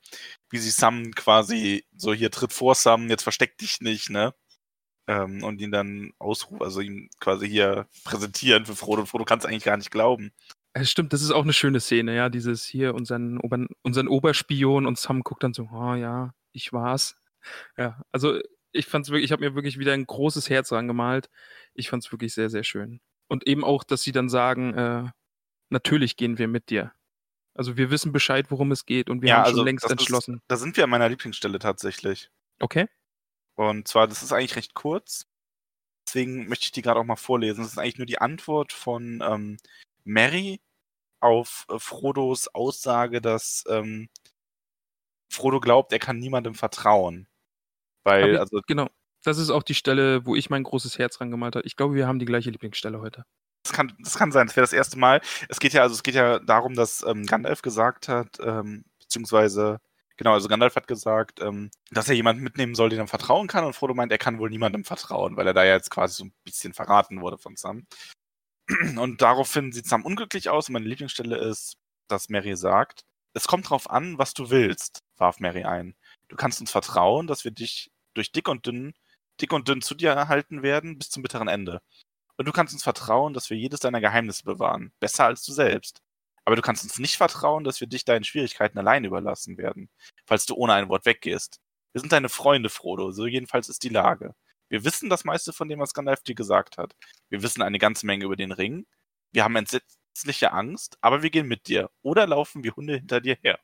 wie 0.51 0.59
sie 0.59 0.71
Sam 0.71 1.13
quasi 1.13 1.87
so 1.97 2.13
hier 2.13 2.31
tritt 2.31 2.53
vor 2.53 2.75
Sam, 2.75 3.09
jetzt 3.09 3.23
versteck 3.23 3.57
dich 3.59 3.81
nicht, 3.81 4.11
ne? 4.11 4.35
Ähm, 5.09 5.43
und 5.45 5.61
ihn 5.61 5.71
dann 5.71 6.13
ausrufen, 6.19 6.63
also 6.63 6.81
ihn 6.81 7.09
quasi 7.21 7.49
hier 7.49 7.89
präsentieren 8.05 8.67
für 8.67 8.77
Frodo. 8.77 9.07
Frodo 9.07 9.25
kann 9.25 9.39
es 9.39 9.47
eigentlich 9.47 9.65
gar 9.65 9.77
nicht 9.77 9.91
glauben. 9.91 10.33
Es 10.75 10.91
stimmt, 10.91 11.15
das 11.15 11.23
ist 11.23 11.31
auch 11.31 11.45
eine 11.45 11.55
schöne 11.55 11.81
Szene, 11.81 12.15
ja, 12.15 12.29
dieses 12.29 12.67
hier, 12.67 12.95
unseren, 12.95 13.39
Ober 13.39 13.67
unseren 13.83 14.09
Oberspion 14.09 14.85
und 14.85 14.99
Sam 14.99 15.23
guckt 15.23 15.43
dann 15.43 15.55
so, 15.55 15.71
oh 15.73 15.95
ja, 15.95 16.35
ich 16.53 16.73
war's. 16.73 17.17
Ja, 17.79 18.03
also 18.13 18.39
ich 18.77 18.87
fand's 18.87 19.09
wirklich, 19.11 19.25
ich 19.25 19.33
habe 19.33 19.45
mir 19.45 19.55
wirklich 19.55 19.79
wieder 19.79 19.93
ein 19.93 20.07
großes 20.07 20.51
Herz 20.51 20.73
rangemalt. 20.73 21.31
Ich 21.75 21.89
fand's 21.89 22.11
wirklich 22.13 22.35
sehr, 22.35 22.51
sehr 22.51 22.65
schön. 22.65 23.01
Und 23.29 23.47
eben 23.47 23.65
auch, 23.65 23.85
dass 23.85 24.03
sie 24.03 24.13
dann 24.13 24.29
sagen, 24.29 24.75
äh, 24.75 25.11
natürlich 25.71 26.17
gehen 26.17 26.39
wir 26.39 26.49
mit 26.49 26.71
dir. 26.71 26.93
Also 27.55 27.77
wir 27.77 27.91
wissen 27.91 28.13
Bescheid, 28.13 28.51
worum 28.51 28.71
es 28.71 28.85
geht 28.85 29.09
und 29.09 29.23
wir 29.23 29.31
ja, 29.31 29.37
haben 29.37 29.45
also 29.45 29.59
schon 29.59 29.67
längst 29.67 29.91
entschlossen. 29.91 30.37
Ist, 30.37 30.45
da 30.49 30.57
sind 30.57 30.77
wir 30.77 30.85
an 30.85 30.91
meiner 30.91 31.09
Lieblingsstelle 31.09 31.59
tatsächlich. 31.59 32.31
Okay. 32.61 32.87
Und 33.55 33.89
zwar, 33.89 34.07
das 34.07 34.23
ist 34.23 34.33
eigentlich 34.33 34.57
recht 34.57 34.75
kurz. 34.75 35.27
Deswegen 36.07 36.49
möchte 36.49 36.67
ich 36.67 36.73
die 36.73 36.83
gerade 36.83 37.01
auch 37.01 37.05
mal 37.05 37.17
vorlesen. 37.17 37.63
Das 37.63 37.73
ist 37.73 37.79
eigentlich 37.79 37.99
nur 37.99 38.07
die 38.07 38.19
Antwort 38.19 38.73
von 38.73 39.23
ähm, 39.27 39.57
Mary 40.05 40.61
auf 41.21 41.67
äh, 41.71 41.79
Frodos 41.79 42.49
Aussage, 42.49 43.21
dass 43.21 43.65
ähm, 43.69 44.09
Frodo 45.33 45.61
glaubt, 45.61 45.93
er 45.93 45.99
kann 45.99 46.19
niemandem 46.19 46.55
vertrauen. 46.55 47.27
Weil, 48.07 48.35
ich, 48.35 48.41
also. 48.41 48.61
Genau. 48.67 48.89
Das 49.25 49.39
ist 49.39 49.51
auch 49.51 49.65
die 49.65 49.75
Stelle, 49.75 50.25
wo 50.25 50.37
ich 50.37 50.51
mein 50.51 50.63
großes 50.63 50.99
Herz 50.99 51.21
rangemalt 51.21 51.57
habe. 51.57 51.67
Ich 51.67 51.75
glaube, 51.75 51.97
wir 51.97 52.07
haben 52.07 52.21
die 52.21 52.27
gleiche 52.27 52.51
Lieblingsstelle 52.51 53.01
heute. 53.01 53.25
Das 53.65 53.73
kann, 53.73 53.93
das 53.99 54.17
kann 54.17 54.31
sein, 54.31 54.47
das 54.47 54.55
wäre 54.55 54.63
das 54.63 54.73
erste 54.73 54.97
Mal. 54.97 55.21
Es 55.49 55.59
geht 55.59 55.73
ja, 55.73 55.83
also 55.83 55.95
es 55.95 56.05
geht 56.05 56.15
ja 56.15 56.39
darum, 56.39 56.75
dass 56.75 57.05
ähm, 57.05 57.27
Gandalf 57.27 57.63
gesagt 57.63 58.07
hat, 58.07 58.39
ähm, 58.41 58.85
beziehungsweise, 59.01 59.81
genau, 60.17 60.35
also 60.35 60.47
Gandalf 60.47 60.77
hat 60.77 60.87
gesagt, 60.87 61.41
ähm, 61.43 61.73
dass 61.91 62.09
er 62.09 62.15
jemanden 62.15 62.45
mitnehmen 62.45 62.77
soll, 62.77 62.91
den 62.91 63.01
er 63.01 63.09
vertrauen 63.09 63.49
kann, 63.49 63.65
und 63.65 63.75
Frodo 63.75 63.95
meint, 63.95 64.13
er 64.13 64.19
kann 64.19 64.39
wohl 64.39 64.51
niemandem 64.51 64.85
vertrauen, 64.85 65.37
weil 65.37 65.49
er 65.49 65.55
da 65.55 65.65
ja 65.65 65.75
jetzt 65.75 65.91
quasi 65.91 66.15
so 66.15 66.25
ein 66.27 66.33
bisschen 66.45 66.73
verraten 66.73 67.21
wurde 67.21 67.39
von 67.39 67.57
Sam. 67.57 67.89
Und 68.99 69.23
daraufhin 69.23 69.73
sieht 69.73 69.87
Sam 69.87 70.05
unglücklich 70.05 70.51
aus 70.51 70.69
und 70.69 70.73
meine 70.73 70.87
Lieblingsstelle 70.87 71.37
ist, 71.37 71.77
dass 72.09 72.29
Mary 72.29 72.57
sagt, 72.57 73.03
es 73.33 73.47
kommt 73.47 73.71
drauf 73.71 73.91
an, 73.91 74.19
was 74.19 74.35
du 74.35 74.51
willst, 74.51 75.01
warf 75.19 75.39
Mary 75.41 75.65
ein. 75.65 75.95
Du 76.29 76.37
kannst 76.37 76.61
uns 76.61 76.71
vertrauen, 76.71 77.27
dass 77.27 77.45
wir 77.45 77.53
dich 77.53 77.91
durch 78.17 78.33
dick 78.33 78.49
und 78.49 78.67
dünn, 78.67 78.95
dick 79.41 79.53
und 79.53 79.69
dünn 79.69 79.83
zu 79.83 79.95
dir 79.95 80.11
erhalten 80.11 80.63
werden 80.63 80.99
bis 80.99 81.11
zum 81.11 81.23
bitteren 81.23 81.49
Ende. 81.49 81.81
Und 82.37 82.47
du 82.47 82.53
kannst 82.53 82.75
uns 82.75 82.83
vertrauen, 82.83 83.35
dass 83.35 83.51
wir 83.51 83.57
jedes 83.57 83.81
deiner 83.81 84.01
Geheimnisse 84.01 84.45
bewahren, 84.45 84.93
besser 85.01 85.27
als 85.27 85.43
du 85.45 85.53
selbst. 85.53 86.03
Aber 86.45 86.57
du 86.57 86.63
kannst 86.63 86.85
uns 86.85 86.99
nicht 86.99 87.17
vertrauen, 87.17 87.65
dass 87.65 87.81
wir 87.81 87.89
dich 87.89 88.05
deinen 88.05 88.25
Schwierigkeiten 88.25 88.79
allein 88.79 89.05
überlassen 89.05 89.59
werden, 89.59 89.89
falls 90.27 90.47
du 90.47 90.55
ohne 90.55 90.75
ein 90.75 90.89
Wort 90.89 91.05
weggehst. 91.07 91.61
Wir 91.93 92.01
sind 92.01 92.13
deine 92.13 92.29
Freunde, 92.29 92.69
Frodo, 92.69 93.11
so 93.11 93.27
jedenfalls 93.27 93.69
ist 93.69 93.83
die 93.83 93.89
Lage. 93.89 94.35
Wir 94.69 94.85
wissen 94.85 95.09
das 95.09 95.25
meiste 95.25 95.53
von 95.53 95.69
dem, 95.69 95.81
was 95.81 95.95
Gandalf 95.95 96.23
dir 96.23 96.35
gesagt 96.35 96.79
hat. 96.79 96.95
Wir 97.31 97.43
wissen 97.43 97.63
eine 97.63 97.79
ganze 97.79 98.07
Menge 98.07 98.25
über 98.25 98.37
den 98.37 98.53
Ring. 98.53 98.87
Wir 99.33 99.45
haben 99.45 99.57
entsetzliche 99.57 100.53
Angst, 100.53 100.99
aber 101.01 101.23
wir 101.23 101.31
gehen 101.31 101.47
mit 101.49 101.69
dir. 101.69 101.91
Oder 102.03 102.27
laufen 102.27 102.65
wie 102.65 102.71
Hunde 102.71 102.97
hinter 102.97 103.21
dir 103.21 103.37
her. 103.43 103.59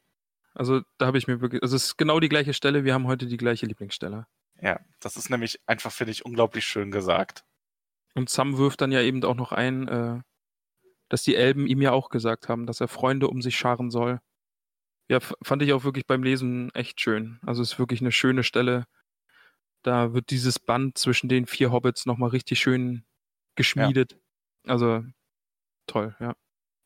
Also 0.55 0.83
da 0.99 1.07
habe 1.07 1.19
ich 1.19 1.27
mir 1.27 1.41
wirklich, 1.41 1.63
also 1.63 1.77
es 1.77 1.85
ist 1.87 1.97
genau 1.97 2.21
die 2.21 2.29
gleiche 2.29 2.55
Stelle, 2.55 2.85
wir 2.85 2.95
haben 2.95 3.07
heute 3.07 3.27
die 3.27 3.37
gleiche 3.37 3.67
Lieblingsstelle. 3.67 4.27
Ja, 4.63 4.81
das 5.01 5.17
ist 5.17 5.29
nämlich 5.29 5.61
einfach, 5.67 5.93
finde 5.93 6.13
ich, 6.13 6.25
unglaublich 6.25 6.65
schön 6.65 6.91
gesagt. 6.91 7.45
Und 8.15 8.31
Sam 8.31 8.59
wirft 8.59 8.81
dann 8.81 8.93
ja 8.93 9.01
eben 9.03 9.25
auch 9.25 9.35
noch 9.35 9.53
ein, 9.53 9.89
äh, 9.89 10.21
dass 11.09 11.23
die 11.23 11.35
Elben 11.35 11.67
ihm 11.67 11.83
ja 11.83 11.93
auch 11.93 12.09
gesagt 12.09 12.49
haben, 12.49 12.67
dass 12.67 12.81
er 12.81 12.89
Freunde 12.89 13.29
um 13.29 13.43
sich 13.43 13.57
scharen 13.57 13.91
soll. 13.91 14.21
Ja, 15.09 15.19
fand 15.21 15.63
ich 15.63 15.73
auch 15.73 15.85
wirklich 15.85 16.07
beim 16.07 16.23
Lesen 16.23 16.73
echt 16.75 17.01
schön. 17.01 17.41
Also 17.45 17.61
es 17.61 17.73
ist 17.73 17.79
wirklich 17.79 18.01
eine 18.01 18.13
schöne 18.13 18.45
Stelle, 18.45 18.87
da 19.83 20.15
wird 20.15 20.31
dieses 20.31 20.59
Band 20.61 20.97
zwischen 20.97 21.29
den 21.29 21.47
vier 21.47 21.73
Hobbits 21.73 22.07
nochmal 22.07 22.31
richtig 22.31 22.61
schön 22.61 23.05
geschmiedet. 23.57 24.17
Also 24.67 25.05
toll, 25.87 26.15
ja. 26.21 26.35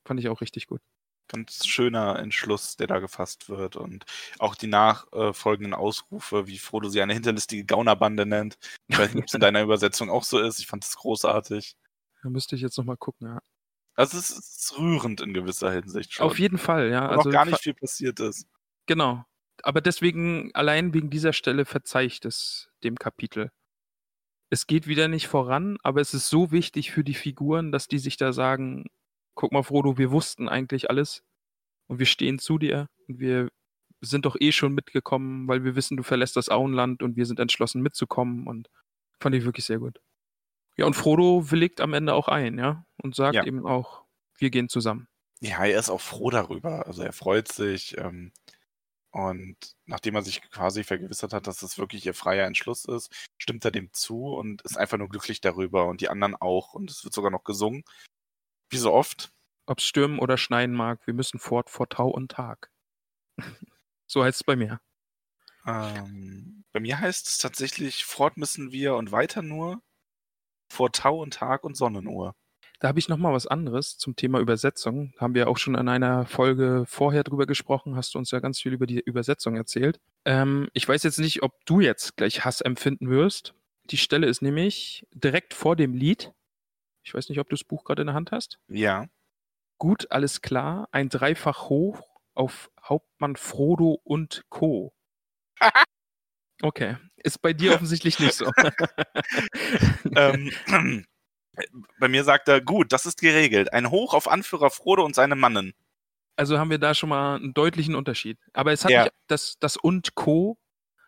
Fand 0.07 0.19
ich 0.21 0.29
auch 0.29 0.41
richtig 0.41 0.67
gut. 0.67 0.81
Ganz 1.29 1.67
schöner 1.67 2.19
Entschluss, 2.19 2.77
der 2.77 2.87
da 2.87 2.99
gefasst 2.99 3.49
wird. 3.49 3.77
Und 3.77 4.05
auch 4.39 4.55
die 4.55 4.69
nachfolgenden 4.69 5.75
Ausrufe, 5.75 6.47
wie 6.47 6.59
Frodo 6.59 6.89
sie 6.89 7.03
eine 7.03 7.15
hinterlistige 7.15 7.65
Gaunerbande 7.65 8.27
nennt. 8.27 8.59
Ich 8.89 8.99
weiß 8.99 9.15
nicht, 9.15 9.23
ob 9.23 9.29
es 9.29 9.35
in 9.35 9.41
deiner 9.41 9.63
Übersetzung 9.63 10.11
auch 10.11 10.25
so 10.25 10.39
ist. 10.39 10.61
Ich 10.61 10.67
fand 10.67 10.85
es 10.85 10.97
großartig. 10.97 11.77
Da 12.23 12.31
müsste 12.31 12.57
ich 12.57 12.63
jetzt 12.63 12.79
nochmal 12.79 12.97
gucken, 12.97 13.29
ja. 13.29 13.39
Also 13.95 14.19
es 14.19 14.31
ist 14.31 14.75
rührend 14.79 15.21
in 15.21 15.33
gewisser 15.33 15.73
Hinsicht 15.73 16.13
schon. 16.13 16.27
Auf 16.27 16.39
jeden 16.39 16.59
Fall, 16.59 16.91
ja. 16.91 17.09
Also 17.09 17.29
noch 17.29 17.33
gar 17.33 17.47
nicht 17.47 17.61
viel 17.61 17.75
passiert 17.75 18.21
ist. 18.21 18.47
Genau. 18.87 19.25
Aber 19.63 19.81
deswegen, 19.81 20.55
allein 20.55 20.93
wegen 20.93 21.09
dieser 21.09 21.33
Stelle 21.33 21.65
verzeih 21.65 22.05
ich 22.05 22.21
das 22.21 22.71
dem 22.85 22.97
Kapitel. 22.97 23.51
Es 24.51 24.67
geht 24.67 24.87
wieder 24.87 25.09
nicht 25.09 25.27
voran, 25.27 25.79
aber 25.83 26.01
es 26.01 26.15
ist 26.15 26.29
so 26.29 26.53
wichtig 26.53 26.93
für 26.93 27.03
die 27.03 27.15
Figuren, 27.15 27.73
dass 27.73 27.89
die 27.89 27.99
sich 27.99 28.17
da 28.17 28.33
sagen, 28.33 28.87
guck 29.37 29.53
mal, 29.53 29.63
Frodo, 29.63 29.97
wir 29.99 30.11
wussten 30.11 30.49
eigentlich 30.49 30.91
alles 30.91 31.23
und 31.87 32.01
wir 32.01 32.07
stehen 32.07 32.41
zu 32.41 32.59
dir 32.59 32.89
und 33.07 33.21
wir 33.21 33.49
sind 34.01 34.27
doch 34.27 34.37
eh 34.41 34.51
schon 34.53 34.75
mitgekommen, 34.75 35.47
weil 35.47 35.63
wir 35.65 35.77
wissen, 35.77 35.97
du 35.97 36.03
verlässt 36.03 36.37
das 36.37 36.49
Auenland 36.49 37.03
und 37.03 37.17
wir 37.17 37.27
sind 37.27 37.39
entschlossen 37.39 37.83
mitzukommen 37.83 38.47
und 38.47 38.69
fand 39.21 39.35
ich 39.37 39.45
wirklich 39.45 39.65
sehr 39.65 39.79
gut. 39.79 40.01
Ja, 40.77 40.87
und 40.87 40.95
Frodo 40.95 41.51
willigt 41.51 41.81
am 41.81 41.95
Ende 41.95 42.15
auch 42.15 42.29
ein, 42.29 42.59
ja, 42.59 42.85
und 43.03 43.15
sagt 43.15 43.37
Ja. 43.37 43.45
eben 43.45 43.67
auch, 43.67 44.05
wir 44.39 44.51
gehen 44.51 44.69
zusammen. 44.69 45.09
Ja, 45.41 45.65
er 45.65 45.79
ist 45.79 45.91
auch 45.91 46.01
froh 46.01 46.31
darüber. 46.31 46.87
Also 46.87 47.03
er 47.03 47.13
freut 47.13 47.49
sich. 47.49 47.97
Ähm, 47.99 48.33
und 49.11 49.57
nachdem 49.87 50.15
er 50.15 50.23
sich 50.23 50.43
quasi 50.51 50.85
vergewissert 50.85 51.33
hat, 51.33 51.47
dass 51.47 51.63
es 51.63 51.79
wirklich 51.79 52.05
ihr 52.05 52.15
freier 52.15 52.47
Entschluss 52.47 52.85
ist, 52.85 53.11
stimmt 53.39 53.65
er 53.65 53.71
dem 53.71 53.91
zu 53.93 54.27
und 54.27 54.63
ist 54.63 54.77
einfach 54.77 54.99
nur 54.99 55.09
glücklich 55.09 55.41
darüber 55.41 55.87
und 55.87 56.01
die 56.03 56.11
anderen 56.11 56.35
auch. 56.35 56.75
Und 56.75 56.91
es 56.91 57.05
wird 57.05 57.15
sogar 57.15 57.31
noch 57.31 57.45
gesungen. 57.45 57.83
Wie 58.71 58.79
so 58.79 58.93
oft. 58.93 59.33
ob 59.69 59.79
es 59.79 59.85
stürmen 59.85 60.21
oder 60.21 60.37
schneien 60.37 60.73
mag, 60.73 61.05
wir 61.07 61.15
müssen 61.15 61.41
fort 61.41 61.71
vor 61.71 61.89
Tau 61.89 62.09
und 62.09 62.31
Tag. 62.31 62.71
so 64.07 64.23
heißt 64.23 64.41
es 64.41 64.45
bei 64.45 64.55
mir. 64.55 64.81
Ähm, 65.67 66.65
bei 66.73 66.79
mir 66.79 67.01
heißt 67.01 67.27
es 67.27 67.39
tatsächlich, 67.39 68.05
fort 68.05 68.37
müssen 68.37 68.71
wir 68.71 68.95
und 68.95 69.11
weiter 69.11 69.43
nur 69.43 69.83
vor 70.71 70.93
Tau 70.93 71.21
und 71.21 71.35
Tag 71.35 71.65
und 71.65 71.77
Sonnenuhr. 71.77 72.35
Da 72.79 72.89
habe 72.89 72.99
ich 72.99 73.09
noch 73.09 73.17
mal 73.17 73.33
was 73.33 73.47
anderes 73.47 73.97
zum 73.97 74.17
Thema 74.17 74.39
Übersetzung. 74.39 75.15
Haben 75.19 75.35
wir 75.35 75.49
auch 75.49 75.57
schon 75.57 75.75
in 75.75 75.89
einer 75.89 76.27
Folge 76.27 76.85
vorher 76.87 77.25
drüber 77.25 77.47
gesprochen. 77.47 77.97
Hast 77.97 78.15
du 78.15 78.19
uns 78.19 78.31
ja 78.31 78.41
ganz 78.41 78.61
viel 78.61 78.75
über 78.75 78.87
die 78.87 79.01
Übersetzung 79.01 79.57
erzählt. 79.57 79.99
Ähm, 80.27 80.69
ich 80.75 80.87
weiß 80.87 81.03
jetzt 81.03 81.19
nicht, 81.19 81.43
ob 81.43 81.65
du 81.65 81.81
jetzt 81.81 82.17
gleich 82.17 82.45
Hass 82.45 82.61
empfinden 82.61 83.09
wirst. 83.09 83.55
Die 83.91 83.97
Stelle 83.97 84.27
ist 84.27 84.43
nämlich 84.43 85.07
direkt 85.15 85.55
vor 85.55 85.75
dem 85.75 85.95
Lied. 85.95 86.33
Ich 87.07 87.15
weiß 87.15 87.29
nicht, 87.29 87.39
ob 87.39 87.49
du 87.49 87.55
das 87.55 87.63
Buch 87.63 87.85
gerade 87.85 88.03
in 88.03 88.07
der 88.07 88.15
Hand 88.17 88.33
hast. 88.33 88.59
Ja. 88.67 89.07
Gut, 89.79 90.11
alles 90.11 90.43
klar. 90.43 90.89
Ein 90.91 91.09
Dreifach 91.09 91.69
hoch 91.69 92.19
auf 92.35 92.71
Hauptmann 92.83 93.37
Frodo 93.37 94.01
und 94.05 94.45
Co. 94.49 94.93
Okay. 96.63 96.97
Ist 97.17 97.43
bei 97.43 97.53
dir 97.53 97.75
offensichtlich 97.75 98.19
nicht 98.19 98.33
so. 98.33 98.51
ähm, 100.17 100.51
bei 102.01 102.09
mir 102.09 102.25
sagt 102.25 102.49
er, 102.49 102.63
gut, 102.63 102.95
das 102.95 103.05
ist 103.05 103.21
geregelt. 103.21 103.75
Ein 103.75 103.91
Hoch 103.91 104.15
auf 104.15 104.27
Anführer 104.27 104.71
Frodo 104.71 105.05
und 105.05 105.15
seine 105.15 105.37
Mannen. 105.37 105.75
Also 106.37 106.59
haben 106.59 106.71
wir 106.71 106.79
da 106.79 106.95
schon 106.95 107.11
mal 107.11 107.37
einen 107.37 107.53
deutlichen 107.53 107.95
Unterschied. 107.95 108.39
Aber 108.55 108.73
es 108.73 108.85
hat 108.87 108.91
Ja. 108.91 109.03
mich, 109.03 109.13
das, 109.27 109.57
das 109.61 109.77
und 109.77 110.15
Co. 110.15 110.57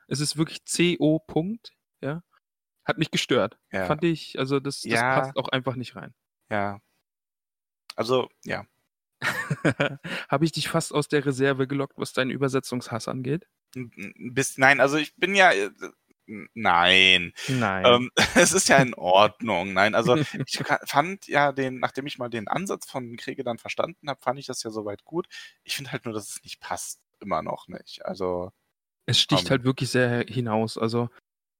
Es 0.06 0.20
ist 0.20 0.36
wirklich 0.36 0.58
CO. 0.66 1.18
Punkt, 1.26 1.72
ja. 2.02 2.22
Hat 2.88 2.98
mich 2.98 3.10
gestört. 3.10 3.58
Ja. 3.70 3.84
Fand 3.84 4.02
ich, 4.02 4.38
also 4.38 4.60
das, 4.60 4.80
das 4.80 4.92
Ja. 4.92 5.20
passt 5.20 5.36
auch 5.36 5.48
einfach 5.48 5.76
nicht 5.76 5.94
rein. 5.94 6.14
Ja. 6.50 6.80
Also, 7.96 8.30
ja. 8.44 8.64
Habe 10.28 10.44
ich 10.44 10.52
dich 10.52 10.68
fast 10.68 10.94
aus 10.94 11.08
der 11.08 11.26
Reserve 11.26 11.66
gelockt, 11.66 11.98
was 11.98 12.14
deinen 12.14 12.30
Übersetzungshass 12.30 13.06
angeht? 13.08 13.46
Bisschen, 13.74 14.62
nein, 14.62 14.80
also 14.80 14.96
ich 14.96 15.14
bin 15.16 15.34
ja. 15.34 15.52
äh, 15.52 15.70
Nein. 16.54 17.32
Nein. 17.48 17.84
Ähm, 17.86 18.10
es 18.34 18.52
ist 18.52 18.68
ja 18.68 18.78
in 18.78 18.94
Ordnung. 18.94 19.72
Nein, 19.72 19.94
also 19.94 20.16
ich 20.16 20.62
fand 20.84 21.26
ja 21.26 21.52
den, 21.52 21.78
nachdem 21.78 22.06
ich 22.06 22.18
mal 22.18 22.28
den 22.28 22.48
Ansatz 22.48 22.90
von 22.90 23.16
Kriege 23.16 23.44
dann 23.44 23.58
verstanden 23.58 24.08
habe, 24.08 24.20
fand 24.20 24.38
ich 24.38 24.46
das 24.46 24.62
ja 24.62 24.70
soweit 24.70 25.04
gut. 25.04 25.26
Ich 25.64 25.76
finde 25.76 25.92
halt 25.92 26.04
nur, 26.04 26.14
dass 26.14 26.28
es 26.28 26.42
nicht 26.42 26.60
passt. 26.60 27.00
Immer 27.20 27.42
noch 27.42 27.66
nicht. 27.68 28.04
Also 28.04 28.52
es 29.06 29.18
sticht 29.18 29.46
ähm, 29.46 29.50
halt 29.50 29.64
wirklich 29.64 29.90
sehr 29.90 30.24
hinaus. 30.28 30.76
Also, 30.76 31.08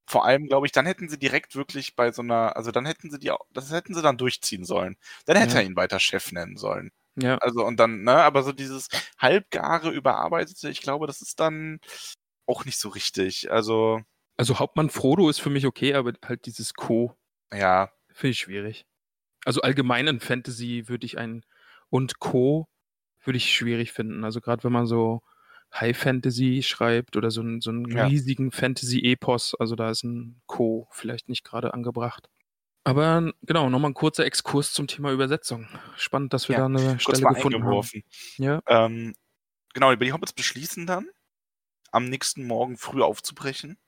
vor 0.08 0.24
allem, 0.24 0.46
glaube 0.48 0.66
ich, 0.66 0.72
dann 0.72 0.86
hätten 0.86 1.08
sie 1.08 1.18
direkt 1.18 1.54
wirklich 1.56 1.96
bei 1.96 2.12
so 2.12 2.22
einer, 2.22 2.56
also 2.56 2.70
dann 2.72 2.86
hätten 2.86 3.10
sie 3.10 3.18
die, 3.18 3.32
das 3.52 3.70
hätten 3.72 3.94
sie 3.94 4.02
dann 4.02 4.18
durchziehen 4.18 4.64
sollen. 4.64 4.96
Dann 5.26 5.36
hätte 5.36 5.56
Ja. 5.56 5.60
er 5.60 5.64
ihn 5.66 5.76
weiter 5.76 6.00
Chef 6.00 6.32
nennen 6.32 6.56
sollen. 6.56 6.90
ja. 7.16 7.38
Also 7.38 7.64
und 7.64 7.78
dann, 7.78 8.02
ne, 8.04 8.12
aber 8.22 8.42
so 8.42 8.52
dieses 8.52 8.88
halbgare, 9.18 9.90
überarbeitete, 9.90 10.70
ich 10.70 10.80
glaube, 10.82 11.06
das 11.06 11.20
ist 11.22 11.40
dann 11.40 11.80
auch 12.46 12.64
nicht 12.64 12.78
so 12.78 12.88
richtig. 12.90 13.50
Also, 13.52 14.02
Also 14.38 14.58
Hauptmann 14.58 14.90
Frodo 14.90 15.28
ist 15.28 15.38
für 15.38 15.50
mich 15.50 15.66
okay, 15.66 15.94
aber 15.94 16.12
halt 16.24 16.46
dieses 16.46 16.74
Co. 16.74 17.14
ja, 17.52 17.90
Finde 18.12 18.30
ich 18.32 18.38
schwierig. 18.38 18.86
Also 19.44 19.62
allgemein 19.62 20.06
in 20.08 20.20
Fantasy 20.20 20.84
würde 20.88 21.06
ich 21.06 21.18
ein 21.18 21.44
und 21.90 22.18
Co. 22.20 22.68
würde 23.24 23.38
ich 23.38 23.54
schwierig 23.54 23.92
finden. 23.92 24.24
Also 24.24 24.40
gerade 24.40 24.64
wenn 24.64 24.72
man 24.72 24.86
so 24.86 25.22
High 25.74 25.96
Fantasy 25.96 26.62
schreibt 26.62 27.16
oder 27.16 27.30
so 27.30 27.40
einen, 27.40 27.60
so 27.60 27.70
einen 27.70 27.86
Ja. 27.86 28.10
riesigen 28.10 28.50
Fantasy-Epos, 28.52 29.54
also 29.58 29.76
da 29.76 29.90
ist 29.90 30.04
ein 30.04 30.40
Co. 30.46 30.88
vielleicht 30.92 31.28
nicht 31.28 31.44
gerade 31.44 31.74
angebracht. 31.74 32.28
Aber 32.84 33.32
genau, 33.42 33.68
nochmal 33.70 33.90
ein 33.90 33.94
kurzer 33.94 34.24
Exkurs 34.24 34.72
zum 34.72 34.86
Thema 34.88 35.12
Übersetzung. 35.12 35.68
Spannend, 35.96 36.32
dass 36.32 36.48
wir 36.48 36.54
Ja, 36.54 36.56
da 36.56 36.64
eine 36.66 36.98
kurz 37.04 37.20
Stelle 37.20 37.22
mal 37.22 37.34
gefunden 37.34 37.64
haben. 37.64 37.90
Ja, 38.38 38.62
Ähm, 38.68 39.14
genau, 39.74 39.94
die 39.96 40.12
Hobbits 40.12 40.32
beschließen 40.34 40.86
dann, 40.86 41.08
am 41.92 42.06
nächsten 42.06 42.46
Morgen 42.46 42.78
früh 42.78 43.02
aufzubrechen. 43.02 43.78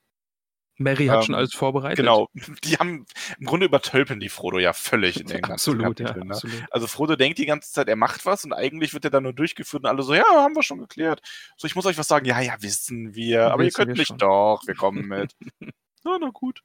Mary 0.81 1.07
hat 1.07 1.19
Ähm, 1.19 1.23
schon 1.25 1.35
alles 1.35 1.55
vorbereitet. 1.55 1.99
Genau, 1.99 2.29
die 2.65 2.77
haben 2.77 3.05
im 3.39 3.47
Grunde 3.47 3.67
übertölpeln 3.67 4.19
die 4.19 4.31
Frodo 4.31 4.59
ja 4.59 4.73
völlig 4.73 5.21
in 5.21 5.27
den 5.27 5.43
ganzen 5.43 5.53
Absolut, 5.53 6.01
ja, 6.01 6.07
Kapiteln, 6.07 6.29
ne? 6.29 6.35
absolut. 6.35 6.65
Also 6.71 6.87
Frodo 6.87 7.17
denkt 7.17 7.39
die 7.39 7.47
ganze 7.47 7.71
Zeit, 7.71 7.89
er 7.89 7.97
macht 7.97 8.25
was 8.25 8.45
und 8.45 8.55
eigentlich 8.55 8.95
wird 8.95 9.05
er 9.05 9.11
dann 9.11 9.25
nur 9.25 9.35
durchgeführt 9.35 9.85
und 9.85 9.91
alle 9.91 10.03
so, 10.03 10.15
ja, 10.15 10.25
haben 10.25 10.57
wir 10.57 10.63
schon 10.63 10.79
geklärt. 10.79 11.21
So, 11.59 11.67
ich 11.67 11.77
muss 11.77 11.85
euch 11.85 11.99
was 11.99 12.09
sagen. 12.09 12.25
Ja, 12.25 12.41
ja, 12.41 12.55
wissen 12.61 13.15
wir. 13.15 13.53
Aber 13.53 13.63
ihr 13.63 13.67
Wissen 13.67 13.77
könnt 13.77 13.89
wir 13.89 13.99
nicht 13.99 14.09
schon. 14.09 14.19
doch, 14.19 14.63
wir 14.67 14.75
kommen 14.75 15.07
mit. 15.07 15.37
na, 16.05 16.19
na 16.19 16.31
gut. 16.33 16.63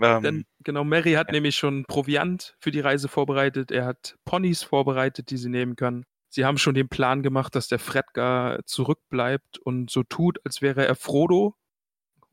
Ähm, 0.00 0.22
Denn, 0.22 0.44
genau, 0.64 0.82
Mary 0.82 1.12
hat 1.12 1.28
ja. 1.28 1.34
nämlich 1.34 1.54
schon 1.54 1.84
Proviant 1.84 2.56
für 2.58 2.72
die 2.72 2.80
Reise 2.80 3.06
vorbereitet. 3.06 3.70
Er 3.70 3.84
hat 3.84 4.16
Ponys 4.24 4.64
vorbereitet, 4.64 5.30
die 5.30 5.36
sie 5.36 5.48
nehmen 5.48 5.76
können. 5.76 6.04
Sie 6.28 6.44
haben 6.44 6.58
schon 6.58 6.74
den 6.74 6.88
Plan 6.88 7.22
gemacht, 7.22 7.54
dass 7.54 7.68
der 7.68 7.78
Fredgar 7.78 8.66
zurückbleibt 8.66 9.58
und 9.58 9.90
so 9.90 10.02
tut, 10.02 10.40
als 10.44 10.60
wäre 10.60 10.84
er 10.84 10.96
Frodo. 10.96 11.54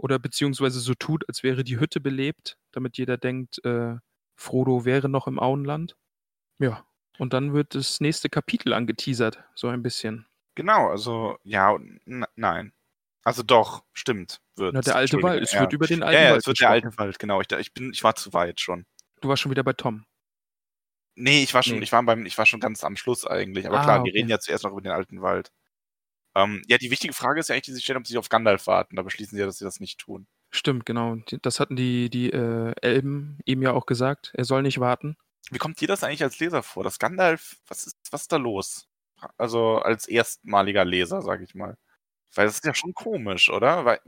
Oder 0.02 0.18
beziehungsweise 0.20 0.80
so 0.80 0.96
tut, 0.96 1.28
als 1.30 1.44
wäre 1.44 1.64
die 1.64 1.80
Hütte 1.80 2.02
belebt, 2.02 2.58
damit 2.72 2.98
jeder 2.98 3.18
denkt, 3.18 3.64
äh, 3.66 3.96
Frodo 4.36 4.84
wäre 4.86 5.10
noch 5.10 5.28
im 5.28 5.40
Auenland. 5.40 5.96
Ja. 6.60 6.86
Und 7.20 7.34
dann 7.34 7.54
wird 7.54 7.76
das 7.76 8.00
nächste 8.02 8.30
Kapitel 8.30 8.74
angeteasert, 8.74 9.44
so 9.56 9.68
ein 9.68 9.84
bisschen. 9.84 10.26
genau, 10.56 10.90
also, 10.90 11.38
ja, 11.44 11.70
und 11.72 12.00
nein. 12.36 12.74
Also 13.24 13.44
doch, 13.44 13.84
stimmt. 13.94 14.42
Wird, 14.56 14.74
Na, 14.74 14.82
der 14.82 14.96
alte 14.96 15.22
Wald. 15.22 15.44
Es 15.44 15.52
ja. 15.54 15.62
wird 15.62 15.74
über 15.74 15.86
den 15.88 16.02
alten 16.04 16.16
ja, 16.16 16.24
ja, 16.24 16.32
Wald 16.32 16.42
es 16.42 16.48
wird 16.48 16.60
der 16.60 16.70
gesprochen. 16.70 16.86
alte 16.88 16.98
Wald, 16.98 17.20
genau. 17.20 17.42
Ich, 17.42 17.52
ich, 17.52 17.74
bin, 17.74 17.92
ich 17.94 18.04
war 18.04 18.16
zu 18.16 18.34
weit 18.34 18.60
schon. 18.60 18.86
Du 19.22 19.30
warst 19.30 19.44
schon 19.44 19.52
wieder 19.52 19.64
bei 19.64 19.74
Tom. 19.74 20.06
Nee, 21.16 21.44
ich 21.44 21.54
war 21.54 21.62
schon, 21.64 21.78
Nee. 21.78 21.84
ich 21.84 21.92
war 21.92 22.02
beim, 22.04 22.26
ich 22.26 22.38
war 22.38 22.46
schon 22.48 22.60
ganz 22.60 22.84
am 22.84 22.96
Schluss 22.96 23.26
eigentlich. 23.28 23.68
Aber 23.68 23.80
Ah, 23.80 23.84
klar, 23.84 24.00
okay. 24.00 24.08
wir 24.12 24.14
reden 24.16 24.30
ja 24.30 24.40
zuerst 24.40 24.64
noch 24.64 24.72
über 24.72 24.82
den 24.82 24.92
alten 24.94 25.22
Wald. 25.22 25.52
Ähm, 26.36 26.62
ja, 26.68 26.78
die 26.78 26.92
wichtige 26.92 27.14
Frage 27.14 27.40
ist 27.40 27.50
ja 27.50 27.54
eigentlich, 27.56 27.64
die 27.66 27.74
sie 27.74 27.82
stellen, 27.82 27.98
ob 28.00 28.08
sie 28.08 28.18
auf 28.18 28.30
Gandalf 28.30 28.68
warten. 28.68 28.96
Da 28.96 29.02
beschließen 29.04 29.36
sie 29.36 29.40
ja, 29.42 29.46
dass 29.46 29.58
sie 29.58 29.66
das 29.66 29.80
nicht 29.80 30.00
tun. 30.00 30.28
Stimmt, 30.50 30.86
genau. 30.86 31.18
Das 31.42 31.60
hatten 31.60 31.76
die, 31.76 32.10
die 32.10 32.32
äh, 32.32 32.74
Elben 32.82 33.40
ihm 33.46 33.62
ja 33.62 33.72
auch 33.72 33.86
gesagt. 33.86 34.32
Er 34.34 34.46
soll 34.46 34.62
nicht 34.64 34.80
warten. 34.80 35.18
Wie 35.50 35.58
kommt 35.58 35.80
dir 35.82 35.88
das 35.88 36.04
eigentlich 36.04 36.24
als 36.24 36.40
Leser 36.40 36.64
vor? 36.64 36.84
Das 36.84 37.00
Gandalf, 37.00 37.58
was 37.68 37.86
ist, 37.88 37.98
was 38.12 38.24
ist 38.24 38.32
da 38.32 38.38
los? 38.38 38.88
Also 39.38 39.78
als 39.80 40.08
erstmaliger 40.08 40.86
Leser, 40.86 41.22
sag 41.22 41.42
ich 41.42 41.56
mal. 41.56 41.78
Weil 42.36 42.46
das 42.48 42.56
ist 42.56 42.66
ja 42.66 42.74
schon 42.76 42.94
komisch, 42.94 43.50
oder? 43.50 43.86
Weil, 43.86 44.00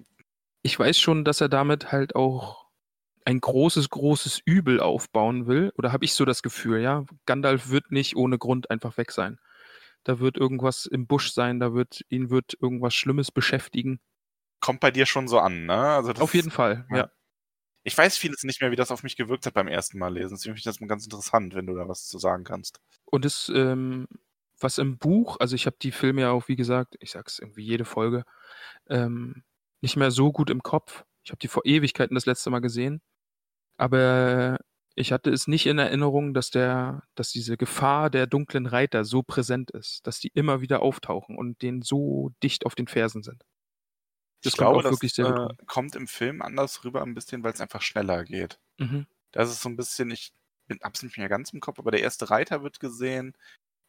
Ich 0.62 0.78
weiß 0.80 1.00
schon, 1.00 1.24
dass 1.26 1.42
er 1.42 1.50
damit 1.50 1.92
halt 1.92 2.16
auch 2.16 2.68
ein 3.26 3.40
großes, 3.42 3.90
großes 3.90 4.42
Übel 4.46 4.80
aufbauen 4.82 5.48
will. 5.48 5.72
Oder 5.78 5.92
habe 5.94 6.06
ich 6.06 6.14
so 6.14 6.26
das 6.26 6.44
Gefühl, 6.44 6.82
ja? 6.82 7.06
Gandalf 7.26 7.70
wird 7.70 7.92
nicht 7.92 8.16
ohne 8.16 8.38
Grund 8.38 8.70
einfach 8.72 8.98
weg 8.98 9.12
sein. 9.12 9.40
Da 10.04 10.20
wird 10.20 10.38
irgendwas 10.38 10.86
im 10.86 11.08
Busch 11.08 11.32
sein, 11.32 11.60
da 11.60 11.74
wird, 11.74 12.02
ihn 12.10 12.30
wird 12.30 12.58
irgendwas 12.62 12.94
Schlimmes 12.94 13.32
beschäftigen. 13.32 14.00
kommt 14.60 14.80
bei 14.80 14.92
dir 14.92 15.06
schon 15.06 15.28
so 15.28 15.40
an, 15.40 15.66
ne? 15.66 15.76
Also 15.76 16.12
Auf 16.14 16.34
jeden 16.34 16.52
Fall, 16.52 16.86
ja. 16.90 16.98
ja. 16.98 17.12
Ich 17.84 17.98
weiß 17.98 18.18
vieles 18.18 18.44
nicht 18.44 18.62
mehr, 18.62 18.72
wie 18.72 18.78
das 18.78 18.92
auf 18.92 19.04
mich 19.04 19.18
gewirkt 19.18 19.46
hat 19.46 19.54
beim 19.54 19.68
ersten 19.68 20.00
Mal 20.00 20.14
lesen. 20.14 20.36
Deswegen 20.36 20.54
finde 20.54 20.60
ich 20.60 20.64
das 20.64 20.80
mal 20.80 20.88
ganz 20.88 21.04
interessant, 21.04 21.54
wenn 21.54 21.66
du 21.68 21.76
da 21.76 21.88
was 21.88 22.08
zu 22.08 22.18
sagen 22.18 22.46
kannst. 22.46 22.80
Und 23.06 23.26
es, 23.26 23.52
ähm, 23.54 24.08
was 24.60 24.78
im 24.78 24.98
Buch, 24.98 25.38
also 25.40 25.56
ich 25.56 25.66
habe 25.66 25.76
die 25.82 25.92
Filme 25.92 26.22
ja 26.22 26.32
auch, 26.32 26.48
wie 26.48 26.56
gesagt, 26.56 26.96
ich 27.02 27.12
sag's 27.12 27.40
irgendwie 27.40 27.64
jede 27.64 27.84
Folge, 27.84 28.24
ähm, 28.88 29.44
nicht 29.82 29.98
mehr 29.98 30.12
so 30.12 30.32
gut 30.32 30.50
im 30.50 30.64
Kopf. 30.64 31.04
Ich 31.24 31.32
habe 31.32 31.40
die 31.40 31.50
vor 31.50 31.66
Ewigkeiten 31.66 32.16
das 32.16 32.26
letzte 32.26 32.50
Mal 32.50 32.60
gesehen. 32.60 33.02
Aber 33.78 34.60
Ich 34.96 35.12
hatte 35.12 35.32
es 35.32 35.48
nicht 35.48 35.66
in 35.66 35.80
Erinnerung, 35.80 36.34
dass 36.34 36.52
der 36.52 37.04
dass 37.16 37.32
diese 37.32 37.58
Gefahr 37.58 38.10
der 38.10 38.28
dunklen 38.28 38.68
Reiter 38.68 39.06
so 39.06 39.24
präsent 39.24 39.72
ist, 39.72 40.06
dass 40.06 40.20
die 40.20 40.32
immer 40.34 40.62
wieder 40.62 40.82
auftauchen 40.82 41.38
und 41.38 41.62
denen 41.62 41.82
so 41.82 42.32
dicht 42.44 42.66
auf 42.66 42.76
den 42.76 42.88
Fersen 42.88 43.24
sind. 43.24 43.44
Das 44.44 44.54
ich 44.54 44.58
glaube, 44.58 44.84
das 44.84 45.02
äh, 45.20 45.48
kommt 45.68 45.96
im 45.96 46.08
Film 46.08 46.42
anders 46.42 46.84
rüber 46.84 47.02
ein 47.02 47.14
bisschen, 47.14 47.44
weil 47.44 47.54
es 47.54 47.62
einfach 47.62 47.82
schneller 47.82 48.26
geht. 48.26 48.60
Mhm. 48.78 49.08
Das 49.32 49.50
ist 49.50 49.62
so 49.62 49.70
ein 49.70 49.78
bisschen, 49.78 50.12
ich 50.12 50.34
bin 50.68 50.80
hab's 50.84 51.02
nicht 51.02 51.18
mehr 51.18 51.30
ganz 51.30 51.52
im 51.54 51.62
Kopf, 51.62 51.80
aber 51.80 51.92
der 51.92 52.02
erste 52.02 52.30
Reiter 52.30 52.62
wird 52.62 52.80
gesehen 52.80 53.36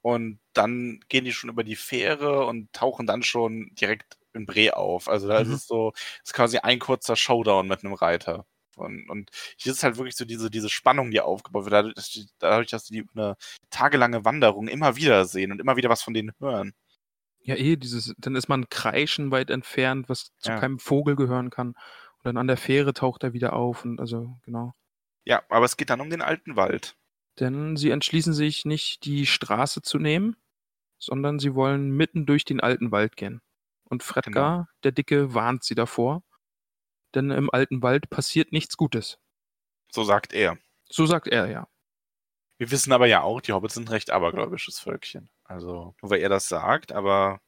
und 0.00 0.38
dann 0.52 1.00
gehen 1.08 1.24
die 1.24 1.32
schon 1.32 1.50
über 1.50 1.64
die 1.64 1.76
Fähre 1.76 2.46
und 2.46 2.72
tauchen 2.72 3.06
dann 3.06 3.22
schon 3.22 3.74
direkt 3.74 4.16
in 4.32 4.46
Bre 4.46 4.76
auf. 4.76 5.08
Also 5.08 5.28
da 5.28 5.42
mhm. 5.42 5.50
ist 5.50 5.56
es 5.56 5.66
so, 5.66 5.92
ist 6.22 6.34
quasi 6.34 6.58
ein 6.58 6.78
kurzer 6.78 7.16
Showdown 7.16 7.66
mit 7.66 7.84
einem 7.84 7.94
Reiter. 7.94 8.46
Und, 8.76 9.08
und 9.08 9.30
hier 9.56 9.72
ist 9.72 9.82
halt 9.82 9.96
wirklich 9.96 10.16
so 10.16 10.24
diese, 10.24 10.50
diese 10.50 10.68
Spannung, 10.68 11.10
die 11.10 11.20
aufgebaut 11.20 11.64
wird, 11.64 11.72
dadurch, 11.72 11.94
dass 11.94 12.10
die, 12.10 12.26
dadurch, 12.38 12.70
dass 12.70 12.84
die 12.84 13.06
eine 13.14 13.36
tagelange 13.70 14.24
Wanderung 14.24 14.68
immer 14.68 14.96
wieder 14.96 15.24
sehen 15.24 15.52
und 15.52 15.60
immer 15.60 15.76
wieder 15.76 15.88
was 15.88 16.02
von 16.02 16.14
denen 16.14 16.32
hören. 16.38 16.74
Ja, 17.40 17.56
eh, 17.56 17.76
dieses, 17.76 18.14
dann 18.18 18.36
ist 18.36 18.48
man 18.48 18.68
Kreischen 18.70 19.30
weit 19.30 19.50
entfernt, 19.50 20.08
was 20.08 20.32
zu 20.38 20.50
ja. 20.50 20.58
keinem 20.58 20.78
Vogel 20.78 21.14
gehören 21.14 21.50
kann. 21.50 21.68
Und 21.68 22.24
dann 22.24 22.36
an 22.38 22.46
der 22.46 22.56
Fähre 22.56 22.94
taucht 22.94 23.22
er 23.22 23.32
wieder 23.34 23.52
auf 23.52 23.84
und 23.84 24.00
also, 24.00 24.38
genau. 24.44 24.72
Ja, 25.24 25.42
aber 25.48 25.66
es 25.66 25.76
geht 25.76 25.90
dann 25.90 26.00
um 26.00 26.10
den 26.10 26.22
alten 26.22 26.56
Wald. 26.56 26.96
Denn 27.40 27.76
sie 27.76 27.90
entschließen 27.90 28.32
sich 28.32 28.64
nicht, 28.64 29.04
die 29.04 29.26
Straße 29.26 29.82
zu 29.82 29.98
nehmen, 29.98 30.36
sondern 30.98 31.38
sie 31.38 31.54
wollen 31.54 31.90
mitten 31.90 32.26
durch 32.26 32.44
den 32.44 32.60
alten 32.60 32.92
Wald 32.92 33.16
gehen. 33.16 33.42
Und 33.84 34.02
Fredgar, 34.02 34.54
genau. 34.54 34.66
der 34.82 34.92
Dicke, 34.92 35.34
warnt 35.34 35.64
sie 35.64 35.74
davor 35.74 36.22
denn 37.14 37.30
im 37.30 37.50
alten 37.50 37.82
Wald 37.82 38.10
passiert 38.10 38.52
nichts 38.52 38.76
Gutes. 38.76 39.18
So 39.90 40.04
sagt 40.04 40.32
er. 40.32 40.58
So 40.88 41.06
sagt 41.06 41.28
er, 41.28 41.50
ja. 41.50 41.68
Wir 42.58 42.70
wissen 42.70 42.92
aber 42.92 43.06
ja 43.06 43.22
auch, 43.22 43.40
die 43.40 43.52
Hobbits 43.52 43.74
sind 43.74 43.88
ein 43.88 43.92
recht 43.92 44.10
abergläubisches 44.10 44.78
Völkchen. 44.78 45.28
Also, 45.44 45.94
nur 46.00 46.10
weil 46.10 46.20
er 46.20 46.28
das 46.28 46.48
sagt, 46.48 46.92
aber, 46.92 47.40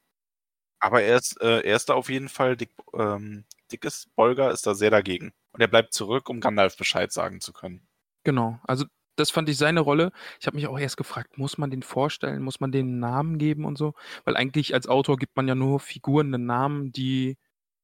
aber 0.81 1.02
er, 1.02 1.16
ist, 1.16 1.40
äh, 1.40 1.61
er 1.61 1.76
ist 1.76 1.88
da 1.88 1.94
auf 1.94 2.11
jeden 2.11 2.29
Fall, 2.29 2.57
dick, 2.57 2.72
ähm, 2.94 3.44
dickes 3.72 4.11
Bolger 4.16 4.50
ist 4.50 4.66
da 4.66 4.74
sehr 4.74 4.90
dagegen. 4.90 5.33
Und 5.52 5.61
er 5.61 5.68
bleibt 5.68 5.94
zurück, 5.94 6.29
um 6.29 6.40
Gandalf 6.40 6.76
Bescheid 6.76 7.12
sagen 7.12 7.40
zu 7.40 7.52
können. 7.52 7.87
Genau, 8.24 8.59
also 8.64 8.85
das 9.16 9.31
fand 9.31 9.48
ich 9.48 9.57
seine 9.57 9.81
Rolle. 9.81 10.12
Ich 10.40 10.46
habe 10.46 10.57
mich 10.57 10.66
auch 10.66 10.79
erst 10.79 10.96
gefragt, 10.96 11.38
muss 11.38 11.57
man 11.57 11.70
den 11.70 11.83
vorstellen, 11.83 12.42
muss 12.42 12.61
man 12.61 12.72
den 12.72 12.87
einen 12.87 12.98
Namen 12.98 13.38
geben 13.38 13.64
und 13.64 13.79
so? 13.79 13.94
Weil 14.24 14.37
eigentlich 14.37 14.74
als 14.74 14.88
Autor 14.88 15.16
gibt 15.16 15.37
man 15.37 15.48
ja 15.48 15.55
nur 15.55 15.81
Figuren 15.81 16.35
einen 16.35 16.46
Namen, 16.46 16.92
die 16.92 17.38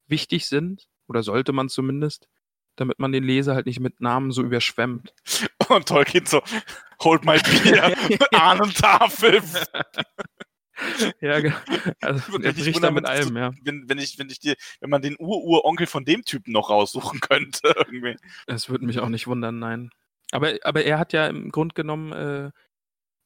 wichtig 0.07 0.47
sind 0.47 0.89
oder 1.09 1.23
sollte 1.23 1.53
man 1.53 1.69
zumindest, 1.69 2.29
damit 2.77 2.99
man 2.99 3.13
den 3.13 3.25
Leser 3.25 3.55
halt 3.55 3.67
nicht 3.67 3.81
mit 3.81 4.01
Namen 4.01 4.33
so 4.33 4.43
überschwemmt. 4.43 5.15
Und 5.69 5.89
Tolkien 5.89 6.27
so, 6.27 6.43
hold 7.01 7.25
my 7.25 7.39
beer, 7.39 7.95
Ahnentafel. 8.33 9.43
ja, 11.21 11.35
also 12.01 12.39
er 12.39 12.53
bricht 12.53 12.83
da 12.83 12.91
mit 12.91 13.07
allem, 13.07 13.37
ja. 13.37 13.53
Wenn, 13.63 13.89
wenn, 13.89 13.99
ich, 13.99 14.19
wenn 14.19 14.29
ich 14.31 14.41
dir, 14.41 14.55
wenn 14.81 14.91
man 14.91 15.03
den 15.03 15.17
Ur-Uronkel 15.19 15.87
von 15.87 16.05
dem 16.05 16.25
Typen 16.25 16.53
noch 16.53 16.71
raussuchen 16.71 17.21
könnte, 17.21 17.75
irgendwie. 17.77 18.17
Es 18.47 18.69
würde 18.69 18.87
mich 18.87 19.01
auch 19.01 19.09
nicht 19.09 19.27
wundern, 19.27 19.59
nein. 19.59 19.91
Aber, 20.31 20.55
aber 20.63 20.85
er 20.85 20.99
hat 20.99 21.13
ja 21.13 21.27
im 21.27 21.51
Grunde 21.51 21.75
genommen 21.75 22.13
äh, 22.13 22.51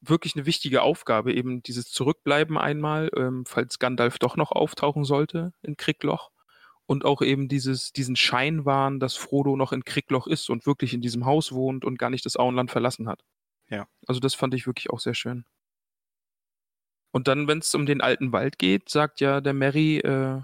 wirklich 0.01 0.35
eine 0.35 0.47
wichtige 0.47 0.83
Aufgabe, 0.83 1.33
eben 1.33 1.63
dieses 1.63 1.91
Zurückbleiben 1.91 2.59
einmal, 2.59 3.11
ähm, 3.17 3.45
falls 3.47 3.79
Gandalf 3.79 4.19
doch 4.19 4.37
noch 4.37 4.53
auftauchen 4.53 5.05
sollte 5.05 5.53
in 5.63 5.77
Kriegloch 5.77 6.31
und 6.87 7.05
auch 7.05 7.21
eben 7.23 7.49
dieses, 7.49 7.93
diesen 7.93 8.17
Schein 8.17 8.65
wahren, 8.65 9.01
dass 9.01 9.17
Frodo 9.17 9.57
noch 9.57 9.73
in 9.73 9.85
Kriegloch 9.85 10.27
ist 10.27 10.49
und 10.51 10.67
wirklich 10.67 10.95
in 10.95 11.01
diesem 11.01 11.27
Haus 11.27 11.53
wohnt 11.53 11.85
und 11.85 11.99
gar 11.99 12.11
nicht 12.11 12.25
das 12.25 12.37
Auenland 12.37 12.71
verlassen 12.71 13.09
hat. 13.09 13.23
Ja. 13.69 13.89
Also 14.07 14.21
das 14.21 14.35
fand 14.35 14.55
ich 14.55 14.67
wirklich 14.67 14.91
auch 14.91 15.01
sehr 15.01 15.15
schön. 15.15 15.45
Und 17.11 17.29
dann, 17.29 17.49
wenn 17.49 17.59
es 17.59 17.75
um 17.75 17.87
den 17.87 18.01
alten 18.01 18.33
Wald 18.33 18.59
geht, 18.59 18.89
sagt 18.89 19.21
ja 19.21 19.41
der 19.41 19.55
Mary, 19.55 19.99
äh, 19.99 20.43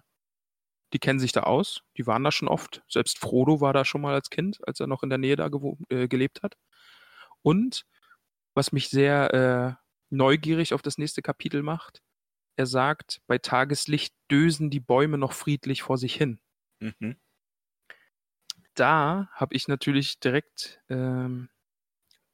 die 0.92 0.98
kennen 0.98 1.20
sich 1.20 1.32
da 1.32 1.42
aus, 1.42 1.82
die 1.96 2.06
waren 2.06 2.24
da 2.24 2.32
schon 2.32 2.48
oft. 2.48 2.82
Selbst 2.88 3.18
Frodo 3.18 3.60
war 3.60 3.72
da 3.72 3.84
schon 3.84 4.00
mal 4.00 4.14
als 4.14 4.30
Kind, 4.30 4.58
als 4.66 4.80
er 4.80 4.86
noch 4.86 5.02
in 5.02 5.08
der 5.08 5.18
Nähe 5.18 5.36
da 5.36 5.48
äh, 5.88 6.08
gelebt 6.08 6.42
hat. 6.42 6.56
Und 7.42 7.84
was 8.54 8.72
mich 8.72 8.88
sehr 8.88 9.78
äh, 9.78 9.82
neugierig 10.10 10.74
auf 10.74 10.82
das 10.82 10.98
nächste 10.98 11.22
Kapitel 11.22 11.62
macht, 11.62 12.02
er 12.56 12.66
sagt, 12.66 13.22
bei 13.26 13.38
Tageslicht 13.38 14.14
dösen 14.30 14.70
die 14.70 14.80
Bäume 14.80 15.18
noch 15.18 15.32
friedlich 15.32 15.82
vor 15.82 15.98
sich 15.98 16.14
hin. 16.14 16.40
Mhm. 16.80 17.16
Da 18.74 19.28
habe 19.32 19.54
ich 19.54 19.68
natürlich 19.68 20.18
direkt 20.20 20.80
ähm, 20.88 21.48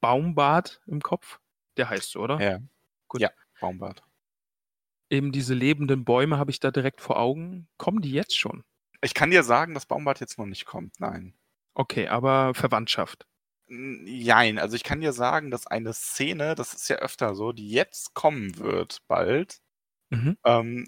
Baumbart 0.01 0.81
im 0.87 1.01
Kopf. 1.01 1.39
Der 1.77 1.89
heißt 1.89 2.11
so, 2.11 2.21
oder? 2.21 2.39
Ja. 2.41 2.59
Gut. 3.07 3.21
Ja, 3.21 3.31
Baumbart. 3.59 4.03
Eben 5.09 5.31
diese 5.31 5.53
lebenden 5.53 6.05
Bäume 6.05 6.37
habe 6.37 6.51
ich 6.51 6.59
da 6.59 6.71
direkt 6.71 7.01
vor 7.01 7.17
Augen. 7.17 7.67
Kommen 7.77 8.01
die 8.01 8.11
jetzt 8.11 8.37
schon? 8.37 8.63
Ich 9.01 9.13
kann 9.13 9.31
dir 9.31 9.43
sagen, 9.43 9.73
dass 9.73 9.85
Baumbart 9.85 10.19
jetzt 10.19 10.37
noch 10.37 10.45
nicht 10.45 10.65
kommt, 10.65 10.99
nein. 10.99 11.33
Okay, 11.73 12.07
aber 12.07 12.53
Verwandtschaft. 12.53 13.25
Jein, 13.67 14.59
also 14.59 14.75
ich 14.75 14.83
kann 14.83 14.99
dir 14.99 15.13
sagen, 15.13 15.51
dass 15.51 15.67
eine 15.67 15.93
Szene, 15.93 16.55
das 16.55 16.73
ist 16.73 16.89
ja 16.89 16.97
öfter 16.97 17.35
so, 17.35 17.51
die 17.51 17.69
jetzt 17.69 18.13
kommen 18.13 18.57
wird, 18.57 18.99
bald, 19.07 19.61
Mhm. 20.11 20.33
ähm, 20.45 20.87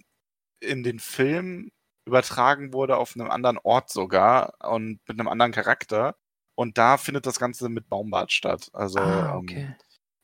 in 0.62 0.84
den 0.84 1.00
Film 1.00 1.72
übertragen 2.08 2.74
wurde 2.74 2.98
auf 2.98 3.16
einem 3.16 3.32
anderen 3.32 3.60
Ort 3.60 3.90
sogar 3.92 4.56
und 4.64 5.02
mit 5.08 5.20
einem 5.20 5.28
anderen 5.30 5.52
Charakter. 5.54 6.18
Und 6.56 6.78
da 6.78 6.98
findet 6.98 7.26
das 7.28 7.40
Ganze 7.40 7.70
mit 7.70 7.90
Baumbart 7.90 8.32
statt. 8.34 8.70
Also 8.74 9.24
Ah, 9.24 9.36
ähm, 9.36 9.62
okay. 9.62 9.76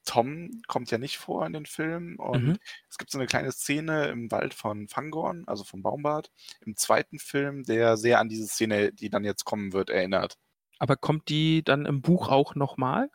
Tom 0.05 0.61
kommt 0.67 0.91
ja 0.91 0.97
nicht 0.99 1.17
vor 1.19 1.45
in 1.45 1.53
den 1.53 1.65
Film 1.67 2.17
und 2.19 2.45
Mhm. 2.45 2.57
es 2.89 2.97
gibt 2.97 3.11
so 3.11 3.17
eine 3.19 3.27
kleine 3.27 3.51
Szene 3.51 4.07
im 4.07 4.31
Wald 4.31 4.53
von 4.53 4.87
Fangorn, 4.89 5.43
also 5.47 5.63
vom 5.65 5.83
Baumbart, 5.83 6.31
im 6.65 6.75
zweiten 6.77 7.19
Film, 7.19 7.63
der 7.63 7.97
sehr 7.97 8.19
an 8.19 8.29
diese 8.29 8.47
Szene, 8.47 8.93
die 8.93 9.09
dann 9.09 9.25
jetzt 9.25 9.45
kommen 9.45 9.73
wird, 9.73 9.89
erinnert. 9.91 10.37
Aber 10.79 10.95
kommt 10.97 11.29
die 11.29 11.63
dann 11.63 11.85
im 11.85 12.01
Buch 12.01 12.29
auch 12.29 12.55
nochmal? 12.55 13.09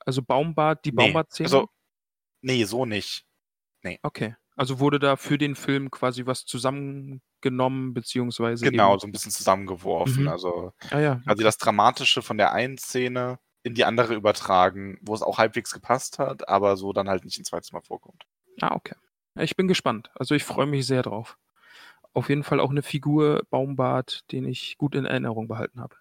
Also 0.00 0.22
Baumbart, 0.22 0.84
die 0.86 0.92
Nee, 0.92 0.92
Baumbart-Szene? 0.92 1.42
also 1.42 1.68
nee, 2.42 2.64
so 2.64 2.86
nicht. 2.86 3.26
Okay. 4.04 4.34
Also 4.56 4.78
wurde 4.78 4.98
da 4.98 5.16
für 5.16 5.38
den 5.38 5.54
Film 5.54 5.90
quasi 5.90 6.26
was 6.26 6.44
zusammengenommen, 6.44 7.94
beziehungsweise. 7.94 8.64
Genau, 8.64 8.98
so 8.98 9.06
ein 9.06 9.12
bisschen 9.12 9.32
zusammengeworfen. 9.32 10.24
Mhm. 10.24 10.28
Also 10.28 10.72
ah, 10.90 10.98
ja. 10.98 11.14
quasi 11.24 11.42
das 11.42 11.58
Dramatische 11.58 12.22
von 12.22 12.36
der 12.36 12.52
einen 12.52 12.78
Szene 12.78 13.38
in 13.62 13.74
die 13.74 13.84
andere 13.84 14.14
übertragen, 14.14 14.98
wo 15.02 15.14
es 15.14 15.22
auch 15.22 15.38
halbwegs 15.38 15.72
gepasst 15.72 16.18
hat, 16.18 16.48
aber 16.48 16.76
so 16.76 16.92
dann 16.92 17.08
halt 17.08 17.24
nicht 17.24 17.38
ein 17.38 17.44
zweites 17.44 17.72
Mal 17.72 17.82
vorkommt. 17.82 18.24
Ah, 18.60 18.74
okay. 18.74 18.94
Ich 19.38 19.56
bin 19.56 19.68
gespannt. 19.68 20.10
Also 20.14 20.34
ich 20.34 20.44
freue 20.44 20.66
mich 20.66 20.86
sehr 20.86 21.02
drauf. 21.02 21.38
Auf 22.12 22.28
jeden 22.28 22.42
Fall 22.42 22.58
auch 22.58 22.70
eine 22.70 22.82
Figur, 22.82 23.42
Baumbart, 23.50 24.30
den 24.32 24.44
ich 24.44 24.76
gut 24.78 24.94
in 24.94 25.04
Erinnerung 25.04 25.46
behalten 25.46 25.80
habe. 25.80 25.96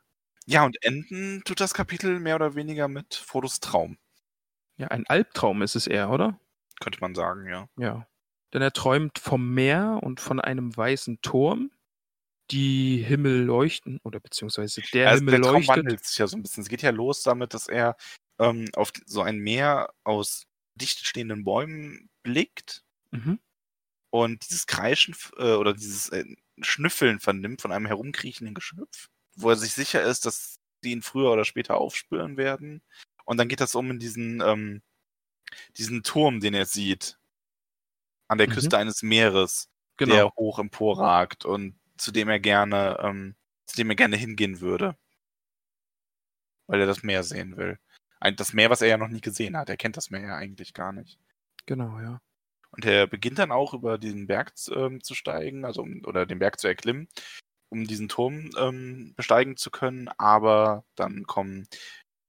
Ja, 0.45 0.65
und 0.65 0.83
enden 0.83 1.43
tut 1.45 1.59
das 1.59 1.75
Kapitel 1.75 2.19
mehr 2.19 2.35
oder 2.35 2.55
weniger 2.55 2.88
mit 2.88 3.13
Frodos 3.13 3.59
Traum. 3.59 3.97
Ja, 4.77 4.88
ein 4.88 5.05
Albtraum 5.05 5.62
ist 5.62 5.75
es 5.75 5.85
eher, 5.85 6.09
oder? 6.09 6.39
Könnte 6.79 6.99
man 7.01 7.13
sagen, 7.13 7.47
ja. 7.47 7.67
Ja. 7.77 8.07
Denn 8.53 8.62
er 8.62 8.73
träumt 8.73 9.19
vom 9.19 9.53
Meer 9.53 9.99
und 10.01 10.19
von 10.19 10.39
einem 10.39 10.75
weißen 10.75 11.21
Turm. 11.21 11.71
Die 12.51 12.97
Himmel 13.03 13.43
leuchten, 13.43 13.99
oder 14.03 14.19
beziehungsweise 14.19 14.81
der 14.93 15.09
also 15.09 15.19
Himmel 15.19 15.33
der 15.33 15.41
Traum 15.43 15.53
leuchtet. 15.55 15.67
wandelt 15.77 16.05
sich 16.05 16.17
ja 16.17 16.27
so 16.27 16.35
ein 16.38 16.41
bisschen. 16.41 16.63
Es 16.63 16.69
geht 16.69 16.81
ja 16.81 16.89
los 16.91 17.21
damit, 17.23 17.53
dass 17.53 17.67
er 17.67 17.95
ähm, 18.39 18.65
auf 18.75 18.91
so 19.05 19.21
ein 19.21 19.38
Meer 19.39 19.93
aus 20.03 20.45
dicht 20.75 21.05
stehenden 21.05 21.43
Bäumen 21.43 22.09
blickt 22.23 22.83
Mhm. 23.12 23.39
und 24.12 24.49
dieses 24.49 24.67
Kreischen 24.67 25.15
äh, 25.38 25.53
oder 25.53 25.73
dieses 25.73 26.09
äh, 26.09 26.25
Schnüffeln 26.62 27.19
vernimmt 27.19 27.62
von 27.62 27.71
einem 27.71 27.85
herumkriechenden 27.88 28.55
Geschöpf, 28.55 29.09
wo 29.35 29.49
er 29.51 29.55
sich 29.57 29.73
sicher 29.73 30.03
ist, 30.03 30.25
dass 30.25 30.59
die 30.83 30.91
ihn 30.91 31.01
früher 31.03 31.31
oder 31.31 31.45
später 31.45 31.77
aufspüren 31.77 32.38
werden. 32.38 32.81
Und 33.25 33.38
dann 33.38 33.47
geht 33.49 33.62
das 33.62 33.75
um 33.75 33.91
in 33.91 33.99
diesen, 33.99 34.41
ähm, 34.41 34.81
diesen 35.77 36.03
Turm, 36.03 36.39
den 36.39 36.53
er 36.55 36.65
sieht, 36.65 37.18
an 38.29 38.37
der 38.37 38.47
Mhm. 38.47 38.53
Küste 38.53 38.77
eines 38.77 39.03
Meeres, 39.03 39.69
der 39.99 40.07
Genau. 40.07 40.31
hoch 40.37 40.59
emporragt 40.59 41.43
und 41.43 41.77
zu 41.97 42.11
dem 42.11 42.29
er 42.29 42.39
gerne, 42.39 42.97
ähm, 43.01 43.35
zu 43.65 43.75
dem 43.75 43.89
er 43.89 43.95
gerne 43.97 44.15
hingehen 44.15 44.61
würde. 44.61 44.95
Weil 46.67 46.80
er 46.82 46.88
das 46.88 47.03
Meer 47.03 47.23
sehen 47.23 47.57
will. 47.57 47.77
Ein, 48.21 48.36
das 48.36 48.53
Meer, 48.53 48.69
was 48.69 48.82
er 48.82 48.88
ja 48.88 48.97
noch 48.97 49.07
nie 49.09 49.21
gesehen 49.21 49.57
hat. 49.57 49.69
Er 49.69 49.77
kennt 49.77 49.97
das 49.97 50.09
Meer 50.09 50.21
ja 50.21 50.36
eigentlich 50.36 50.73
gar 50.73 50.93
nicht. 50.93 51.19
Genau, 51.65 51.99
ja. 51.99 52.21
Und 52.71 52.86
er 52.86 53.07
beginnt 53.07 53.39
dann 53.39 53.51
auch 53.51 53.73
über 53.73 53.97
diesen 53.97 54.27
Berg 54.27 54.53
ähm, 54.71 55.01
zu 55.01 55.15
steigen, 55.15 55.65
also 55.65 55.82
um, 55.82 56.01
oder 56.05 56.25
den 56.25 56.39
Berg 56.39 56.59
zu 56.59 56.67
erklimmen, 56.67 57.07
um 57.69 57.88
diesen 57.88 58.09
Turm 58.09 58.51
ähm, 58.57 59.13
besteigen 59.15 59.57
zu 59.57 59.71
können. 59.71 60.07
Aber 60.19 60.86
dann 60.95 61.23
kommen 61.25 61.67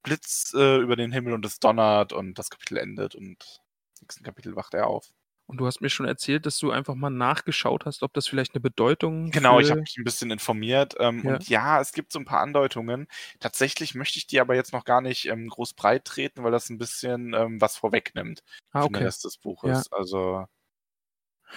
Blitz 0.02 0.54
äh, 0.54 0.78
über 0.78 0.96
den 0.96 1.12
Himmel 1.12 1.34
und 1.34 1.44
es 1.44 1.60
donnert 1.60 2.12
und 2.12 2.38
das 2.38 2.48
Kapitel 2.50 2.78
endet 2.78 3.14
und 3.14 3.60
im 4.00 4.04
nächsten 4.04 4.24
Kapitel 4.24 4.56
wacht 4.56 4.72
er 4.74 4.86
auf. 4.86 5.12
Und 5.50 5.56
du 5.56 5.66
hast 5.66 5.80
mir 5.80 5.90
schon 5.90 6.06
erzählt, 6.06 6.46
dass 6.46 6.58
du 6.58 6.70
einfach 6.70 6.94
mal 6.94 7.10
nachgeschaut 7.10 7.84
hast, 7.84 8.04
ob 8.04 8.12
das 8.14 8.28
vielleicht 8.28 8.54
eine 8.54 8.60
Bedeutung 8.60 9.32
Genau, 9.32 9.58
ich 9.58 9.68
habe 9.70 9.80
mich 9.80 9.96
ein 9.98 10.04
bisschen 10.04 10.30
informiert. 10.30 10.94
Ähm, 11.00 11.22
Ja. 11.24 11.34
und 11.34 11.48
ja, 11.48 11.80
es 11.80 11.92
gibt 11.92 12.12
so 12.12 12.20
ein 12.20 12.24
paar 12.24 12.38
Andeutungen. 12.40 13.08
Tatsächlich 13.40 13.96
möchte 13.96 14.18
ich 14.18 14.28
die 14.28 14.38
aber 14.40 14.54
jetzt 14.54 14.72
noch 14.72 14.84
gar 14.84 15.00
nicht 15.00 15.26
ähm, 15.26 15.48
groß 15.48 15.74
breit 15.74 16.04
treten, 16.04 16.44
weil 16.44 16.52
das 16.52 16.70
ein 16.70 16.78
bisschen 16.78 17.34
ähm, 17.34 17.60
was 17.60 17.76
vorwegnimmt 17.76 18.44
Ah, 18.70 18.82
für 18.82 18.88
den 18.90 18.94
okay. 18.94 19.04
Rest 19.06 19.24
des 19.24 19.38
Buches. 19.38 19.90
Also, 19.90 20.46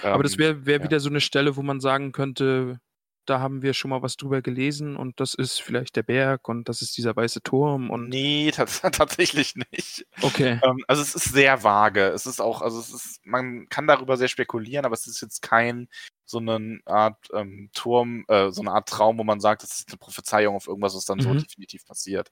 Aber 0.01 0.23
das 0.23 0.33
ähm, 0.33 0.39
wäre 0.39 0.65
wär 0.65 0.77
ja. 0.79 0.83
wieder 0.83 0.99
so 0.99 1.09
eine 1.09 1.21
Stelle, 1.21 1.55
wo 1.55 1.61
man 1.61 1.79
sagen 1.79 2.13
könnte, 2.13 2.79
da 3.26 3.39
haben 3.39 3.61
wir 3.61 3.74
schon 3.74 3.89
mal 3.89 4.01
was 4.01 4.17
drüber 4.17 4.41
gelesen 4.41 4.95
und 4.95 5.19
das 5.19 5.34
ist 5.34 5.61
vielleicht 5.61 5.95
der 5.95 6.03
Berg 6.03 6.47
und 6.49 6.69
das 6.69 6.82
ist 6.82 6.97
dieser 6.97 7.15
weiße 7.15 7.41
Turm 7.43 7.89
und 7.89 8.09
Nee, 8.09 8.51
tats 8.51 8.82
tatsächlich 8.91 9.55
nicht. 9.55 10.05
okay. 10.21 10.61
Ähm, 10.61 10.84
also 10.88 11.01
es 11.01 11.15
ist 11.15 11.26
sehr 11.34 11.63
vage. 11.63 12.07
Es 12.09 12.26
ist 12.26 12.41
auch, 12.41 12.61
also 12.61 12.80
es 12.80 12.89
ist, 12.93 13.26
man 13.26 13.67
kann 13.69 13.88
darüber 13.88 14.17
sehr 14.17 14.28
spekulieren, 14.28 14.86
aber 14.86 14.93
es 14.93 15.07
ist 15.07 15.21
jetzt 15.21 15.41
kein 15.41 15.88
so 16.26 16.39
eine 16.39 16.80
Art 16.86 17.28
ähm, 17.34 17.69
Turm, 17.74 18.26
äh, 18.28 18.51
so 18.51 18.61
eine 18.61 18.71
Art 18.71 18.89
Traum, 18.89 19.17
wo 19.17 19.24
man 19.24 19.39
sagt, 19.39 19.63
das 19.63 19.80
ist 19.80 19.89
eine 19.89 19.97
Prophezeiung 19.97 20.55
auf 20.55 20.67
irgendwas, 20.67 20.95
was 20.95 21.05
dann 21.05 21.19
so 21.21 21.34
Mhm. 21.34 21.39
definitiv 21.39 21.86
passiert. 21.86 22.32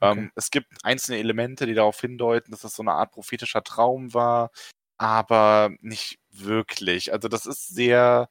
Okay. 0.00 0.12
Ähm, 0.12 0.32
es 0.36 0.50
gibt 0.50 0.68
einzelne 0.84 1.18
Elemente, 1.18 1.66
die 1.66 1.74
darauf 1.74 2.00
hindeuten, 2.00 2.50
dass 2.52 2.60
das 2.62 2.74
so 2.76 2.82
eine 2.82 2.92
Art 2.92 3.12
prophetischer 3.12 3.62
Traum 3.64 4.14
war, 4.14 4.50
aber 4.98 5.70
nicht 5.80 6.18
wirklich. 6.30 7.12
Also 7.12 7.28
das 7.28 7.46
ist 7.46 7.68
sehr 7.68 8.28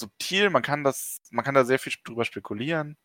subtil, 0.00 0.50
man 0.50 0.62
kann 0.62 0.84
das, 0.84 1.20
man 1.30 1.44
kann 1.44 1.54
da 1.54 1.64
sehr 1.64 1.78
viel 1.78 1.92
drüber 2.04 2.24
spekulieren. 2.24 2.96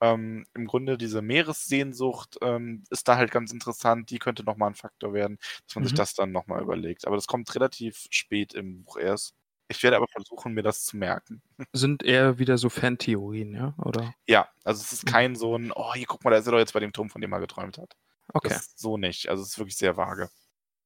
Ähm, 0.00 0.46
Im 0.54 0.66
Grunde 0.66 0.96
diese 0.98 1.22
Meeressehnsucht 1.22 2.38
ähm, 2.42 2.84
ist 2.90 3.08
da 3.08 3.16
halt 3.16 3.32
ganz 3.32 3.52
interessant, 3.52 4.10
die 4.10 4.18
könnte 4.20 4.44
nochmal 4.44 4.70
ein 4.70 4.74
Faktor 4.76 5.12
werden, 5.14 5.38
dass 5.66 5.74
man 5.76 5.84
sich 5.84 5.94
Mhm. 5.94 5.96
das 5.96 6.14
dann 6.14 6.32
nochmal 6.32 6.62
überlegt. 6.62 7.06
Aber 7.06 7.16
das 7.16 7.26
kommt 7.26 7.52
relativ 7.54 8.06
spät 8.10 8.54
im 8.54 8.84
Buch 8.84 8.96
erst. 8.98 9.34
Ich 9.68 9.82
werde 9.82 9.96
aber 9.96 10.06
versuchen, 10.08 10.54
mir 10.54 10.62
das 10.62 10.84
zu 10.84 10.96
merken. 10.96 11.42
Sind 11.74 12.02
eher 12.04 12.38
wieder 12.38 12.58
so 12.58 12.68
Fantheorien, 12.70 13.54
ja? 13.54 13.74
Oder? 13.78 14.14
Ja, 14.28 14.48
also 14.64 14.82
es 14.82 14.92
ist 14.92 15.04
Mhm. 15.04 15.08
kein 15.10 15.36
so 15.36 15.56
ein, 15.56 15.72
oh, 15.74 15.94
hier 15.94 16.06
guck 16.06 16.24
mal, 16.24 16.30
da 16.30 16.36
ist 16.38 16.46
er 16.46 16.52
doch 16.52 16.58
jetzt 16.58 16.72
bei 16.74 16.80
dem 16.80 16.92
Turm, 16.92 17.10
von 17.10 17.20
dem 17.20 17.32
er 17.32 17.40
geträumt 17.40 17.78
hat. 17.78 17.96
Okay. 18.34 18.60
So 18.76 18.96
nicht. 18.98 19.28
Also 19.28 19.42
es 19.42 19.50
ist 19.50 19.58
wirklich 19.58 19.76
sehr 19.76 19.96
vage. 19.96 20.30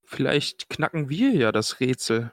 Vielleicht 0.05 0.69
knacken 0.69 1.09
wir 1.09 1.31
ja 1.33 1.51
das 1.53 1.81
Rätsel 1.81 2.33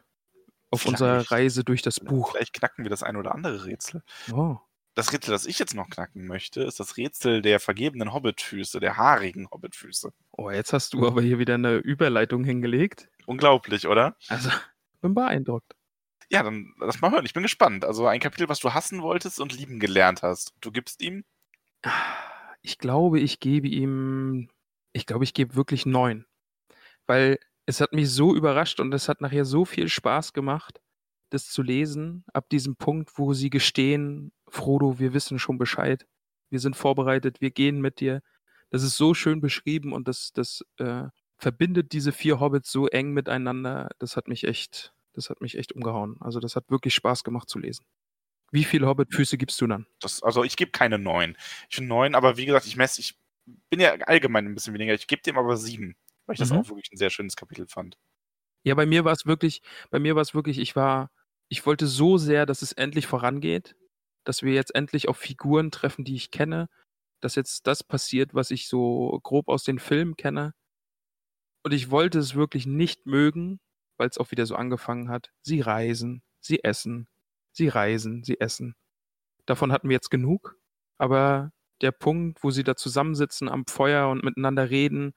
auf 0.71 0.85
unserer. 0.85 1.29
Reise 1.31 1.63
durch 1.63 1.81
das 1.81 1.99
Buch. 1.99 2.31
Vielleicht 2.31 2.53
knacken 2.53 2.83
wir 2.83 2.89
das 2.89 3.03
ein 3.03 3.15
oder 3.15 3.33
andere 3.33 3.65
Rätsel. 3.65 4.03
Oh. 4.31 4.57
Das 4.95 5.13
Rätsel, 5.13 5.31
das 5.31 5.45
ich 5.45 5.59
jetzt 5.59 5.75
noch 5.75 5.89
knacken 5.89 6.25
möchte, 6.25 6.61
ist 6.61 6.79
das 6.79 6.97
Rätsel 6.97 7.41
der 7.41 7.59
vergebenen 7.59 8.13
Hobbitfüße, 8.13 8.79
der 8.79 8.97
haarigen 8.97 9.49
Hobbitfüße. 9.49 10.11
oh, 10.31 10.49
jetzt 10.49 10.73
hast 10.73 10.93
du 10.93 11.07
aber 11.07 11.21
hier 11.21 11.39
wieder 11.39 11.53
eine 11.53 11.75
Überleitung 11.75 12.43
hingelegt. 12.43 13.07
Unglaublich, 13.25 13.87
oder? 13.87 14.17
Also, 14.27 14.49
bin 15.01 15.13
beeindruckt. 15.13 15.75
Ja, 16.29 16.43
dann 16.43 16.73
lass 16.79 17.01
mal 17.01 17.11
hören. 17.11 17.25
Ich 17.25 17.33
bin 17.33 17.43
gespannt. 17.43 17.85
Also 17.85 18.05
ein 18.05 18.19
Kapitel, 18.19 18.49
was 18.49 18.59
du 18.59 18.73
hassen 18.73 19.01
wolltest 19.01 19.39
und 19.39 19.55
lieben 19.55 19.79
gelernt 19.79 20.21
hast. 20.21 20.53
Du 20.61 20.71
gibst 20.71 21.01
ihm 21.01 21.23
Ich 22.61 22.77
glaube, 22.77 23.19
ich 23.19 23.39
gebe 23.39 23.67
ihm, 23.67 24.49
ich 24.91 25.05
glaube, 25.05 25.23
ich 25.23 25.33
gebe 25.33 25.55
wirklich 25.55 25.85
neun. 25.85 26.25
Weil 27.07 27.39
es 27.69 27.81
hat 27.81 27.93
mich 27.93 28.09
so 28.09 28.35
überrascht 28.35 28.79
und 28.79 28.91
es 28.95 29.07
hat 29.07 29.21
nachher 29.21 29.45
so 29.45 29.63
viel 29.63 29.89
Spaß 29.89 30.33
gemacht, 30.33 30.81
das 31.29 31.49
zu 31.49 31.61
lesen, 31.61 32.25
ab 32.33 32.49
diesem 32.49 32.75
Punkt, 32.75 33.11
wo 33.19 33.35
sie 33.35 33.51
gestehen, 33.51 34.31
Frodo, 34.47 34.97
wir 34.97 35.13
wissen 35.13 35.37
schon 35.37 35.59
Bescheid, 35.59 36.07
wir 36.49 36.59
sind 36.59 36.75
vorbereitet, 36.75 37.41
wir 37.41 37.51
gehen 37.51 37.79
mit 37.79 37.99
dir. 37.99 38.23
Das 38.71 38.81
ist 38.81 38.97
so 38.97 39.13
schön 39.13 39.39
beschrieben 39.39 39.93
und 39.93 40.07
das, 40.07 40.31
das 40.33 40.65
äh, 40.77 41.03
verbindet 41.37 41.91
diese 41.91 42.11
vier 42.11 42.39
Hobbits 42.39 42.71
so 42.71 42.87
eng 42.87 43.11
miteinander. 43.11 43.89
Das 43.99 44.17
hat 44.17 44.27
mich 44.27 44.45
echt, 44.45 44.91
das 45.13 45.29
hat 45.29 45.39
mich 45.39 45.55
echt 45.55 45.71
umgehauen. 45.73 46.17
Also 46.21 46.39
das 46.39 46.55
hat 46.55 46.71
wirklich 46.71 46.95
Spaß 46.95 47.23
gemacht 47.23 47.49
zu 47.49 47.59
lesen. 47.59 47.85
Wie 48.51 48.63
viele 48.63 48.87
Hobbitfüße 48.87 49.37
gibst 49.37 49.61
du 49.61 49.67
dann? 49.67 49.85
das, 49.99 50.23
also 50.23 50.43
ich 50.43 50.55
gebe 50.55 50.71
keine 50.71 50.97
neun. 50.97 51.37
Ich 51.69 51.75
finde 51.75 51.89
neun, 51.89 52.15
aber 52.15 52.35
wie 52.37 52.47
gesagt, 52.47 52.65
ich 52.65 52.77
messe, 52.77 52.99
ich 52.99 53.15
bin 53.69 53.79
ja 53.79 53.93
allgemein 54.07 54.47
ein 54.47 54.55
bisschen 54.55 54.73
weniger. 54.73 54.95
Ich 54.95 55.05
gebe 55.05 55.21
dem 55.21 55.37
aber 55.37 55.55
sieben, 55.55 55.95
weil 56.29 56.35
ich 56.35 56.39
das 56.39 56.51
Mhm. 56.51 56.53
auch 56.53 56.69
wirklich 56.69 56.91
ein 56.93 56.97
sehr 56.97 57.11
schönes 57.11 57.35
Kapitel 57.37 57.67
fand. 57.67 57.97
Ja, 58.65 58.75
bei 58.75 58.85
mir 58.85 59.05
war 59.05 59.13
es 59.13 59.25
wirklich, 59.25 59.61
bei 59.89 59.99
mir 59.99 60.15
war 60.15 60.21
es 60.21 60.33
wirklich, 60.33 60.59
ich 60.59 60.75
war, 60.75 61.11
ich 61.49 61.65
wollte 61.65 61.87
so 61.87 62.17
sehr, 62.17 62.45
dass 62.45 62.61
es 62.61 62.71
endlich 62.73 63.07
vorangeht, 63.07 63.75
dass 64.25 64.43
wir 64.43 64.53
jetzt 64.53 64.75
endlich 64.75 65.07
auf 65.07 65.17
Figuren 65.17 65.71
treffen, 65.71 66.03
die 66.05 66.15
ich 66.15 66.31
kenne, 66.31 66.69
dass 67.21 67.35
jetzt 67.35 67.67
das 67.67 67.83
passiert, 67.83 68.33
was 68.33 68.51
ich 68.51 68.67
so 68.67 69.19
grob 69.23 69.47
aus 69.49 69.63
den 69.63 69.79
Filmen 69.79 70.15
kenne. 70.17 70.53
Und 71.63 71.73
ich 71.73 71.91
wollte 71.91 72.19
es 72.19 72.35
wirklich 72.35 72.65
nicht 72.65 73.05
mögen, 73.05 73.59
weil 73.97 74.09
es 74.09 74.17
auch 74.17 74.31
wieder 74.31 74.45
so 74.45 74.55
angefangen 74.55 75.09
hat. 75.09 75.31
Sie 75.41 75.61
reisen, 75.61 76.23
sie 76.39 76.63
essen, 76.63 77.07
sie 77.51 77.67
reisen, 77.67 78.23
sie 78.23 78.39
essen. 78.39 78.75
Davon 79.45 79.71
hatten 79.71 79.89
wir 79.89 79.95
jetzt 79.95 80.11
genug, 80.11 80.57
aber 80.97 81.51
der 81.81 81.91
Punkt, 81.91 82.43
wo 82.43 82.51
sie 82.51 82.63
da 82.63 82.75
zusammensitzen 82.75 83.49
am 83.49 83.65
Feuer 83.67 84.09
und 84.09 84.23
miteinander 84.23 84.69
reden 84.69 85.13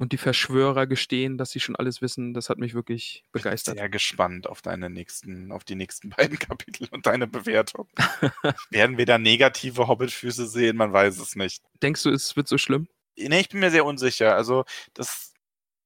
und 0.00 0.12
die 0.12 0.16
Verschwörer 0.16 0.86
gestehen, 0.86 1.36
dass 1.36 1.50
sie 1.50 1.60
schon 1.60 1.76
alles 1.76 2.00
wissen, 2.00 2.32
das 2.32 2.48
hat 2.48 2.56
mich 2.56 2.72
wirklich 2.72 3.22
Bin 3.32 3.42
begeistert. 3.42 3.76
sehr 3.76 3.90
gespannt 3.90 4.46
auf 4.46 4.62
deine 4.62 4.88
nächsten, 4.88 5.52
auf 5.52 5.62
die 5.62 5.74
nächsten 5.74 6.08
beiden 6.16 6.38
Kapitel 6.38 6.88
und 6.90 7.04
deine 7.04 7.26
Bewertung. 7.26 7.86
Werden 8.70 8.96
wir 8.96 9.04
da 9.04 9.18
negative 9.18 9.88
Hobbitfüße 9.88 10.48
sehen? 10.48 10.78
Man 10.78 10.94
weiß 10.94 11.18
es 11.18 11.36
nicht. 11.36 11.62
Denkst 11.82 12.02
du, 12.02 12.10
es 12.10 12.34
wird 12.34 12.48
so 12.48 12.56
schlimm? 12.56 12.88
Nee, 13.18 13.40
ich 13.40 13.50
bin 13.50 13.60
mir 13.60 13.70
sehr 13.70 13.84
unsicher. 13.84 14.34
Also, 14.34 14.64
das, 14.94 15.34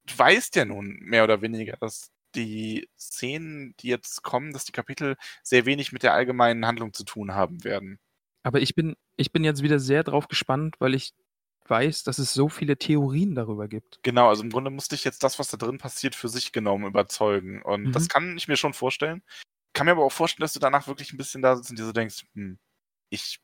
du 0.07 0.17
weißt 0.17 0.55
ja 0.55 0.65
nun 0.65 0.97
mehr 1.01 1.25
oder 1.25 1.43
weniger, 1.43 1.77
dass 1.79 2.13
die 2.37 2.89
Szenen, 2.97 3.75
die 3.81 3.89
jetzt 3.89 4.23
kommen, 4.23 4.53
dass 4.53 4.65
die 4.65 4.73
Kapitel 4.73 5.17
sehr 5.43 5.67
wenig 5.67 5.91
mit 5.91 6.05
der 6.05 6.15
allgemeinen 6.15 6.67
Handlung 6.67 6.93
zu 6.93 7.03
tun 7.03 7.35
haben 7.35 7.65
werden. 7.65 7.99
Aber 8.45 8.61
ich 8.61 8.77
bin, 8.77 8.95
ich 9.17 9.33
bin 9.33 9.43
jetzt 9.43 9.63
wieder 9.63 9.81
sehr 9.81 10.05
drauf 10.05 10.29
gespannt, 10.29 10.77
weil 10.79 10.95
ich 10.95 11.15
weiß, 11.71 12.05
dass 12.05 12.19
es 12.19 12.33
so 12.35 12.49
viele 12.49 12.77
Theorien 12.79 13.35
darüber 13.35 13.69
gibt. 13.69 14.01
Genau, 14.03 14.29
also 14.29 14.43
im 14.43 14.51
Grunde 14.51 14.71
musste 14.71 14.95
ich 14.95 15.05
jetzt 15.05 15.23
das, 15.23 15.39
was 15.39 15.49
da 15.49 15.57
drin 15.57 15.79
passiert, 15.79 16.15
für 16.15 16.29
sich 16.29 16.53
genommen 16.53 16.85
überzeugen. 16.87 17.63
Und 17.63 17.91
Mhm. 17.91 17.93
das 17.97 18.09
kann 18.09 18.37
ich 18.37 18.49
mir 18.49 18.57
schon 18.57 18.75
vorstellen. 18.75 19.23
Kann 19.75 19.87
mir 19.87 19.93
aber 19.93 20.05
auch 20.05 20.13
vorstellen, 20.13 20.43
dass 20.45 20.53
du 20.55 20.61
danach 20.61 20.87
wirklich 20.89 21.13
ein 21.13 21.17
bisschen 21.19 21.43
da 21.43 21.57
sitzt 21.57 21.71
und 21.71 21.79
dir 21.79 21.87
so 21.87 21.93
denkst, 21.93 22.25
hm, 22.35 22.59
ich, 23.11 23.41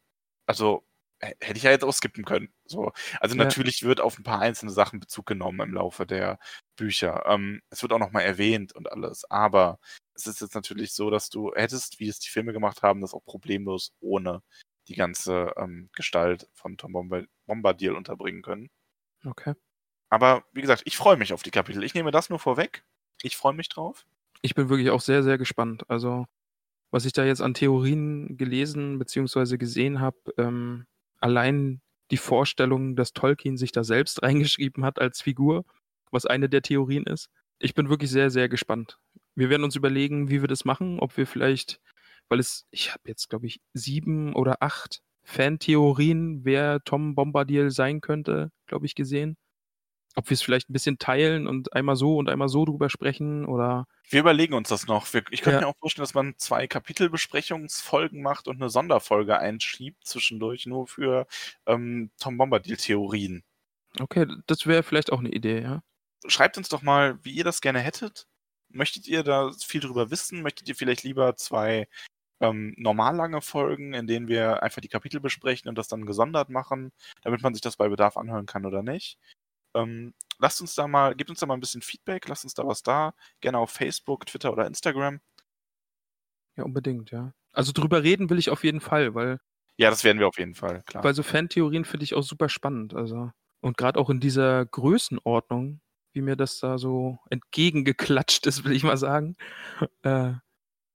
also 0.46 0.86
hätte 1.20 1.56
ich 1.58 1.64
ja 1.64 1.70
jetzt 1.72 1.84
auch 1.84 1.92
skippen 1.94 2.24
können. 2.24 2.52
So. 2.64 2.92
Also 3.20 3.34
Ja. 3.34 3.36
natürlich 3.36 3.82
wird 3.84 4.00
auf 4.00 4.18
ein 4.18 4.24
paar 4.24 4.40
einzelne 4.40 4.70
Sachen 4.72 5.00
Bezug 5.00 5.26
genommen 5.26 5.60
im 5.60 5.74
Laufe 5.74 6.06
der 6.06 6.38
Bücher. 6.76 7.24
Ähm, 7.26 7.62
es 7.70 7.82
wird 7.82 7.92
auch 7.92 7.98
nochmal 7.98 8.24
erwähnt 8.24 8.74
und 8.74 8.90
alles. 8.92 9.24
Aber 9.30 9.80
es 10.14 10.26
ist 10.26 10.40
jetzt 10.42 10.54
natürlich 10.54 10.92
so, 10.94 11.10
dass 11.10 11.30
du 11.30 11.52
hättest, 11.54 12.00
wie 12.00 12.08
es 12.08 12.18
die 12.20 12.30
Filme 12.30 12.52
gemacht 12.54 12.82
haben, 12.82 13.00
das 13.02 13.14
auch 13.14 13.24
problemlos 13.24 13.92
ohne 14.00 14.42
die 14.90 14.96
ganze 14.96 15.54
ähm, 15.56 15.88
Gestalt 15.94 16.48
von 16.52 16.76
Tom 16.76 16.92
Bomba- 16.92 17.26
Bombadil 17.46 17.92
unterbringen 17.92 18.42
können. 18.42 18.70
Okay. 19.24 19.54
Aber 20.10 20.44
wie 20.52 20.60
gesagt, 20.60 20.82
ich 20.84 20.96
freue 20.96 21.16
mich 21.16 21.32
auf 21.32 21.42
die 21.44 21.52
Kapitel. 21.52 21.84
Ich 21.84 21.94
nehme 21.94 22.10
das 22.10 22.28
nur 22.28 22.40
vorweg. 22.40 22.84
Ich 23.22 23.36
freue 23.36 23.54
mich 23.54 23.68
drauf. 23.68 24.04
Ich 24.42 24.54
bin 24.54 24.68
wirklich 24.68 24.90
auch 24.90 25.00
sehr, 25.00 25.22
sehr 25.22 25.38
gespannt. 25.38 25.88
Also, 25.88 26.26
was 26.90 27.04
ich 27.04 27.12
da 27.12 27.24
jetzt 27.24 27.40
an 27.40 27.54
Theorien 27.54 28.36
gelesen 28.36 28.98
bzw. 28.98 29.56
gesehen 29.56 30.00
habe, 30.00 30.18
ähm, 30.36 30.86
allein 31.18 31.80
die 32.10 32.16
Vorstellung, 32.16 32.96
dass 32.96 33.12
Tolkien 33.12 33.56
sich 33.56 33.70
da 33.70 33.84
selbst 33.84 34.22
reingeschrieben 34.22 34.84
hat 34.84 35.00
als 35.00 35.22
Figur, 35.22 35.64
was 36.10 36.26
eine 36.26 36.48
der 36.48 36.62
Theorien 36.62 37.04
ist. 37.04 37.30
Ich 37.60 37.74
bin 37.74 37.88
wirklich 37.88 38.10
sehr, 38.10 38.30
sehr 38.30 38.48
gespannt. 38.48 38.98
Wir 39.36 39.50
werden 39.50 39.62
uns 39.62 39.76
überlegen, 39.76 40.30
wie 40.30 40.40
wir 40.40 40.48
das 40.48 40.64
machen, 40.64 40.98
ob 40.98 41.16
wir 41.16 41.26
vielleicht, 41.28 41.80
weil 42.30 42.40
es, 42.40 42.66
ich 42.70 42.90
habe 42.92 43.02
jetzt, 43.06 43.28
glaube 43.28 43.46
ich, 43.46 43.60
sieben 43.74 44.34
oder 44.34 44.62
acht 44.62 45.02
Fantheorien, 45.24 46.44
wer 46.44 46.80
Tom 46.84 47.14
Bombadil 47.14 47.70
sein 47.70 48.00
könnte, 48.00 48.50
glaube 48.66 48.86
ich, 48.86 48.94
gesehen. 48.94 49.36
Ob 50.16 50.28
wir 50.28 50.34
es 50.34 50.42
vielleicht 50.42 50.68
ein 50.68 50.72
bisschen 50.72 50.98
teilen 50.98 51.46
und 51.46 51.72
einmal 51.72 51.94
so 51.94 52.16
und 52.16 52.28
einmal 52.28 52.48
so 52.48 52.64
drüber 52.64 52.90
sprechen 52.90 53.44
oder 53.46 53.86
Wir 54.08 54.20
überlegen 54.20 54.54
uns 54.54 54.68
das 54.68 54.86
noch. 54.88 55.12
Wir, 55.12 55.22
ich 55.30 55.40
könnte 55.42 55.56
Ja. 55.56 55.60
mir 55.60 55.68
auch 55.68 55.76
vorstellen, 55.78 56.02
dass 56.02 56.14
man 56.14 56.34
zwei 56.36 56.66
Kapitelbesprechungsfolgen 56.66 58.20
macht 58.22 58.48
und 58.48 58.56
eine 58.60 58.70
Sonderfolge 58.70 59.38
einschiebt 59.38 60.04
zwischendurch, 60.06 60.66
nur 60.66 60.88
für 60.88 61.26
ähm, 61.66 62.10
Tom 62.18 62.38
Bombadil-Theorien. 62.38 63.44
Okay, 64.00 64.26
das 64.46 64.66
wäre 64.66 64.82
vielleicht 64.82 65.12
auch 65.12 65.20
eine 65.20 65.30
Idee, 65.30 65.62
ja. 65.62 65.82
Schreibt 66.26 66.58
uns 66.58 66.68
doch 66.68 66.82
mal, 66.82 67.18
wie 67.24 67.32
ihr 67.32 67.44
das 67.44 67.60
gerne 67.60 67.78
hättet. 67.80 68.26
Möchtet 68.68 69.06
ihr 69.08 69.22
da 69.22 69.52
viel 69.52 69.80
drüber 69.80 70.10
wissen? 70.10 70.42
Möchtet 70.42 70.68
ihr 70.68 70.74
vielleicht 70.76 71.02
lieber 71.02 71.36
zwei 71.36 71.88
ähm, 72.40 72.74
normal 72.78 73.16
lange 73.16 73.40
Folgen, 73.42 73.94
in 73.94 74.06
denen 74.06 74.28
wir 74.28 74.62
einfach 74.62 74.80
die 74.80 74.88
Kapitel 74.88 75.20
besprechen 75.20 75.68
und 75.68 75.76
das 75.76 75.88
dann 75.88 76.06
gesondert 76.06 76.48
machen, 76.50 76.92
damit 77.22 77.42
man 77.42 77.54
sich 77.54 77.60
das 77.62 77.76
bei 77.76 77.88
Bedarf 77.88 78.16
anhören 78.16 78.46
kann 78.46 78.66
oder 78.66 78.82
nicht? 78.82 79.18
Ähm, 79.74 80.14
lasst 80.38 80.60
uns 80.60 80.74
da 80.74 80.88
mal, 80.88 81.14
gebt 81.14 81.30
uns 81.30 81.40
da 81.40 81.46
mal 81.46 81.54
ein 81.54 81.60
bisschen 81.60 81.82
Feedback, 81.82 82.28
lasst 82.28 82.44
uns 82.44 82.54
da 82.54 82.66
was 82.66 82.82
da. 82.82 83.14
Gerne 83.40 83.58
auf 83.58 83.70
Facebook, 83.70 84.26
Twitter 84.26 84.52
oder 84.52 84.66
Instagram. 84.66 85.20
Ja, 86.56 86.64
unbedingt, 86.64 87.10
ja. 87.10 87.32
Also 87.52 87.72
drüber 87.72 88.02
reden 88.02 88.30
will 88.30 88.38
ich 88.38 88.50
auf 88.50 88.64
jeden 88.64 88.80
Fall, 88.80 89.14
weil, 89.14 89.38
Ja, 89.76 89.90
das 89.90 90.04
werden 90.04 90.18
wir 90.18 90.28
auf 90.28 90.38
jeden 90.38 90.54
Fall, 90.54 90.82
klar. 90.82 91.02
weil 91.04 91.14
so 91.14 91.22
Fantheorien 91.22 91.84
finde 91.84 92.04
ich 92.04 92.14
auch 92.14 92.22
super 92.22 92.48
spannend. 92.48 92.94
Also, 92.94 93.30
und 93.60 93.76
gerade 93.76 93.98
auch 93.98 94.10
in 94.10 94.20
dieser 94.20 94.64
Größenordnung, 94.66 95.80
wie 96.12 96.22
mir 96.22 96.36
das 96.36 96.58
da 96.58 96.78
so 96.78 97.18
entgegengeklatscht 97.30 98.46
ist, 98.46 98.64
will 98.64 98.72
ich 98.72 98.82
mal 98.84 98.96
sagen. 98.96 99.36
Äh, 100.02 100.34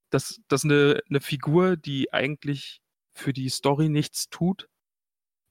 dass, 0.09 0.41
dass 0.47 0.63
eine, 0.63 1.01
eine 1.09 1.21
Figur, 1.21 1.77
die 1.77 2.13
eigentlich 2.13 2.81
für 3.13 3.33
die 3.33 3.49
Story 3.49 3.89
nichts 3.89 4.29
tut, 4.29 4.67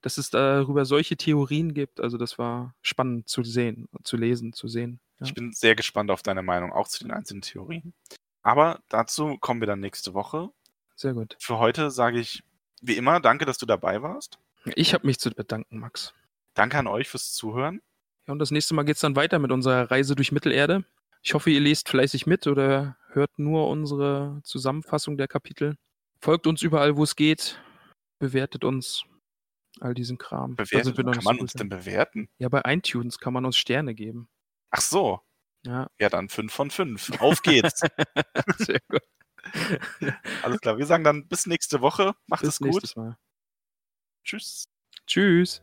dass 0.01 0.19
es 0.19 0.31
darüber 0.31 0.85
solche 0.85 1.17
Theorien 1.17 1.73
gibt. 1.73 2.01
Also 2.01 2.19
das 2.19 2.39
war 2.39 2.75
spannend 2.83 3.29
zu 3.29 3.43
sehen, 3.43 3.89
zu 4.03 4.17
lesen, 4.17 4.53
zu 4.53 4.69
sehen. 4.69 5.01
Ja. 5.19 5.27
Ich 5.27 5.35
bin 5.35 5.53
sehr 5.53 5.75
gespannt 5.75 6.11
auf 6.11 6.23
deine 6.23 6.43
Meinung, 6.43 6.73
auch 6.73 6.89
zu 6.89 7.03
den 7.03 7.11
einzelnen 7.11 7.43
Theorien. 7.43 7.95
Aber 8.43 8.81
dazu 8.91 9.39
kommen 9.39 9.61
wir 9.61 9.67
dann 9.67 9.81
nächste 9.81 10.13
Woche. 10.13 10.51
Sehr 10.95 11.15
gut. 11.15 11.37
Für 11.41 11.59
heute 11.59 11.91
sage 11.91 12.21
ich, 12.21 12.43
wie 12.83 12.97
immer, 12.97 13.19
danke, 13.21 13.47
dass 13.47 13.57
du 13.57 13.65
dabei 13.65 14.03
warst. 14.03 14.39
Ich 14.77 14.93
habe 14.93 15.07
mich 15.07 15.19
zu 15.19 15.31
bedanken, 15.31 15.79
Max. 15.79 16.13
Danke 16.53 16.79
an 16.79 16.87
euch 16.87 17.09
fürs 17.09 17.33
Zuhören. 17.33 17.81
Ja, 18.27 18.33
und 18.33 18.39
das 18.39 18.51
nächste 18.51 18.75
Mal 18.75 18.85
geht 18.85 18.97
es 18.97 19.01
dann 19.01 19.17
weiter 19.17 19.39
mit 19.39 19.53
unserer 19.53 19.91
Reise 19.91 20.15
durch 20.15 20.33
Mittelerde. 20.33 20.85
Ich 21.23 21.33
hoffe, 21.33 21.51
ihr 21.51 21.61
lest 21.61 21.89
fleißig 21.89 22.27
mit 22.27 22.47
oder 22.47 22.99
hört 23.15 23.39
nur 23.39 23.69
unsere 23.69 24.41
Zusammenfassung 24.45 25.17
der 25.17 25.29
Kapitel. 25.29 25.77
Folgt 26.21 26.47
uns 26.47 26.62
überall, 26.62 26.97
wo 26.97 27.03
es 27.05 27.17
geht. 27.17 27.61
Bewertet 28.19 28.65
uns. 28.65 29.05
All 29.81 29.95
diesen 29.95 30.19
Kram. 30.19 30.57
Bewertet? 30.57 30.97
Kann 30.97 31.25
man 31.25 31.41
uns 31.41 31.53
denn 31.53 31.69
bewerten? 31.69 32.29
Ja, 32.39 32.49
bei 32.49 32.62
iTunes 32.65 33.19
kann 33.19 33.33
man 33.33 33.45
uns 33.45 33.57
Sterne 33.57 33.95
geben. 33.95 34.29
Ach 34.71 34.81
so. 34.81 35.21
Ja. 35.67 35.91
Ja, 35.99 36.09
dann 36.09 36.29
5 36.29 36.53
von 36.53 36.71
5. 36.71 37.21
Auf 37.21 37.43
geht's. 37.43 37.81
Sehr 38.59 38.81
gut. 38.89 39.03
Alles 40.43 40.61
klar, 40.61 40.79
wir 40.79 40.87
sagen 40.87 41.05
dann 41.05 41.27
bis 41.27 41.47
nächste 41.47 41.81
Woche. 41.81 42.15
Macht 42.27 42.43
bis 42.43 42.55
es 42.55 42.59
gut. 42.59 42.97
Mal. 42.97 43.17
Tschüss. 44.25 44.69
Tschüss. 45.07 45.62